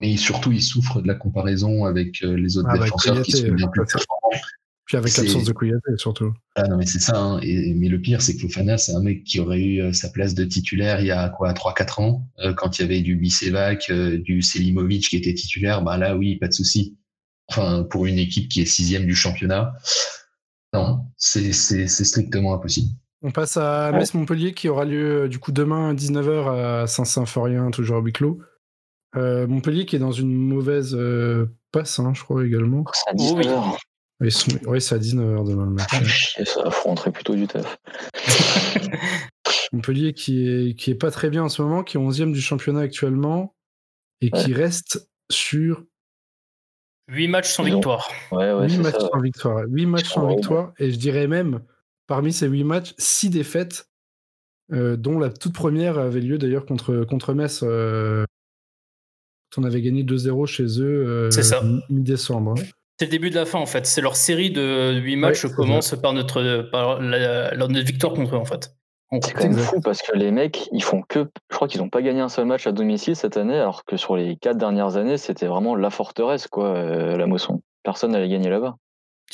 mais 0.01 0.17
surtout 0.17 0.51
il 0.51 0.62
souffre 0.62 1.01
de 1.01 1.07
la 1.07 1.15
comparaison 1.15 1.86
avec 1.86 2.23
euh, 2.23 2.36
les 2.36 2.57
autres 2.57 2.69
ah, 2.71 2.77
bah, 2.77 2.86
défenseurs 2.86 3.21
qui 3.21 3.31
sont 3.31 3.51
bien 3.51 3.67
plus 3.67 3.86
performants. 3.86 4.41
Puis 4.86 4.95
avec 4.95 5.17
l'absence 5.17 5.43
de 5.43 5.51
Kouyaté 5.51 5.97
surtout. 5.97 6.33
Ah 6.55 6.67
non 6.67 6.77
mais 6.77 6.86
c'est 6.86 6.99
ça. 6.99 7.17
Hein. 7.17 7.39
Et, 7.41 7.73
mais 7.73 7.89
le 7.89 7.99
pire 7.99 8.21
c'est 8.21 8.36
que 8.36 8.41
Fofana 8.41 8.77
c'est 8.77 8.93
un 8.93 9.01
mec 9.01 9.23
qui 9.23 9.39
aurait 9.39 9.62
eu 9.62 9.81
euh, 9.81 9.93
sa 9.93 10.10
place 10.10 10.33
de 10.33 10.45
titulaire 10.45 11.01
il 11.01 11.07
y 11.07 11.12
a 11.12 11.29
quoi 11.29 11.51
3-4 11.51 12.01
ans 12.01 12.29
euh, 12.39 12.53
quand 12.53 12.77
il 12.77 12.83
y 12.83 12.86
avait 12.86 13.01
du 13.01 13.15
Bisevac, 13.15 13.91
du 13.91 14.41
Selimovic 14.41 15.10
qui 15.10 15.17
était 15.17 15.33
titulaire. 15.33 15.81
Bah 15.81 15.97
là 15.97 16.15
oui 16.15 16.38
pas 16.38 16.47
de 16.47 16.53
souci. 16.53 16.97
Enfin 17.49 17.83
pour 17.83 18.05
une 18.05 18.19
équipe 18.19 18.49
qui 18.49 18.62
est 18.62 18.65
sixième 18.65 19.05
du 19.05 19.15
championnat, 19.15 19.73
non 20.73 21.05
c'est 21.17 21.51
strictement 21.88 22.53
impossible. 22.53 22.91
On 23.23 23.31
passe 23.31 23.57
à 23.57 23.91
Metz-Montpellier 23.93 24.53
qui 24.53 24.69
aura 24.69 24.86
lieu 24.86 25.27
du 25.27 25.39
coup 25.39 25.51
demain 25.51 25.89
à 25.89 25.93
19h 25.95 26.83
à 26.83 26.88
Saint-Symphorien, 26.88 27.71
toujours 27.71 27.97
à 27.97 28.01
huis 28.01 28.13
clos. 28.13 28.39
Euh, 29.15 29.48
Montpellier 29.48 29.86
qui 29.86 29.96
est 29.96 30.00
dans 30.00 30.12
une 30.12 30.36
mauvaise 30.36 30.93
euh, 30.96 31.48
passe, 31.72 32.00
hein, 32.00 32.13
je 32.13 32.24
crois 32.24 32.46
également. 32.46 32.84
C'est 32.93 33.10
à 33.10 33.13
19h. 33.13 33.78
Oui, 34.20 34.82
c'est 34.82 34.96
à 34.96 34.98
19h 34.98 35.48
demain 35.48 35.65
le 35.65 35.72
match. 35.72 36.36
Ah, 36.39 36.46
ça 36.46 36.63
affronterait 36.65 37.12
plutôt 37.12 37.36
du 37.36 37.48
taf. 37.48 37.78
Montpellier 39.72 40.13
qui 40.13 40.48
est, 40.48 40.76
qui 40.76 40.91
est 40.91 40.96
pas 40.96 41.12
très 41.12 41.30
bien 41.30 41.43
en 41.43 41.50
ce 41.50 41.62
moment, 41.62 41.84
qui 41.84 41.98
est 41.98 42.00
11e 42.00 42.32
du 42.32 42.41
championnat 42.41 42.82
actuellement 42.82 43.56
et 44.22 44.32
qui 44.32 44.54
reste 44.54 45.10
sur 45.30 45.84
8 47.10 47.28
matchs 47.28 47.50
sans 47.50 47.63
victoire. 47.63 48.10
Ouais, 48.32 48.54
ouais, 48.54 48.70
8 48.70 48.78
matchs 48.80 49.00
sans 49.00 49.20
victoire. 49.20 49.63
8 49.67 49.86
matchs 49.86 50.10
sans 50.10 50.28
victoire. 50.28 50.74
Et 50.80 50.91
je 50.91 50.98
dirais 50.98 51.28
même, 51.28 51.62
parmi 52.08 52.34
ces 52.34 52.48
8 52.48 52.63
matchs, 52.63 52.93
6 52.98 53.30
défaites, 53.30 53.89
euh, 54.74 54.98
dont 54.98 55.20
la 55.20 55.30
toute 55.30 55.54
première 55.54 55.98
avait 56.00 56.20
lieu 56.20 56.38
d'ailleurs 56.38 56.65
contre, 56.65 57.06
contre 57.06 57.34
Metz 57.34 57.63
on 59.55 59.63
avait 59.63 59.81
gagné 59.81 60.03
2-0 60.03 60.45
chez 60.45 60.81
eux 60.81 61.29
euh, 61.31 61.79
mi-décembre. 61.89 62.55
C'est 62.99 63.05
le 63.05 63.12
début 63.12 63.29
de 63.29 63.36
la 63.36 63.45
fin 63.45 63.60
en 63.60 63.65
fait. 63.65 63.86
C'est 63.86 64.01
leur 64.01 64.15
série 64.15 64.49
de 64.49 64.99
8 64.99 65.15
matchs 65.17 65.45
commence 65.47 65.95
par 66.01 66.13
notre, 66.13 66.69
par 66.71 66.99
la, 66.99 67.55
notre 67.55 67.79
victoire 67.79 68.13
contre 68.13 68.36
eux 68.36 68.39
en 68.39 68.45
fait. 68.45 68.71
C'est 69.21 69.33
quand 69.33 69.43
même 69.43 69.57
fou 69.57 69.79
parce 69.79 70.01
que 70.01 70.17
les 70.17 70.31
mecs, 70.31 70.67
ils 70.73 70.83
font 70.83 71.01
que. 71.01 71.27
Je 71.49 71.55
crois 71.55 71.67
qu'ils 71.67 71.79
n'ont 71.79 71.89
pas 71.89 72.01
gagné 72.01 72.19
un 72.19 72.27
seul 72.27 72.45
match 72.45 72.67
à 72.67 72.73
domicile 72.73 73.15
cette 73.15 73.38
année, 73.38 73.57
alors 73.57 73.86
que 73.86 73.95
sur 73.95 74.17
les 74.17 74.36
4 74.36 74.57
dernières 74.57 74.97
années, 74.97 75.17
c'était 75.17 75.45
vraiment 75.45 75.75
la 75.75 75.89
forteresse, 75.89 76.47
quoi, 76.47 76.75
euh, 76.75 77.15
la 77.15 77.25
moisson. 77.25 77.62
Personne 77.83 78.12
n'allait 78.12 78.27
gagner 78.27 78.49
là-bas. 78.49 78.75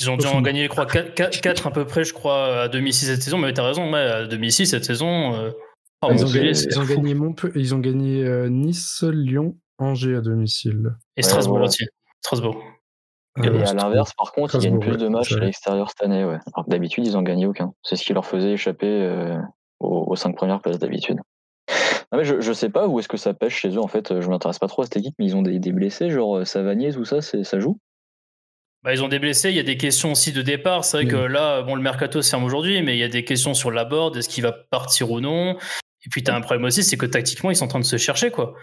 Ils 0.00 0.10
ont 0.10 0.16
dû 0.16 0.26
en 0.26 0.42
gagner, 0.42 0.64
je 0.64 0.68
crois, 0.68 0.86
4, 0.86 1.66
à 1.66 1.70
peu 1.72 1.84
près, 1.86 2.04
je 2.04 2.12
crois, 2.12 2.62
à 2.62 2.68
domicile 2.68 3.08
cette 3.08 3.22
saison. 3.22 3.38
Mais 3.38 3.52
tu 3.52 3.60
as 3.60 3.64
raison, 3.64 3.92
ouais, 3.92 3.98
à 3.98 4.26
domicile 4.26 4.66
cette 4.66 4.84
saison. 4.84 5.34
Euh, 5.34 5.50
ils, 6.10 6.24
ont 6.24 6.30
gagné, 6.30 6.50
ils, 6.50 6.78
ont 6.78 6.84
gagné, 6.84 7.16
ils, 7.54 7.74
ont 7.74 7.78
gagné, 7.78 8.48
Nice, 8.50 9.02
Lyon, 9.02 9.56
Angers 9.78 10.16
à 10.16 10.20
domicile. 10.20 10.94
Et 11.16 11.22
Strasbourg 11.22 11.60
aussi. 11.60 11.84
Strasbourg. 12.20 12.62
Et 13.42 13.48
à 13.48 13.74
l'inverse, 13.74 14.12
par 14.14 14.32
contre, 14.32 14.54
ils 14.56 14.62
gagnent 14.62 14.78
plus 14.78 14.96
de 14.96 15.08
matchs 15.08 15.32
à 15.32 15.40
l'extérieur 15.40 15.88
cette 15.90 16.02
année. 16.02 16.24
Ouais. 16.24 16.38
Alors 16.54 16.68
d'habitude, 16.68 17.04
ils 17.06 17.14
n'ont 17.14 17.22
gagné 17.22 17.46
aucun. 17.46 17.72
C'est 17.82 17.96
ce 17.96 18.04
qui 18.04 18.12
leur 18.12 18.24
faisait 18.24 18.52
échapper 18.52 18.86
euh, 18.86 19.36
aux, 19.80 20.14
cinq 20.14 20.36
premières 20.36 20.60
places 20.60 20.78
d'habitude. 20.78 21.18
je, 22.12 22.40
je 22.40 22.52
sais 22.52 22.70
pas 22.70 22.86
où 22.86 23.00
est-ce 23.00 23.08
que 23.08 23.16
ça 23.16 23.34
pêche 23.34 23.56
chez 23.56 23.70
eux. 23.70 23.80
En 23.80 23.88
fait, 23.88 24.20
je 24.20 24.28
m'intéresse 24.28 24.60
pas 24.60 24.68
trop 24.68 24.82
à 24.82 24.84
cette 24.84 24.96
équipe, 24.96 25.14
mais 25.18 25.24
ils 25.24 25.34
ont 25.34 25.42
des, 25.42 25.58
blessés, 25.72 26.10
genre 26.10 26.36
euh, 26.36 26.44
Savanier, 26.44 26.92
tout 26.92 27.04
ça, 27.04 27.20
ça 27.20 27.58
joue? 27.58 27.80
Bah, 28.84 28.92
ils 28.92 29.02
ont 29.02 29.08
des 29.08 29.18
blessés, 29.18 29.48
il 29.48 29.56
y 29.56 29.60
a 29.60 29.64
des 29.64 29.78
questions 29.78 30.12
aussi 30.12 30.30
de 30.30 30.42
départ. 30.42 30.84
C'est 30.84 30.98
vrai 30.98 31.06
que 31.06 31.16
là, 31.16 31.62
bon, 31.62 31.74
le 31.74 31.82
mercato 31.82 32.22
se 32.22 32.30
ferme 32.30 32.44
aujourd'hui, 32.44 32.82
mais 32.82 32.94
il 32.94 33.00
y 33.00 33.04
a 33.04 33.08
des 33.08 33.24
questions 33.24 33.54
sur 33.54 33.70
la 33.70 33.84
board, 33.84 34.16
est-ce 34.16 34.28
qu'il 34.28 34.44
va 34.44 34.52
partir 34.52 35.10
ou 35.10 35.20
non? 35.20 35.56
Et 36.06 36.10
puis, 36.10 36.22
tu 36.22 36.30
as 36.30 36.36
un 36.36 36.42
problème 36.42 36.64
aussi, 36.64 36.84
c'est 36.84 36.98
que 36.98 37.06
tactiquement, 37.06 37.50
ils 37.50 37.56
sont 37.56 37.64
en 37.64 37.68
train 37.68 37.80
de 37.80 37.84
se 37.84 37.96
chercher. 37.96 38.30
quoi. 38.30 38.54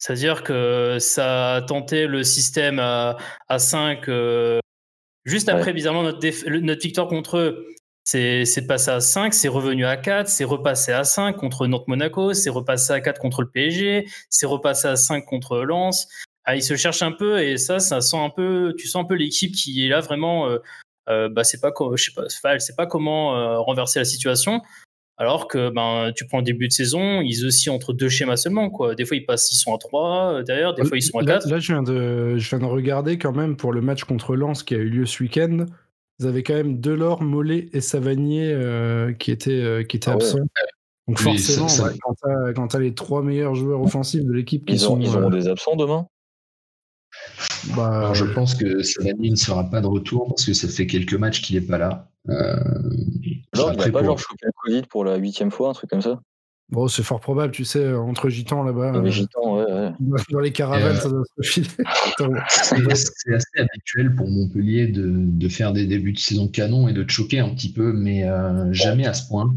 C'est-à-dire 0.00 0.42
que 0.42 0.96
ça 0.98 1.56
a 1.56 1.62
tenté 1.62 2.06
le 2.06 2.24
système 2.24 2.78
à, 2.80 3.18
5 3.58 4.08
euh, 4.08 4.58
juste 5.24 5.50
après, 5.50 5.74
bizarrement, 5.74 6.02
notre, 6.02 6.48
notre, 6.48 6.82
victoire 6.82 7.06
contre 7.06 7.36
eux. 7.36 7.66
C'est 8.02 8.66
passé 8.66 8.90
à 8.90 9.00
5, 9.00 9.34
c'est 9.34 9.48
revenu 9.48 9.84
à 9.84 9.98
4, 9.98 10.26
c'est 10.26 10.44
repassé 10.44 10.90
à 10.92 11.04
5 11.04 11.36
contre 11.36 11.66
Nantes-Monaco, 11.66 12.32
c'est 12.32 12.50
repassé 12.50 12.94
à 12.94 13.00
4 13.00 13.20
contre 13.20 13.42
le 13.42 13.50
PSG, 13.50 14.06
c'est 14.30 14.46
repassé 14.46 14.88
à 14.88 14.96
5 14.96 15.24
contre 15.26 15.58
Lens. 15.58 16.08
Ah, 16.44 16.56
ils 16.56 16.62
se 16.62 16.74
cherchent 16.76 17.02
un 17.02 17.12
peu 17.12 17.42
et 17.42 17.58
ça, 17.58 17.78
ça 17.78 18.00
sent 18.00 18.16
un 18.16 18.30
peu, 18.30 18.74
tu 18.78 18.88
sens 18.88 19.04
un 19.04 19.06
peu 19.06 19.14
l'équipe 19.14 19.54
qui 19.54 19.84
est 19.84 19.88
là 19.88 20.00
vraiment. 20.00 20.48
Euh, 20.48 20.58
euh 21.10 21.28
bah, 21.28 21.44
c'est 21.44 21.60
pas, 21.60 21.70
je 21.94 22.02
sais 22.02 22.12
pas, 22.42 22.54
elle 22.54 22.60
sait 22.62 22.74
pas 22.74 22.86
comment 22.86 23.36
euh, 23.36 23.60
renverser 23.60 23.98
la 23.98 24.06
situation. 24.06 24.62
Alors 25.20 25.48
que 25.48 25.68
ben, 25.68 26.12
tu 26.16 26.26
prends 26.26 26.38
le 26.38 26.44
début 26.44 26.66
de 26.66 26.72
saison, 26.72 27.20
ils 27.20 27.44
oscillent 27.44 27.70
entre 27.70 27.92
deux 27.92 28.08
schémas 28.08 28.38
seulement. 28.38 28.70
Quoi. 28.70 28.94
Des 28.94 29.04
fois, 29.04 29.18
ils 29.18 29.26
passent, 29.26 29.52
ils 29.52 29.56
sont 29.56 29.74
à 29.74 29.78
3 29.78 30.32
euh, 30.32 30.42
derrière, 30.42 30.72
des 30.72 30.82
fois, 30.82 30.96
ils 30.96 31.02
sont 31.02 31.18
à 31.18 31.24
4. 31.24 31.46
Là, 31.46 31.58
je, 31.58 31.72
viens 31.74 31.82
de, 31.82 32.38
je 32.38 32.48
viens 32.48 32.58
de 32.58 32.64
regarder 32.64 33.18
quand 33.18 33.36
même 33.36 33.54
pour 33.54 33.74
le 33.74 33.82
match 33.82 34.04
contre 34.04 34.34
Lens 34.34 34.62
qui 34.62 34.74
a 34.74 34.78
eu 34.78 34.88
lieu 34.88 35.04
ce 35.04 35.22
week-end. 35.22 35.66
Vous 36.20 36.26
avez 36.26 36.42
quand 36.42 36.54
même 36.54 36.80
Delors, 36.80 37.22
Mollet 37.22 37.68
et 37.74 37.82
Savanier 37.82 38.50
euh, 38.50 39.12
qui 39.12 39.30
étaient, 39.30 39.50
euh, 39.50 39.82
qui 39.82 39.98
étaient 39.98 40.08
ah 40.08 40.14
absents. 40.14 40.38
Donc 41.06 41.18
forcément, 41.18 41.66
quand 42.54 42.68
tu 42.68 42.76
as, 42.76 42.80
les 42.80 42.94
trois 42.94 43.22
meilleurs 43.22 43.54
joueurs 43.54 43.82
offensifs 43.82 44.24
de 44.24 44.32
l'équipe 44.32 44.64
qui 44.64 44.72
ils 44.72 44.80
sont... 44.80 44.98
Ils 44.98 45.14
auront 45.14 45.28
des 45.28 45.48
absents 45.48 45.76
demain? 45.76 46.06
bah, 47.76 48.12
je 48.14 48.24
pense 48.24 48.54
que 48.54 48.82
Savanier 48.82 49.28
ne 49.28 49.36
sera 49.36 49.68
pas 49.68 49.82
de 49.82 49.86
retour 49.86 50.28
parce 50.28 50.46
que 50.46 50.54
ça 50.54 50.66
fait 50.66 50.86
quelques 50.86 51.12
matchs 51.12 51.42
qu'il 51.42 51.60
n'est 51.60 51.66
pas 51.66 51.76
là. 51.76 52.09
Euh, 52.28 52.56
genre, 53.54 53.72
il 53.72 53.78
n'a 53.78 53.90
pas 53.90 54.04
genre 54.04 54.18
chopé 54.18 54.46
le 54.46 54.52
Covid 54.54 54.82
pour 54.82 55.04
la 55.04 55.16
huitième 55.16 55.50
fois, 55.50 55.70
un 55.70 55.72
truc 55.72 55.90
comme 55.90 56.02
ça? 56.02 56.20
Bon, 56.68 56.86
c'est 56.86 57.02
fort 57.02 57.18
probable, 57.18 57.52
tu 57.52 57.64
sais, 57.64 57.92
entre 57.94 58.28
gitans 58.28 58.62
là-bas. 58.62 58.92
Les 58.92 59.08
euh, 59.08 59.10
gitans, 59.10 59.56
ouais, 59.56 59.72
ouais. 59.72 59.92
Dans 60.30 60.38
les 60.38 60.52
caravanes, 60.52 60.96
euh, 60.96 61.00
ça 61.00 61.08
doit 61.08 61.24
se 61.42 61.50
filer. 61.50 61.66
c'est 62.48 63.34
assez 63.34 63.58
habituel 63.58 64.14
pour 64.14 64.28
Montpellier 64.28 64.86
de, 64.86 65.10
de, 65.10 65.48
faire 65.48 65.72
des 65.72 65.86
débuts 65.86 66.12
de 66.12 66.18
saison 66.18 66.46
canon 66.46 66.86
et 66.86 66.92
de 66.92 67.08
choquer 67.08 67.40
un 67.40 67.48
petit 67.48 67.72
peu, 67.72 67.92
mais 67.92 68.24
jamais 68.72 69.06
à 69.06 69.14
ce 69.14 69.26
point. 69.26 69.52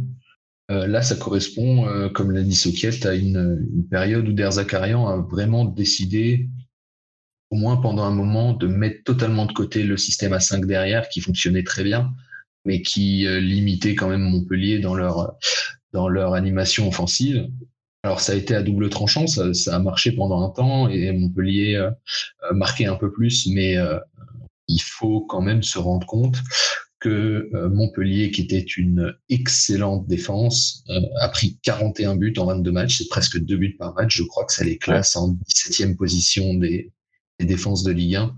là, 0.69 1.03
ça 1.03 1.15
correspond, 1.15 1.87
comme 2.15 2.31
l'a 2.31 2.41
dit 2.41 2.55
Sokiet, 2.55 3.05
à 3.05 3.13
une, 3.13 3.85
période 3.91 4.27
où 4.27 4.33
Derzakarian 4.33 5.05
a 5.07 5.17
vraiment 5.17 5.65
décidé, 5.65 6.49
au 7.51 7.57
moins 7.57 7.77
pendant 7.77 8.05
un 8.05 8.11
moment, 8.11 8.53
de 8.53 8.65
mettre 8.65 9.03
totalement 9.03 9.45
de 9.45 9.53
côté 9.53 9.83
le 9.83 9.97
système 9.97 10.33
à 10.33 10.39
5 10.39 10.65
derrière, 10.65 11.07
qui 11.09 11.21
fonctionnait 11.21 11.63
très 11.63 11.83
bien, 11.83 12.11
mais 12.65 12.81
qui 12.81 13.25
limitait 13.27 13.95
quand 13.95 14.09
même 14.09 14.21
Montpellier 14.21 14.79
dans 14.79 14.95
leur, 14.95 15.35
dans 15.93 16.07
leur 16.09 16.33
animation 16.33 16.87
offensive. 16.87 17.47
Alors 18.03 18.19
ça 18.19 18.33
a 18.33 18.35
été 18.35 18.53
à 18.53 18.61
double 18.61 18.89
tranchant, 18.89 19.27
ça, 19.27 19.45
a 19.73 19.79
marché 19.79 20.11
pendant 20.11 20.41
un 20.41 20.49
temps 20.49 20.89
et 20.89 21.09
Montpellier 21.13 21.75
euh, 21.75 21.89
a 22.49 22.53
marqué 22.53 22.85
un 22.85 22.95
peu 22.95 23.09
plus, 23.09 23.47
mais 23.47 23.77
euh, 23.77 23.97
il 24.67 24.81
faut 24.81 25.21
quand 25.21 25.41
même 25.41 25.63
se 25.63 25.79
rendre 25.79 26.05
compte 26.05 26.35
que 26.99 27.49
euh, 27.53 27.69
Montpellier, 27.69 28.29
qui 28.31 28.41
était 28.41 28.59
une 28.59 29.15
excellente 29.29 30.05
défense, 30.07 30.83
a 31.21 31.29
pris 31.29 31.59
41 31.63 32.17
buts 32.17 32.33
en 32.37 32.45
22 32.45 32.71
matchs, 32.73 32.97
c'est 32.97 33.07
presque 33.07 33.39
deux 33.39 33.57
buts 33.57 33.77
par 33.79 33.93
match. 33.93 34.17
Je 34.17 34.23
crois 34.23 34.43
que 34.45 34.51
ça 34.51 34.65
les 34.65 34.77
classe 34.77 35.15
en 35.15 35.37
17e 35.47 35.95
position 35.95 36.55
des, 36.55 36.91
des 37.39 37.45
défenses 37.45 37.83
de 37.83 37.91
Ligue 37.91 38.15
1. 38.15 38.35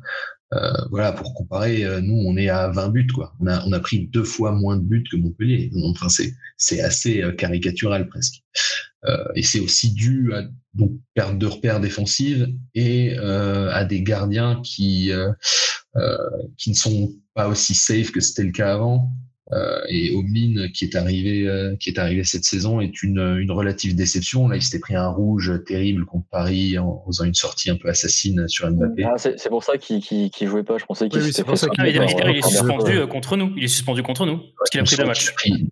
Euh, 0.53 0.73
voilà, 0.91 1.11
pour 1.11 1.33
comparer, 1.33 1.83
euh, 1.83 2.01
nous, 2.01 2.15
on 2.15 2.37
est 2.37 2.49
à 2.49 2.69
20 2.69 2.89
buts, 2.89 3.07
quoi. 3.07 3.33
On 3.39 3.47
a, 3.47 3.79
pris 3.79 4.07
deux 4.07 4.23
fois 4.23 4.51
moins 4.51 4.77
de 4.77 4.83
buts 4.83 5.03
que 5.09 5.17
Montpellier. 5.17 5.71
Enfin, 5.85 6.09
c'est, 6.09 6.33
c'est 6.57 6.81
assez 6.81 7.21
euh, 7.23 7.31
caricatural 7.31 8.07
presque. 8.07 8.43
et 9.35 9.43
c'est 9.43 9.59
aussi 9.59 9.93
dû 9.93 10.33
à 10.33 10.43
donc 10.73 10.91
perte 11.13 11.37
de 11.37 11.45
repères 11.45 11.79
défensives 11.79 12.49
et 12.73 13.15
à 13.17 13.85
des 13.85 14.01
gardiens 14.01 14.61
qui 14.63 15.11
qui 16.57 16.69
ne 16.71 16.75
sont 16.75 17.13
pas 17.35 17.47
aussi 17.47 17.75
safe 17.75 18.11
que 18.11 18.19
c'était 18.19 18.43
le 18.43 18.51
cas 18.51 18.73
avant. 18.73 19.11
Euh, 19.51 19.79
et 19.89 20.15
Omlin, 20.15 20.69
qui 20.73 20.85
est 20.85 20.95
arrivé, 20.95 21.47
euh, 21.47 21.75
qui 21.75 21.89
est 21.89 21.99
arrivé 21.99 22.23
cette 22.23 22.45
saison, 22.45 22.81
est 22.81 23.03
une, 23.03 23.19
une 23.19 23.51
relative 23.51 23.95
déception. 23.95 24.47
Là, 24.47 24.55
il 24.55 24.61
s'était 24.61 24.79
pris 24.79 24.95
un 24.95 25.07
rouge 25.07 25.51
terrible 25.67 26.05
contre 26.05 26.25
Paris 26.31 26.79
en 26.79 27.03
faisant 27.05 27.25
une 27.25 27.35
sortie 27.35 27.69
un 27.69 27.75
peu 27.75 27.87
assassine 27.87 28.47
sur 28.47 28.69
Mbappé. 28.71 29.03
Ah, 29.03 29.17
c'est 29.17 29.49
pour 29.49 29.63
ça 29.63 29.77
qu'il 29.77 30.01
qu 30.01 30.47
jouait 30.47 30.63
pas. 30.63 30.79
Je 30.79 30.85
pensais 30.85 31.09
qu'il 31.09 31.21
oui, 31.21 31.31
s'était 31.31 31.43
fait. 31.55 31.67
Ah, 31.77 31.87
il, 31.87 32.37
est 32.37 32.41
suspendu 32.41 32.97
euh, 32.97 33.07
contre 33.07 33.37
nous. 33.37 33.53
Il 33.55 33.63
est 33.63 33.67
suspendu 33.67 34.01
contre 34.01 34.25
nous 34.25 34.41
parce 34.57 34.71
qu'il 34.71 34.79
a 34.79 34.83
pris 34.83 34.95
deux 34.95 35.05
matchs. 35.05 35.31
Il 35.45 35.67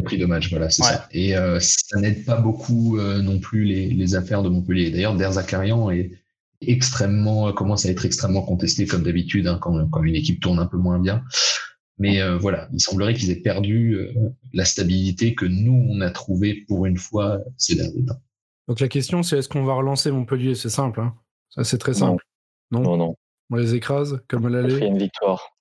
a 0.00 0.04
pris 0.04 0.18
deux 0.18 0.26
matchs, 0.28 0.50
voilà, 0.50 0.70
c'est 0.70 0.82
ça. 0.82 1.08
Et 1.10 1.36
euh, 1.36 1.58
ça 1.60 1.98
n'aide 1.98 2.24
pas 2.24 2.36
beaucoup 2.36 2.98
non 3.00 3.40
plus 3.40 3.64
les, 3.64 3.88
les, 3.88 4.14
affaires 4.14 4.44
de 4.44 4.48
Montpellier. 4.48 4.90
D'ailleurs, 4.90 5.16
Derzakarian 5.16 5.90
est 5.90 6.12
extrêmement 6.60 7.52
commence 7.52 7.86
à 7.86 7.90
être 7.90 8.04
extrêmement 8.04 8.42
contesté 8.42 8.86
comme 8.86 9.04
d'habitude 9.04 9.46
hein, 9.46 9.58
quand, 9.60 9.88
quand 9.90 10.02
une 10.02 10.16
équipe 10.16 10.40
tourne 10.40 10.58
un 10.58 10.66
peu 10.66 10.76
moins 10.76 10.98
bien. 10.98 11.22
Mais 11.98 12.20
euh, 12.22 12.38
voilà, 12.38 12.68
il 12.72 12.80
semblerait 12.80 13.14
qu'ils 13.14 13.30
aient 13.30 13.40
perdu 13.40 13.94
euh, 13.94 14.12
la 14.52 14.64
stabilité 14.64 15.34
que 15.34 15.46
nous, 15.46 15.86
on 15.90 16.00
a 16.00 16.10
trouvé 16.10 16.64
pour 16.68 16.86
une 16.86 16.96
fois 16.96 17.40
ces 17.56 17.74
derniers 17.74 18.04
temps. 18.04 18.20
Donc 18.68 18.80
la 18.80 18.88
question, 18.88 19.22
c'est 19.22 19.38
est-ce 19.38 19.48
qu'on 19.48 19.64
va 19.64 19.74
relancer 19.74 20.10
Montpellier? 20.10 20.54
C'est 20.54 20.68
simple. 20.68 21.00
Hein 21.00 21.14
Ça, 21.50 21.64
c'est 21.64 21.78
très 21.78 21.94
simple. 21.94 22.22
Non. 22.70 22.82
non, 22.82 22.96
non. 22.96 23.16
On 23.50 23.56
les 23.56 23.74
écrase 23.74 24.20
comme 24.28 24.46
l'aller? 24.48 24.78
une 24.78 24.98
victoire. 24.98 25.56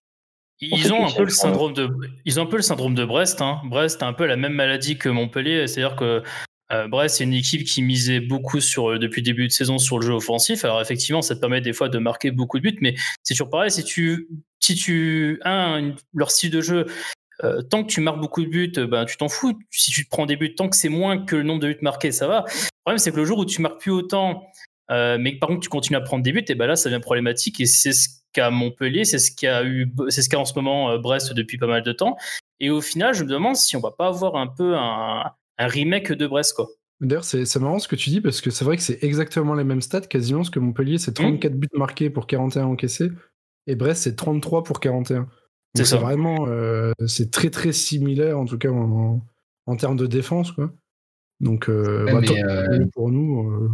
Ils 0.59 0.91
ont, 0.91 1.05
un 1.05 1.11
peu 1.11 1.23
le 1.23 1.29
syndrome 1.29 1.73
de, 1.73 1.87
ils 2.25 2.39
ont 2.39 2.43
un 2.43 2.47
peu 2.47 2.57
le 2.57 2.63
syndrome 2.63 2.95
de 2.95 3.05
Brest. 3.05 3.41
Hein. 3.41 3.61
Brest 3.65 4.01
a 4.01 4.07
un 4.07 4.13
peu 4.13 4.25
la 4.25 4.35
même 4.35 4.53
maladie 4.53 4.97
que 4.97 5.07
Montpellier. 5.07 5.67
C'est-à-dire 5.67 5.95
que 5.95 6.23
euh, 6.71 6.87
Brest, 6.87 7.17
c'est 7.17 7.23
une 7.23 7.33
équipe 7.33 7.63
qui 7.63 7.81
misait 7.81 8.19
beaucoup 8.19 8.59
sur, 8.59 8.99
depuis 8.99 9.21
le 9.21 9.25
début 9.25 9.47
de 9.47 9.51
saison 9.51 9.77
sur 9.77 9.99
le 9.99 10.05
jeu 10.05 10.13
offensif. 10.13 10.65
Alors 10.65 10.81
effectivement, 10.81 11.21
ça 11.21 11.35
te 11.35 11.39
permet 11.39 11.61
des 11.61 11.73
fois 11.73 11.89
de 11.89 11.99
marquer 11.99 12.31
beaucoup 12.31 12.57
de 12.57 12.63
buts, 12.63 12.77
mais 12.81 12.95
c'est 13.23 13.35
toujours 13.35 13.49
pareil. 13.49 13.71
Si 13.71 13.83
tu, 13.83 14.27
si 14.59 14.75
tu 14.75 15.39
as 15.43 15.79
leur 16.13 16.31
style 16.31 16.51
de 16.51 16.61
jeu, 16.61 16.85
euh, 17.43 17.61
tant 17.61 17.83
que 17.83 17.89
tu 17.89 18.01
marques 18.01 18.19
beaucoup 18.19 18.43
de 18.43 18.49
buts, 18.49 18.71
ben, 18.87 19.05
tu 19.05 19.17
t'en 19.17 19.29
fous. 19.29 19.57
Si 19.71 19.91
tu 19.91 20.05
te 20.05 20.09
prends 20.09 20.25
des 20.25 20.35
buts, 20.35 20.55
tant 20.55 20.69
que 20.69 20.75
c'est 20.75 20.89
moins 20.89 21.23
que 21.23 21.35
le 21.35 21.43
nombre 21.43 21.61
de 21.61 21.73
buts 21.73 21.79
marqués, 21.81 22.11
ça 22.11 22.27
va. 22.27 22.45
Le 22.47 22.69
problème, 22.83 22.97
c'est 22.97 23.11
que 23.11 23.17
le 23.17 23.25
jour 23.25 23.39
où 23.39 23.45
tu 23.45 23.61
marques 23.61 23.79
plus 23.79 23.91
autant, 23.91 24.47
mais 24.89 25.37
par 25.39 25.49
contre 25.49 25.61
tu 25.61 25.69
continues 25.69 25.97
à 25.97 26.01
prendre 26.01 26.23
des 26.23 26.31
buts, 26.31 26.45
et 26.47 26.55
ben 26.55 26.67
là, 26.67 26.75
ça 26.75 26.89
devient 26.89 27.01
problématique. 27.01 27.59
Et 27.59 27.65
c'est 27.65 27.93
ce 27.93 28.09
qu'a 28.33 28.49
Montpellier, 28.49 29.05
c'est 29.05 29.19
ce 29.19 29.31
qu'a 29.35 29.63
eu, 29.63 29.91
c'est 30.09 30.21
ce 30.21 30.29
qu'a 30.29 30.39
en 30.39 30.45
ce 30.45 30.53
moment 30.55 30.97
Brest 30.97 31.33
depuis 31.33 31.57
pas 31.57 31.67
mal 31.67 31.83
de 31.83 31.91
temps. 31.91 32.17
Et 32.59 32.69
au 32.69 32.81
final, 32.81 33.13
je 33.13 33.23
me 33.23 33.29
demande 33.29 33.55
si 33.55 33.75
on 33.75 33.81
va 33.81 33.91
pas 33.91 34.07
avoir 34.07 34.35
un 34.35 34.47
peu 34.47 34.75
un, 34.75 35.31
un 35.57 35.67
remake 35.67 36.11
de 36.11 36.27
Brest, 36.27 36.53
quoi. 36.55 36.67
D'ailleurs, 36.99 37.25
c'est 37.25 37.55
marrant 37.57 37.77
ce 37.77 37.87
que 37.87 37.95
tu 37.95 38.09
dis 38.09 38.21
parce 38.21 38.41
que 38.41 38.49
c'est 38.49 38.65
vrai 38.65 38.75
que 38.75 38.81
c'est 38.81 39.03
exactement 39.03 39.53
les 39.53 39.63
mêmes 39.63 39.81
stats 39.81 40.01
quasiment, 40.01 40.39
parce 40.39 40.49
que 40.49 40.59
Montpellier, 40.59 40.97
c'est 40.97 41.13
34 41.13 41.53
buts 41.53 41.67
marqués 41.75 42.09
pour 42.09 42.25
41 42.25 42.65
encaissés, 42.65 43.11
et 43.67 43.75
Brest, 43.75 44.03
c'est 44.03 44.15
33 44.15 44.63
pour 44.63 44.79
41. 44.79 45.27
C'est 45.75 45.85
ça. 45.85 45.97
vraiment, 45.97 46.47
euh, 46.47 46.91
c'est 47.05 47.29
très 47.29 47.51
très 47.51 47.71
similaire 47.71 48.39
en 48.39 48.45
tout 48.45 48.57
cas 48.57 48.69
en, 48.69 49.75
termes 49.77 49.97
de 49.97 50.07
défense, 50.07 50.51
quoi. 50.51 50.73
Donc, 51.39 51.69
euh, 51.69 52.05
bah, 52.05 52.21
euh, 52.27 52.85
pour 52.93 53.11
nous. 53.11 53.69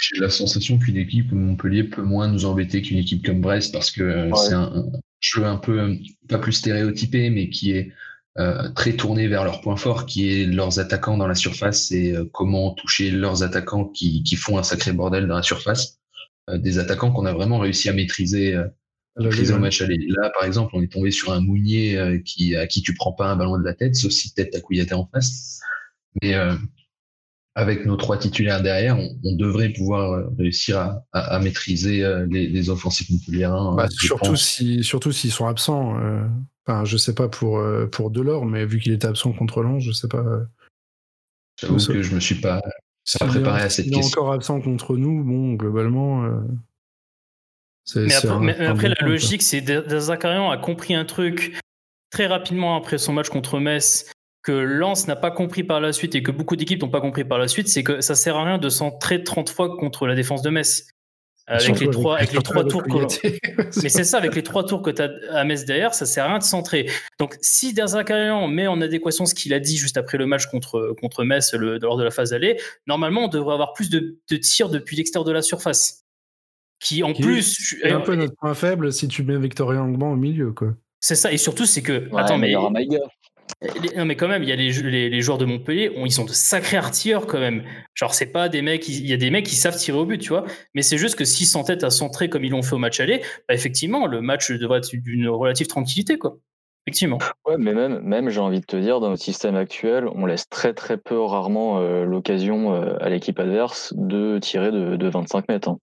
J'ai 0.00 0.18
la 0.18 0.30
sensation 0.30 0.78
qu'une 0.78 0.96
équipe 0.96 1.28
comme 1.28 1.44
Montpellier 1.44 1.84
peut 1.84 2.02
moins 2.02 2.26
nous 2.26 2.46
embêter 2.46 2.80
qu'une 2.80 2.96
équipe 2.96 3.24
comme 3.24 3.40
Brest 3.40 3.72
parce 3.72 3.90
que 3.90 4.30
c'est 4.34 4.54
un, 4.54 4.86
jeu 5.20 5.44
un 5.44 5.56
peu, 5.56 5.96
pas 6.28 6.38
plus 6.38 6.52
stéréotypé, 6.52 7.30
mais 7.30 7.48
qui 7.48 7.72
est 7.72 7.92
euh, 8.38 8.68
très 8.70 8.94
tournés 8.94 9.28
vers 9.28 9.44
leur 9.44 9.60
point 9.60 9.76
fort, 9.76 10.06
qui 10.06 10.32
est 10.32 10.46
leurs 10.46 10.78
attaquants 10.78 11.18
dans 11.18 11.26
la 11.26 11.34
surface 11.34 11.92
et 11.92 12.12
euh, 12.12 12.24
comment 12.32 12.72
toucher 12.72 13.10
leurs 13.10 13.42
attaquants 13.42 13.84
qui, 13.84 14.22
qui, 14.22 14.36
font 14.36 14.56
un 14.56 14.62
sacré 14.62 14.92
bordel 14.92 15.26
dans 15.26 15.36
la 15.36 15.42
surface. 15.42 16.00
Euh, 16.48 16.56
des 16.56 16.78
attaquants 16.78 17.12
qu'on 17.12 17.26
a 17.26 17.32
vraiment 17.32 17.58
réussi 17.58 17.88
à 17.88 17.92
maîtriser, 17.92 18.58
maîtriser 19.18 19.54
au 19.54 19.58
match 19.58 19.80
aller. 19.82 19.98
Là, 20.08 20.30
par 20.38 20.44
exemple, 20.44 20.72
on 20.74 20.82
est 20.82 20.92
tombé 20.92 21.10
sur 21.10 21.32
un 21.32 21.40
Mounier 21.40 22.22
qui, 22.24 22.56
à 22.56 22.66
qui 22.66 22.82
tu 22.82 22.94
prends 22.94 23.12
pas 23.12 23.30
un 23.30 23.36
ballon 23.36 23.58
de 23.58 23.64
la 23.64 23.74
tête, 23.74 23.94
sauf 23.94 24.10
si 24.10 24.32
tête 24.34 24.54
à 24.54 24.60
Kouyaté 24.60 24.94
en 24.94 25.06
face. 25.06 25.60
Mais 26.22 26.34
avec 27.54 27.84
nos 27.84 27.96
trois 27.96 28.18
titulaires 28.18 28.62
derrière, 28.62 28.98
on, 28.98 29.08
on 29.24 29.36
devrait 29.36 29.70
pouvoir 29.70 30.30
réussir 30.38 30.78
à, 30.78 31.04
à, 31.12 31.36
à 31.36 31.38
maîtriser 31.38 32.02
les, 32.30 32.48
les 32.48 32.70
offensifs 32.70 33.10
montpelliérains. 33.10 33.74
Bah, 33.76 33.88
surtout 33.90 34.36
si, 34.36 34.82
surtout 34.82 35.12
s'ils 35.12 35.32
sont 35.32 35.46
absents. 35.46 35.98
Enfin, 36.64 36.84
je 36.84 36.96
sais 36.96 37.12
pas 37.14 37.28
pour, 37.28 37.58
euh, 37.58 37.86
pour 37.86 38.12
Delors, 38.12 38.46
mais 38.46 38.64
vu 38.64 38.78
qu'il 38.78 38.92
était 38.92 39.08
absent 39.08 39.32
contre 39.32 39.62
Lens, 39.62 39.82
je 39.82 39.90
sais 39.90 40.06
pas. 40.06 40.18
Euh, 40.18 40.44
J'avoue 41.60 41.76
que 41.78 42.02
je 42.02 42.14
me 42.14 42.20
suis 42.20 42.36
pas, 42.36 42.62
préparé 43.18 43.62
à 43.62 43.68
cette 43.68 43.86
question. 43.86 44.00
Il 44.00 44.04
est 44.04 44.06
encore 44.06 44.32
absent 44.32 44.60
contre 44.60 44.96
nous, 44.96 45.24
bon, 45.24 45.54
globalement. 45.54 46.24
Euh, 46.24 46.40
mais 47.96 48.14
après, 48.60 48.88
la 48.88 49.06
logique, 49.06 49.42
c'est 49.42 49.64
Zakarian 49.98 50.50
a 50.50 50.58
compris 50.58 50.94
un 50.94 51.04
truc 51.04 51.58
très 52.10 52.26
rapidement 52.26 52.76
après 52.76 52.98
son 52.98 53.12
match 53.12 53.28
contre 53.28 53.58
Metz 53.58 54.10
que 54.42 54.52
Lens 54.52 55.06
n'a 55.06 55.16
pas 55.16 55.30
compris 55.30 55.62
par 55.62 55.80
la 55.80 55.92
suite 55.92 56.14
et 56.14 56.22
que 56.22 56.30
beaucoup 56.30 56.56
d'équipes 56.56 56.82
n'ont 56.82 56.90
pas 56.90 57.00
compris 57.00 57.24
par 57.24 57.38
la 57.38 57.48
suite, 57.48 57.68
c'est 57.68 57.84
que 57.84 58.00
ça 58.00 58.14
sert 58.14 58.36
à 58.36 58.44
rien 58.44 58.58
de 58.58 58.68
centrer 58.68 59.22
30 59.22 59.50
fois 59.50 59.76
contre 59.76 60.06
la 60.06 60.14
défense 60.14 60.42
de 60.42 60.50
Metz. 60.50 60.88
Avec 61.48 61.80
les, 61.80 61.90
trois, 61.90 62.18
avec 62.18 62.32
les 62.32 62.42
trois 62.42 62.64
tours 62.64 62.84
Mais 63.82 63.88
c'est 63.88 64.04
ça, 64.04 64.18
avec 64.18 64.34
les 64.36 64.44
trois 64.44 64.64
tours 64.64 64.80
que 64.80 64.90
tu 64.90 65.02
as 65.02 65.10
à 65.32 65.44
Metz 65.44 65.64
derrière, 65.64 65.92
ça 65.92 66.06
sert 66.06 66.24
à 66.24 66.28
rien 66.28 66.38
de 66.38 66.44
centrer. 66.44 66.88
Donc, 67.18 67.36
si 67.40 67.74
Derzakarian 67.74 68.46
met 68.46 68.68
en 68.68 68.80
adéquation 68.80 69.26
ce 69.26 69.34
qu'il 69.34 69.52
a 69.52 69.58
dit 69.58 69.76
juste 69.76 69.96
après 69.96 70.18
le 70.18 70.26
match 70.26 70.46
contre, 70.46 70.94
contre 71.00 71.24
Metz 71.24 71.52
le, 71.54 71.78
lors 71.78 71.96
de 71.96 72.04
la 72.04 72.10
phase 72.10 72.32
aller, 72.32 72.60
normalement, 72.86 73.24
on 73.24 73.28
devrait 73.28 73.54
avoir 73.54 73.72
plus 73.72 73.90
de, 73.90 74.18
de 74.30 74.36
tirs 74.36 74.68
depuis 74.68 74.96
l'extérieur 74.96 75.24
de 75.24 75.32
la 75.32 75.42
surface. 75.42 76.01
Qui, 76.82 77.02
en 77.02 77.12
plus. 77.12 77.76
C'est 77.80 77.92
un 77.92 78.00
peu 78.00 78.16
notre 78.16 78.34
point 78.34 78.54
faible 78.54 78.92
si 78.92 79.06
tu 79.06 79.22
mets 79.22 79.38
Victoria 79.38 79.82
Angban 79.82 80.12
au 80.12 80.16
milieu, 80.16 80.52
quoi. 80.52 80.74
C'est 81.00 81.14
ça, 81.14 81.32
et 81.32 81.36
surtout, 81.36 81.64
c'est 81.64 81.82
que. 81.82 82.08
attends, 82.16 82.38
mais. 82.38 82.54
Non, 83.96 84.04
mais 84.04 84.16
quand 84.16 84.28
même, 84.28 84.42
il 84.42 84.48
y 84.48 84.52
a 84.52 84.56
les, 84.56 85.08
les, 85.08 85.20
joueurs 85.20 85.38
de 85.38 85.44
Montpellier, 85.44 85.92
ils 85.96 86.12
sont 86.12 86.24
de 86.24 86.30
sacrés 86.30 86.76
artilleurs 86.76 87.26
quand 87.26 87.38
même. 87.38 87.62
Genre, 87.94 88.12
c'est 88.12 88.26
pas 88.26 88.48
des 88.48 88.62
mecs, 88.62 88.88
il 88.88 89.06
y 89.06 89.12
a 89.12 89.16
des 89.16 89.30
mecs 89.30 89.46
qui 89.46 89.54
savent 89.54 89.76
tirer 89.76 89.98
au 89.98 90.04
but, 90.04 90.18
tu 90.18 90.30
vois. 90.30 90.44
Mais 90.74 90.82
c'est 90.82 90.98
juste 90.98 91.16
que 91.16 91.24
s'ils 91.24 91.46
s'entêtent 91.46 91.84
à 91.84 91.90
centrer 91.90 92.28
comme 92.28 92.44
ils 92.44 92.50
l'ont 92.50 92.62
fait 92.62 92.74
au 92.74 92.78
match 92.78 92.98
aller, 92.98 93.20
bah, 93.48 93.54
effectivement, 93.54 94.06
le 94.06 94.20
match 94.20 94.50
devrait 94.50 94.78
être 94.78 94.90
d'une 94.92 95.28
relative 95.28 95.68
tranquillité, 95.68 96.18
quoi. 96.18 96.38
Effectivement. 96.86 97.18
Ouais, 97.46 97.56
mais 97.58 97.74
même, 97.74 98.00
même 98.00 98.28
j'ai 98.30 98.40
envie 98.40 98.60
de 98.60 98.66
te 98.66 98.76
dire, 98.76 98.98
dans 98.98 99.10
notre 99.10 99.22
système 99.22 99.54
actuel, 99.54 100.08
on 100.12 100.26
laisse 100.26 100.48
très 100.48 100.74
très 100.74 100.96
peu, 100.96 101.20
rarement, 101.20 101.78
euh, 101.78 102.04
l'occasion 102.04 102.74
euh, 102.74 102.96
à 103.00 103.08
l'équipe 103.08 103.38
adverse 103.38 103.94
de 103.96 104.40
tirer 104.40 104.72
de, 104.72 104.96
de 104.96 105.08
25 105.08 105.48
mètres. 105.48 105.68
Hein. 105.68 105.78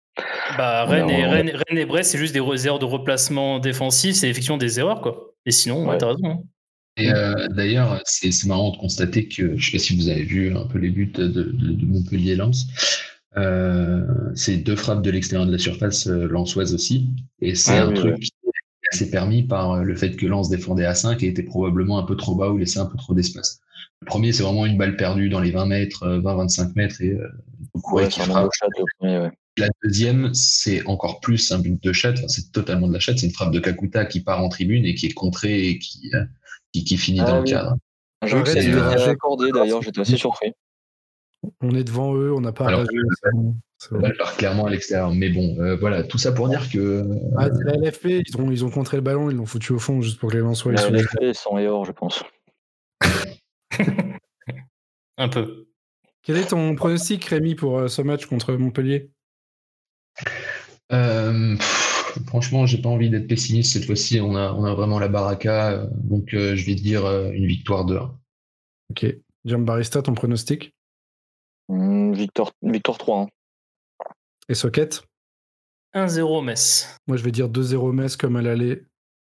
Bah, 0.57 0.85
Rennes, 0.85 1.11
et, 1.11 1.27
Rennes, 1.27 1.51
et 1.71 1.87
Brest, 1.87 2.12
c'est 2.12 2.19
juste 2.19 2.35
des 2.35 2.67
erreurs 2.67 2.79
de 2.79 2.85
replacement 2.85 3.59
défensif, 3.59 4.15
c'est 4.15 4.29
effectivement 4.29 4.59
des 4.59 4.79
erreurs, 4.79 5.01
quoi. 5.01 5.35
Et 5.47 5.51
sinon, 5.51 5.89
ouais. 5.89 5.99
t'as 5.99 6.09
raison. 6.09 6.31
Hein. 6.31 6.43
Et 6.97 7.11
euh, 7.11 7.49
d'ailleurs, 7.49 8.01
c'est 8.05 8.31
marrant 8.47 8.71
de 8.71 8.77
constater 8.77 9.27
que, 9.27 9.57
je 9.57 9.67
sais 9.67 9.73
pas 9.73 9.83
si 9.83 9.97
vous 9.97 10.09
avez 10.09 10.23
vu 10.23 10.57
un 10.57 10.67
peu 10.67 10.79
les 10.79 10.91
buts 10.91 11.11
de, 11.12 11.27
de, 11.27 11.43
de 11.43 11.87
Montpellier-Lens, 11.87 12.67
euh, 13.37 14.07
c'est 14.37 14.59
deux 14.59 14.77
frappes 14.77 15.03
de 15.03 15.11
l'extérieur 15.11 15.47
de 15.47 15.53
la 15.53 15.59
surface 15.59 16.07
euh, 16.07 16.29
lensoise 16.29 16.73
aussi. 16.73 17.09
Et 17.41 17.57
c'est 17.57 17.79
ah 17.79 17.87
un 17.87 17.93
truc 17.93 18.21
qui 18.21 18.31
est 18.47 18.95
assez 18.95 19.11
permis 19.11 19.43
par 19.43 19.83
le 19.83 19.97
fait 19.97 20.15
que 20.15 20.27
Lens 20.27 20.49
défendait 20.49 20.85
à 20.85 20.95
5 20.95 21.21
et 21.25 21.27
était 21.27 21.43
probablement 21.43 21.99
un 21.99 22.05
peu 22.05 22.17
trop 22.17 22.37
bas 22.37 22.51
ou 22.51 22.59
laissait 22.59 22.79
un 22.79 22.87
peu 22.87 22.97
trop 22.97 23.12
d'espace. 23.12 23.61
Le 24.01 24.07
premier, 24.07 24.33
c'est 24.33 24.45
vraiment 24.45 24.67
une 24.67 24.79
balle 24.79 24.97
perdue 24.97 25.29
dans 25.29 25.41
les 25.41 25.51
20 25.51 25.67
mètres, 25.67 26.07
20-25 26.07 26.73
mètres 26.77 27.03
et 27.03 27.11
euh, 27.11 27.29
ouais, 27.93 28.09
qui 28.09 28.21
frappe. 28.21 28.51
ouais. 29.01 29.31
La 29.57 29.68
deuxième, 29.84 30.34
c'est 30.34 30.84
encore 30.86 31.20
plus 31.20 31.52
un 31.52 31.61
but 31.61 31.80
de 31.82 31.92
chatte. 31.92 32.18
Enfin, 32.18 32.28
c'est 32.28 32.50
totalement 32.50 32.88
de 32.88 32.92
la 32.92 32.98
chatte. 32.98 33.18
C'est 33.18 33.26
une 33.26 33.32
frappe 33.32 33.52
de 33.52 33.61
Kakuta 33.61 34.05
qui 34.05 34.20
part 34.20 34.42
en 34.42 34.48
tribune 34.48 34.84
et 34.84 34.94
qui 34.94 35.07
est 35.07 35.12
contrée 35.12 35.68
et 35.68 35.78
qui, 35.78 36.11
qui, 36.72 36.84
qui 36.84 36.96
finit 36.96 37.18
dans 37.18 37.36
ah 37.36 37.38
le 37.38 37.44
cadre. 37.44 37.76
J'ai 38.26 39.11
accordé 39.11 39.52
d'ailleurs, 39.52 39.82
j'étais 39.82 40.00
assez 40.00 40.16
surpris. 40.16 40.52
On 41.61 41.74
est 41.74 41.84
devant 41.84 42.14
eux, 42.14 42.32
on 42.32 42.40
n'a 42.40 42.52
pas 42.52 42.68
Alors, 42.68 42.84
balle 43.90 44.16
part 44.16 44.36
clairement 44.36 44.66
à 44.66 44.70
l'extérieur. 44.70 45.12
Mais 45.12 45.28
bon, 45.28 45.57
euh, 45.61 45.76
voilà, 45.76 46.02
tout 46.02 46.18
ça 46.18 46.32
pour 46.32 46.48
dire 46.48 46.70
que 46.70 47.07
Ah, 47.36 47.48
c'est 47.52 47.64
la 47.64 47.74
LFP, 47.74 48.22
ils 48.26 48.36
ont, 48.38 48.50
ils 48.50 48.64
ont 48.64 48.70
contré 48.70 48.96
le 48.96 49.02
ballon, 49.02 49.30
ils 49.30 49.36
l'ont 49.36 49.46
foutu 49.46 49.72
au 49.72 49.78
fond 49.78 50.00
juste 50.00 50.18
pour 50.18 50.30
que 50.30 50.36
les 50.36 50.42
ils 50.42 50.48
La 50.48 50.55
soient- 50.55 50.72
LFP 50.72 51.22
est 51.22 51.34
sans 51.34 51.59
et 51.59 51.68
hors, 51.68 51.84
je 51.84 51.92
pense. 51.92 52.24
Un 55.18 55.28
peu. 55.28 55.66
Quel 56.22 56.38
est 56.38 56.48
ton 56.48 56.74
pronostic, 56.74 57.24
Rémi, 57.26 57.55
pour 57.55 57.78
euh, 57.78 57.88
ce 57.88 58.00
match 58.02 58.26
contre 58.26 58.55
Montpellier? 58.55 59.11
Euh, 60.93 61.57
pff, 61.57 62.19
franchement, 62.27 62.67
j'ai 62.67 62.81
pas 62.81 62.89
envie 62.89 63.11
d'être 63.11 63.27
pessimiste 63.27 63.73
cette 63.73 63.85
fois-ci. 63.87 64.21
On 64.21 64.37
a, 64.37 64.53
on 64.53 64.65
a 64.65 64.75
vraiment 64.75 64.99
la 64.99 65.09
baraka, 65.09 65.73
euh, 65.73 65.87
donc 65.95 66.35
euh, 66.35 66.55
je 66.57 66.67
vais 66.67 66.75
dire 66.75 67.05
euh, 67.07 67.31
une 67.33 67.47
victoire 67.47 67.85
de 67.85 67.97
1. 67.97 68.19
Ok. 68.91 69.07
Giambarista, 69.45 70.03
ton 70.03 70.15
pronostic? 70.15 70.75
Hmm, 71.69 72.12
Victor, 72.12 72.53
Victor 72.62 72.99
3. 72.99 73.21
hein. 73.23 73.27
Et 74.49 74.55
Socket? 74.55 75.03
1-0 75.95 76.45
Metz. 76.45 76.97
Moi, 77.07 77.17
je 77.17 77.23
vais 77.25 77.31
dire 77.31 77.49
2-0 77.49 77.93
Metz 77.93 78.17
comme 78.17 78.37
à 78.37 78.43
l'aller. 78.43 78.83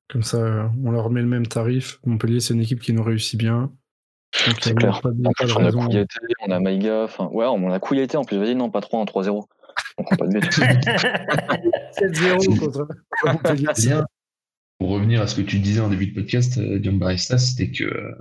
Comme 0.09 0.23
ça, 0.23 0.71
on 0.83 0.91
leur 0.91 1.09
met 1.09 1.21
le 1.21 1.27
même 1.27 1.47
tarif. 1.47 1.99
Montpellier, 2.05 2.39
c'est 2.39 2.53
une 2.53 2.61
équipe 2.61 2.79
qui 2.81 2.93
nous 2.93 3.03
réussit 3.03 3.37
bien. 3.37 3.71
Donc, 4.47 4.57
C'est 4.61 4.75
clair. 4.75 5.01
Pas, 5.01 5.09
de- 5.11 5.19
En 5.27 5.31
pas 5.31 5.45
de 5.45 5.47
plus, 5.47 5.55
on 5.57 5.65
a 5.65 6.07
on 6.47 6.51
a 6.51 6.59
Maïga. 6.59 7.03
Enfin, 7.03 7.27
ouais, 7.27 7.45
on 7.45 7.71
a 7.71 7.79
Kouyaté 7.79 8.17
en 8.17 8.23
plus. 8.23 8.37
Vas-y, 8.37 8.55
non, 8.55 8.69
pas 8.69 8.81
3, 8.81 9.01
1, 9.01 9.05
3-0. 9.05 9.45
On 9.97 10.03
prend 10.03 10.15
pas 10.17 10.27
de 10.27 10.39
but. 10.39 10.51
7-0 11.99 12.59
contre. 12.59 12.87
Bien. 13.81 14.05
Pour 14.79 14.89
revenir 14.89 15.21
à 15.21 15.27
ce 15.27 15.35
que 15.35 15.41
tu 15.41 15.59
disais 15.59 15.79
en 15.79 15.89
début 15.89 16.07
de 16.07 16.13
podcast, 16.13 16.57
euh, 16.57 16.79
Dion 16.79 16.93
Barista, 16.93 17.37
c'était 17.37 17.71
que 17.71 17.85
euh, 17.85 18.11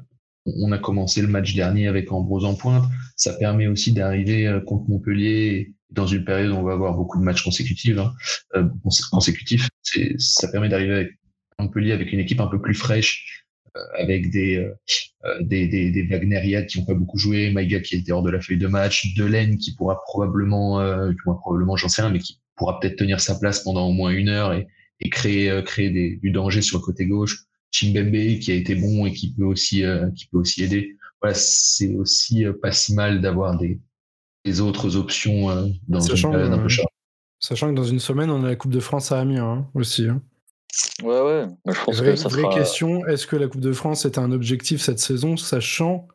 on 0.47 0.71
a 0.73 0.79
commencé 0.79 1.21
le 1.21 1.27
match 1.29 1.55
dernier 1.55 1.89
avec 1.89 2.13
Ambrose 2.13 2.45
en 2.45 2.55
pointe. 2.55 2.85
Ça 3.17 3.33
permet 3.35 3.67
aussi 3.67 3.93
d'arriver 3.93 4.47
euh, 4.47 4.61
contre 4.61 4.89
Montpellier 4.89 5.75
dans 5.91 6.07
une 6.07 6.25
période 6.25 6.53
où 6.53 6.57
on 6.57 6.63
va 6.63 6.73
avoir 6.75 6.95
beaucoup 6.95 7.19
de 7.19 7.25
matchs 7.25 7.43
consécutifs. 7.43 7.99
hein, 7.99 8.13
euh, 8.55 8.65
consé- 8.85 9.09
consécutifs. 9.11 9.69
Ça 10.19 10.49
permet 10.49 10.69
d'arriver 10.69 10.95
avec 10.95 11.19
Montpellier 11.59 11.93
avec 11.93 12.13
une 12.13 12.21
équipe 12.21 12.41
un 12.41 12.47
peu 12.47 12.61
plus 12.61 12.75
fraîche, 12.75 13.44
euh, 13.44 13.44
avec 13.99 14.31
des, 14.31 14.57
euh, 14.57 14.75
euh, 15.25 15.43
des, 15.43 15.67
des, 15.67 15.91
des 15.91 16.03
Wagneriades 16.07 16.67
qui 16.67 16.79
n'ont 16.79 16.87
pas 16.87 16.95
beaucoup 16.95 17.19
joué, 17.19 17.51
Maïga 17.51 17.81
qui 17.81 17.97
était 17.97 18.13
hors 18.13 18.23
de 18.23 18.31
la 18.31 18.41
feuille 18.41 18.59
de 18.59 18.67
match, 18.67 19.15
Delaine 19.17 19.57
qui 19.59 19.75
pourra 19.75 20.01
probablement, 20.05 20.81
euh, 20.81 21.11
du 21.11 21.19
moins 21.27 21.35
probablement, 21.37 21.77
j'en 21.77 21.89
sais 21.89 22.03
rien, 22.03 22.11
mais 22.11 22.19
qui 22.21 22.41
pourra 22.57 22.79
peut-être 22.79 22.97
tenir 22.97 23.21
sa 23.21 23.35
place 23.39 23.63
pendant 23.65 23.89
au 23.89 23.93
moins 23.93 24.11
une 24.11 24.29
heure 24.29 24.53
et, 24.53 24.67
et 25.01 25.11
créer, 25.11 25.51
euh, 25.51 25.63
créer 25.63 25.91
des, 25.91 26.17
du 26.23 26.31
danger 26.31 26.63
sur 26.63 26.79
le 26.79 26.83
côté 26.85 27.07
gauche. 27.07 27.45
Chimbembe 27.73 28.39
qui 28.39 28.53
a 28.53 28.55
été 28.55 28.77
bon 28.77 29.07
et 29.07 29.13
qui 29.13 29.35
peut 29.35 29.45
aussi, 29.45 29.85
euh, 29.85 30.09
qui 30.13 30.27
peut 30.29 30.39
aussi 30.39 30.63
aider. 30.63 30.97
Voilà, 31.21 31.35
c'est 31.35 31.93
aussi 31.97 32.45
euh, 32.45 32.53
pas 32.53 32.71
si 32.71 32.95
mal 32.95 33.21
d'avoir 33.21 33.59
des, 33.59 33.81
des 34.45 34.61
autres 34.61 34.97
options 34.97 35.51
euh, 35.51 35.67
dans 35.89 36.01
Sachant, 36.01 36.29
une 36.29 36.35
période 36.37 36.53
un 36.53 36.59
euh, 36.59 36.63
peu 36.63 36.69
chargée. 36.69 36.89
Sachant 37.41 37.71
que 37.71 37.75
dans 37.75 37.85
une 37.85 37.99
semaine, 37.99 38.31
on 38.31 38.45
a 38.45 38.49
la 38.49 38.57
Coupe 38.57 38.73
de 38.73 38.79
France 38.79 39.11
à 39.11 39.19
Amiens 39.21 39.45
hein, 39.45 39.71
aussi. 39.75 40.07
hein. 40.07 40.23
Ouais, 41.03 41.21
ouais. 41.21 41.47
Bah, 41.65 41.73
je 41.75 41.85
pense 41.85 41.97
Vraie, 41.99 42.11
que 42.13 42.17
ça 42.17 42.29
vraie 42.29 42.43
sera. 42.43 42.55
question, 42.55 43.07
est-ce 43.07 43.27
que 43.27 43.37
la 43.37 43.49
Coupe 43.49 43.61
de 43.61 43.73
France 43.73 44.05
est 44.05 44.19
un 44.19 44.33
objectif 44.33 44.81
cette 44.81 44.99
saison, 44.99 45.37
sachant 45.37 46.09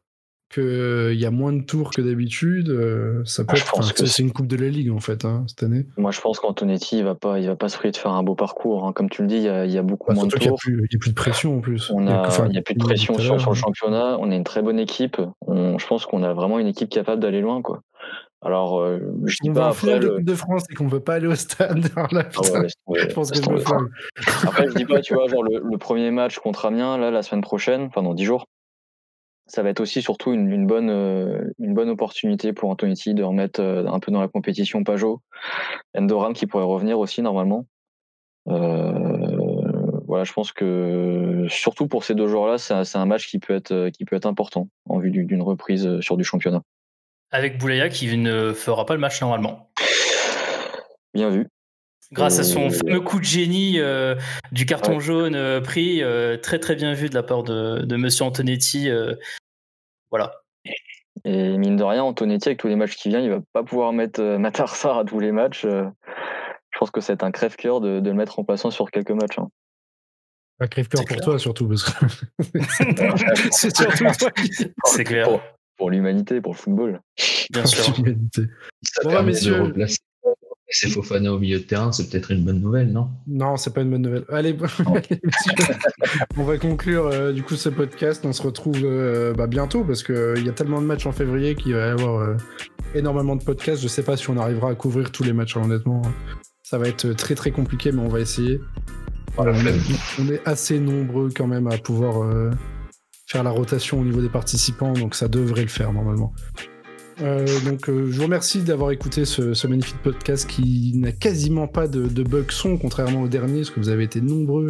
qu'il 0.51 1.13
y 1.13 1.25
a 1.27 1.29
moins 1.31 1.53
de 1.53 1.61
tours 1.61 1.91
que 1.91 2.01
d'habitude 2.01 2.69
euh, 2.69 3.21
Ça 3.23 3.43
peut 3.43 3.51
Ah, 3.51 3.55
je 3.55 3.61
être, 3.61 3.71
pense 3.71 3.85
enfin, 3.85 3.93
que 3.93 4.05
c'est 4.07 4.23
une 4.23 4.31
Coupe 4.31 4.47
de 4.47 4.55
la 4.55 4.67
Ligue 4.67 4.89
en 4.89 4.99
fait 4.99 5.23
hein, 5.23 5.43
cette 5.47 5.61
année. 5.61 5.85
Moi, 5.95 6.09
je 6.09 6.19
pense 6.21 6.39
qu'Antonetti, 6.39 6.97
il 6.97 7.03
va 7.03 7.13
pas, 7.13 7.39
il 7.39 7.45
va 7.45 7.55
pas 7.55 7.69
se 7.69 7.77
priver 7.77 7.91
de 7.91 7.97
faire 7.97 8.13
un 8.13 8.23
beau 8.23 8.33
parcours. 8.33 8.85
hein. 8.87 8.91
Comme 8.91 9.11
tu 9.11 9.21
le 9.21 9.27
dis, 9.27 9.35
il 9.35 9.43
y 9.43 9.47
a, 9.47 9.65
il 9.65 9.71
y 9.71 9.77
a 9.77 9.83
beaucoup 9.83 10.07
Bah, 10.09 10.15
moins 10.15 10.25
de 10.25 10.35
n'y 10.35 10.45
a, 10.45 10.47
tours. 10.49 10.57
il 10.65 10.87
y 10.91 10.95
a 10.95 10.99
plus 10.99 11.11
de 11.11 11.15
pression 11.15 11.57
en 11.57 11.59
plus. 11.61 11.91
On 11.91 12.01
Il 12.01 12.09
y 12.09 12.11
a 12.11 12.25
enfin, 12.25 12.49
il 12.51 12.63
plus 12.63 12.73
de 12.73 12.79
pression 12.79 13.15
sur, 13.19 13.35
le 13.35 13.41
hein. 13.41 13.53
championnat. 13.53 14.17
On 14.19 14.31
est 14.31 14.35
une 14.35 14.43
très 14.43 14.63
bonne 14.63 14.79
équipe. 14.79 15.21
On, 15.45 15.77
je 15.77 15.85
pense 15.85 16.07
qu'on 16.07 16.23
a 16.23 16.33
vraiment 16.33 16.57
une 16.57 16.67
équipe 16.67 16.89
capable 16.89 17.21
d'aller 17.21 17.41
loin, 17.41 17.61
quoi. 17.61 17.81
Alors, 18.41 18.79
euh, 18.79 18.99
je 19.25 19.35
dis 19.41 19.49
On 19.49 19.53
pas 19.53 19.67
après. 19.67 19.79
finale 19.79 19.99
de 19.99 20.07
le- 20.07 20.15
Coupe 20.15 20.23
de 20.25 20.35
France 20.35 20.63
et 20.71 20.75
qu'on 20.75 20.87
veut 20.87 21.01
pas 21.01 21.15
aller 21.15 21.27
au 21.27 21.35
stade. 21.35 21.89
Ah 21.97 22.07
ouais, 22.07 22.67
je 22.97 23.13
pense 23.13 23.31
que 23.31 23.41
je 23.41 23.49
me 23.49 23.57
flingue. 23.57 23.89
Après, 24.47 24.69
je 24.69 24.75
dis 24.75 24.85
pas, 24.85 25.01
tu 25.01 25.13
vois, 25.13 25.27
genre 25.27 25.43
le, 25.43 25.61
le 25.63 25.77
premier 25.77 26.09
match 26.11 26.39
contre 26.39 26.65
Amiens, 26.65 26.97
là, 26.97 27.11
la 27.11 27.21
semaine 27.21 27.41
prochaine, 27.41 27.83
enfin 27.83 28.01
dans 28.01 28.13
10 28.13 28.23
jours, 28.23 28.45
ça 29.45 29.61
va 29.61 29.69
être 29.69 29.81
aussi 29.81 30.01
surtout 30.01 30.31
une, 30.31 30.49
une 30.51 30.67
bonne, 30.67 30.89
euh, 30.89 31.51
une 31.59 31.73
bonne 31.73 31.89
opportunité 31.89 32.53
pour 32.53 32.69
Antonetti 32.69 33.13
de 33.13 33.23
remettre 33.23 33.61
euh, 33.61 33.85
un 33.87 33.99
peu 33.99 34.11
dans 34.11 34.21
la 34.21 34.27
compétition 34.29 34.83
Pajot. 34.85 35.21
Endoram 35.97 36.33
qui 36.33 36.45
pourrait 36.47 36.63
revenir 36.63 36.97
aussi 36.99 37.21
normalement. 37.21 37.65
Voilà, 40.07 40.23
je 40.23 40.33
pense 40.33 40.51
que 40.51 41.45
surtout 41.49 41.87
pour 41.87 42.03
ces 42.03 42.15
deux 42.15 42.27
joueurs-là, 42.27 42.57
c'est 42.57 42.97
un, 42.97 43.05
match 43.05 43.27
qui 43.27 43.37
peut 43.37 43.53
être, 43.53 43.89
qui 43.89 44.05
peut 44.05 44.15
être 44.15 44.25
important 44.25 44.67
en 44.87 44.97
vue 44.97 45.11
du- 45.11 45.25
d'une 45.25 45.41
reprise 45.43 45.99
sur 45.99 46.17
du 46.17 46.23
championnat. 46.23 46.63
Avec 47.31 47.57
Boulaya 47.59 47.89
qui 47.89 48.17
ne 48.17 48.53
fera 48.53 48.85
pas 48.85 48.93
le 48.95 48.99
match 48.99 49.21
normalement. 49.21 49.71
Bien 51.13 51.29
vu. 51.29 51.47
Grâce 52.11 52.39
à 52.39 52.43
son 52.43 52.67
Euh, 52.67 52.69
fameux 52.71 53.01
coup 53.01 53.19
de 53.19 53.23
génie 53.25 53.79
euh, 53.79 54.15
du 54.51 54.65
carton 54.65 54.93
Ouais. 54.93 54.99
jaune 54.99 55.35
euh, 55.35 55.61
pris, 55.61 56.01
euh, 56.01 56.37
très 56.37 56.57
très 56.59 56.75
bien 56.75 56.93
vu 56.93 57.07
de 57.09 57.13
la 57.13 57.21
part 57.21 57.43
de, 57.43 57.81
de 57.81 57.95
Monsieur 57.97 58.25
Antonetti. 58.25 58.89
euh, 58.89 59.13
voilà. 60.09 60.41
Et 61.23 61.57
mine 61.57 61.75
de 61.75 61.83
rien, 61.83 62.03
Antonetti, 62.03 62.49
avec 62.49 62.59
tous 62.59 62.67
les 62.67 62.75
matchs 62.75 62.95
qui 62.95 63.09
viennent, 63.09 63.23
il 63.25 63.29
va 63.29 63.41
pas 63.53 63.63
pouvoir 63.63 63.93
mettre 63.93 64.21
euh, 64.21 64.37
Matarsar 64.39 64.97
à 64.97 65.05
tous 65.05 65.19
les 65.19 65.31
matchs. 65.31 65.65
euh, 65.65 65.83
je 66.71 66.79
pense 66.79 66.89
que 66.89 67.01
c'est 67.01 67.23
un 67.23 67.29
crève-cœur 67.31 67.79
de, 67.81 67.99
de 67.99 68.09
le 68.09 68.15
mettre 68.15 68.35
remplaçant 68.35 68.71
sur 68.71 68.89
quelques 68.89 69.11
matchs. 69.11 69.37
hein. 69.37 69.49
Pas 70.57 70.67
crève-cœur 70.67 71.01
C'est 71.01 71.07
pour 71.07 71.15
clair. 71.17 71.25
toi 71.25 71.37
surtout 71.39 71.67
parce 71.67 71.83
que 71.83 72.05
c'est 73.51 73.75
surtout 73.75 74.05
toi 74.17 74.31
qui 74.31 74.49
C'est 74.85 75.03
clair, 75.03 75.27
Pour, 75.27 75.41
pour 75.79 75.89
l'humanité, 75.89 76.41
pour 76.41 76.53
le 76.53 76.57
football. 76.57 77.01
bien 77.51 77.65
sûr. 77.65 77.91
l'humanité. 77.97 78.43
Ça 78.83 79.01
Bon, 79.03 79.09
permet 79.09 79.31
de 79.31 79.59
replacer 79.59 79.97
Fofana 80.91 81.33
au 81.33 81.39
milieu 81.39 81.57
de 81.57 81.63
terrain, 81.63 81.91
c'est 81.91 82.11
peut-être 82.11 82.29
une 82.29 82.45
bonne 82.45 82.61
nouvelle, 82.61 82.91
non? 82.91 83.09
Non, 83.25 83.57
c'est 83.57 83.73
pas 83.73 83.81
une 83.81 83.89
bonne 83.89 84.03
nouvelle. 84.03 84.25
Allez, 84.29 84.55
on 86.37 86.43
va 86.43 86.57
conclure 86.59 87.07
euh, 87.07 87.31
du 87.31 87.41
coup 87.41 87.55
ce 87.55 87.69
podcast. 87.69 88.23
On 88.23 88.33
se 88.33 88.43
retrouve 88.43 88.79
euh, 88.83 89.33
bah, 89.33 89.47
bientôt 89.47 89.83
parce 89.83 90.03
qu'il 90.03 90.45
y 90.45 90.49
a 90.49 90.51
tellement 90.51 90.79
de 90.79 90.85
matchs 90.85 91.07
en 91.07 91.11
février 91.11 91.55
qu'il 91.55 91.73
va 91.73 91.87
y 91.87 91.89
avoir 91.89 92.19
euh, 92.19 92.37
énormément 92.93 93.35
de 93.35 93.43
podcasts. 93.43 93.81
Je 93.81 93.87
sais 93.87 94.03
pas 94.03 94.15
si 94.15 94.29
on 94.29 94.37
arrivera 94.37 94.69
à 94.69 94.75
couvrir 94.75 95.11
tous 95.11 95.23
les 95.23 95.33
matchs, 95.33 95.57
hein, 95.57 95.63
honnêtement. 95.63 96.03
Ça 96.61 96.77
va 96.77 96.87
être 96.87 97.13
très 97.13 97.33
très 97.33 97.49
compliqué, 97.49 97.91
mais 97.91 98.01
on 98.01 98.09
va 98.09 98.19
essayer. 98.19 98.61
Voilà, 99.35 99.57
on, 100.19 100.27
est 100.29 100.41
assez 100.45 100.79
nombreux 100.79 101.29
quand 101.35 101.47
même 101.47 101.67
à 101.67 101.77
pouvoir 101.77 102.23
euh, 102.23 102.51
faire 103.29 103.43
la 103.43 103.51
rotation 103.51 103.99
au 103.99 104.03
niveau 104.03 104.21
des 104.21 104.29
participants, 104.29 104.91
donc 104.93 105.13
ça 105.15 105.27
devrait 105.27 105.61
le 105.61 105.67
faire 105.67 105.93
normalement. 105.93 106.33
Euh, 107.21 107.45
donc 107.65 107.89
euh, 107.89 108.07
je 108.09 108.17
vous 108.17 108.23
remercie 108.23 108.61
d'avoir 108.61 108.91
écouté 108.91 109.25
ce, 109.25 109.53
ce 109.53 109.67
magnifique 109.67 110.01
podcast 110.01 110.49
qui 110.49 110.93
n'a 110.95 111.11
quasiment 111.11 111.67
pas 111.67 111.87
de, 111.87 112.07
de 112.07 112.23
bug 112.23 112.49
son, 112.51 112.77
contrairement 112.77 113.21
au 113.21 113.27
dernier, 113.27 113.57
parce 113.57 113.69
que 113.69 113.79
vous 113.79 113.89
avez 113.89 114.05
été 114.05 114.19
nombreux 114.21 114.67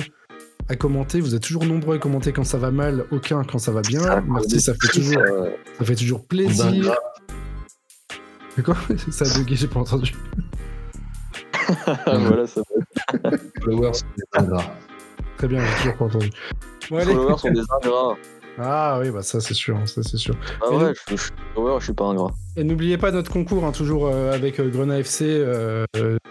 à 0.67 0.75
commenter. 0.75 1.21
Vous 1.21 1.35
êtes 1.35 1.43
toujours 1.43 1.63
nombreux 1.63 1.95
à 1.95 1.99
commenter 1.99 2.33
quand 2.33 2.43
ça 2.43 2.57
va 2.57 2.71
mal, 2.71 3.05
aucun 3.11 3.43
quand 3.43 3.59
ça 3.59 3.71
va 3.71 3.81
bien. 3.81 4.01
Ça, 4.01 4.23
Merci, 4.27 4.59
ça 4.59 4.73
fait 4.73 4.91
toujours, 4.91 5.21
Euh, 5.21 5.51
ça 5.77 5.85
fait 5.85 5.95
toujours 5.95 6.19
Ben, 6.19 6.27
plaisir. 6.27 6.95
C'est 8.55 8.63
quoi 8.63 8.75
Ça 9.11 9.25
a 9.25 9.37
bugué, 9.37 9.55
j'ai 9.55 9.67
pas 9.67 9.79
entendu. 9.79 10.13
voilà, 12.05 12.45
ça 12.45 12.61
va. 12.61 13.29
Followers, 13.63 13.91
c'est 13.93 14.39
ingrat. 14.39 14.75
Très 15.37 15.47
bien, 15.47 15.63
j'ai 15.65 15.77
toujours 15.77 15.97
pas 15.97 16.05
entendu. 16.05 16.29
Bon, 16.89 16.99
followers 16.99 17.37
sont 17.37 17.51
des 17.51 17.61
ingrats. 17.61 18.17
Ah 18.61 18.99
oui, 19.01 19.09
bah 19.09 19.21
ça 19.21 19.39
c'est 19.39 19.53
sûr, 19.53 19.79
ça 19.87 20.03
c'est 20.03 20.17
sûr. 20.17 20.35
Ah 20.61 20.65
Et 20.71 20.75
ouais, 20.75 20.93
je, 21.07 21.15
je 21.15 21.21
suis 21.21 21.31
follower, 21.55 21.77
je 21.79 21.85
suis 21.85 21.93
pas 21.93 22.05
ingrat. 22.05 22.33
Et 22.57 22.63
n'oubliez 22.63 22.97
pas 22.97 23.11
notre 23.11 23.31
concours, 23.31 23.63
hein, 23.63 23.71
toujours 23.71 24.07
euh, 24.07 24.33
avec 24.33 24.59
euh, 24.59 24.69
Grenat 24.69 24.99
FC, 24.99 25.25
euh, 25.25 25.85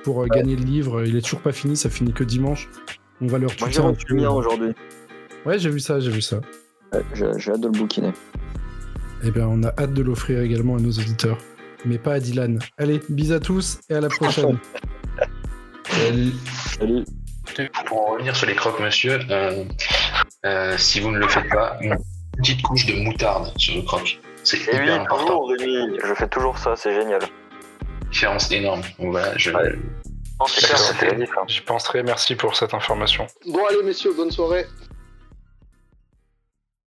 pour 0.04 0.22
euh, 0.22 0.26
gagner 0.26 0.54
le 0.56 0.64
livre. 0.64 1.04
Il 1.06 1.16
est 1.16 1.22
toujours 1.22 1.40
pas 1.40 1.52
fini, 1.52 1.76
ça 1.76 1.88
finit 1.88 2.12
que 2.12 2.24
dimanche. 2.24 2.68
On 3.20 3.26
va 3.26 3.38
leur 3.38 3.50
Moi, 3.60 3.68
tuer 3.70 3.82
j'ai 4.08 4.14
le 4.16 4.28
aujourd'hui. 4.28 4.72
Ouais, 5.46 5.58
j'ai 5.58 5.70
vu 5.70 5.80
ça, 5.80 6.00
j'ai 6.00 6.10
vu 6.10 6.20
ça. 6.20 6.40
Ouais, 6.92 7.02
J'ai 7.14 7.26
j'ai 7.38 7.52
hâte 7.52 7.60
de 7.60 7.66
le 7.68 7.72
bouquiner. 7.72 8.12
Eh 9.24 9.30
bien, 9.30 9.48
on 9.48 9.62
a 9.62 9.68
hâte 9.78 9.94
de 9.94 10.02
l'offrir 10.02 10.40
également 10.42 10.76
à 10.76 10.80
nos 10.80 10.90
auditeurs. 10.90 11.38
Mais 11.84 11.98
pas 11.98 12.14
à 12.14 12.20
Dylan. 12.20 12.58
Allez, 12.76 13.00
bis 13.08 13.32
à 13.32 13.40
tous 13.40 13.80
et 13.88 13.94
à 13.94 14.00
la 14.00 14.08
prochaine. 14.08 14.58
Salut. 15.88 16.32
Salut. 16.78 17.04
Pour 17.86 18.08
en 18.08 18.12
revenir 18.12 18.36
sur 18.36 18.46
les 18.46 18.54
croque-monsieur, 18.54 19.18
euh, 19.30 19.64
euh, 20.44 20.74
si 20.76 21.00
vous 21.00 21.10
ne 21.10 21.18
le 21.18 21.26
faites 21.28 21.48
pas, 21.48 21.78
petite 22.39 22.62
couche 22.62 22.86
de 22.86 22.95
moutarde 22.95 23.53
sur 23.57 23.74
le 23.76 23.82
croque. 23.82 24.18
C'est 24.45 24.57
Et 24.59 24.62
hyper 24.62 24.80
oui, 24.82 24.91
important. 24.91 25.41
toujours. 25.41 25.99
Je 26.03 26.14
fais 26.14 26.28
toujours 26.28 26.59
ça, 26.59 26.74
c'est 26.76 26.95
génial. 26.95 27.20
Différence 28.11 28.51
énorme. 28.51 28.80
Voilà, 28.99 29.36
je, 29.36 29.51
Ouais. 29.51 29.72
Clair, 30.57 30.78
la 30.78 30.95
penserai, 31.62 32.03
merci 32.05 32.36
pour 32.36 32.55
cette 32.55 32.72
information. 32.72 33.26
Bon 33.47 33.66
allez 33.66 33.82
messieurs, 33.82 34.12
bonne 34.16 34.30
soirée. 34.30 34.66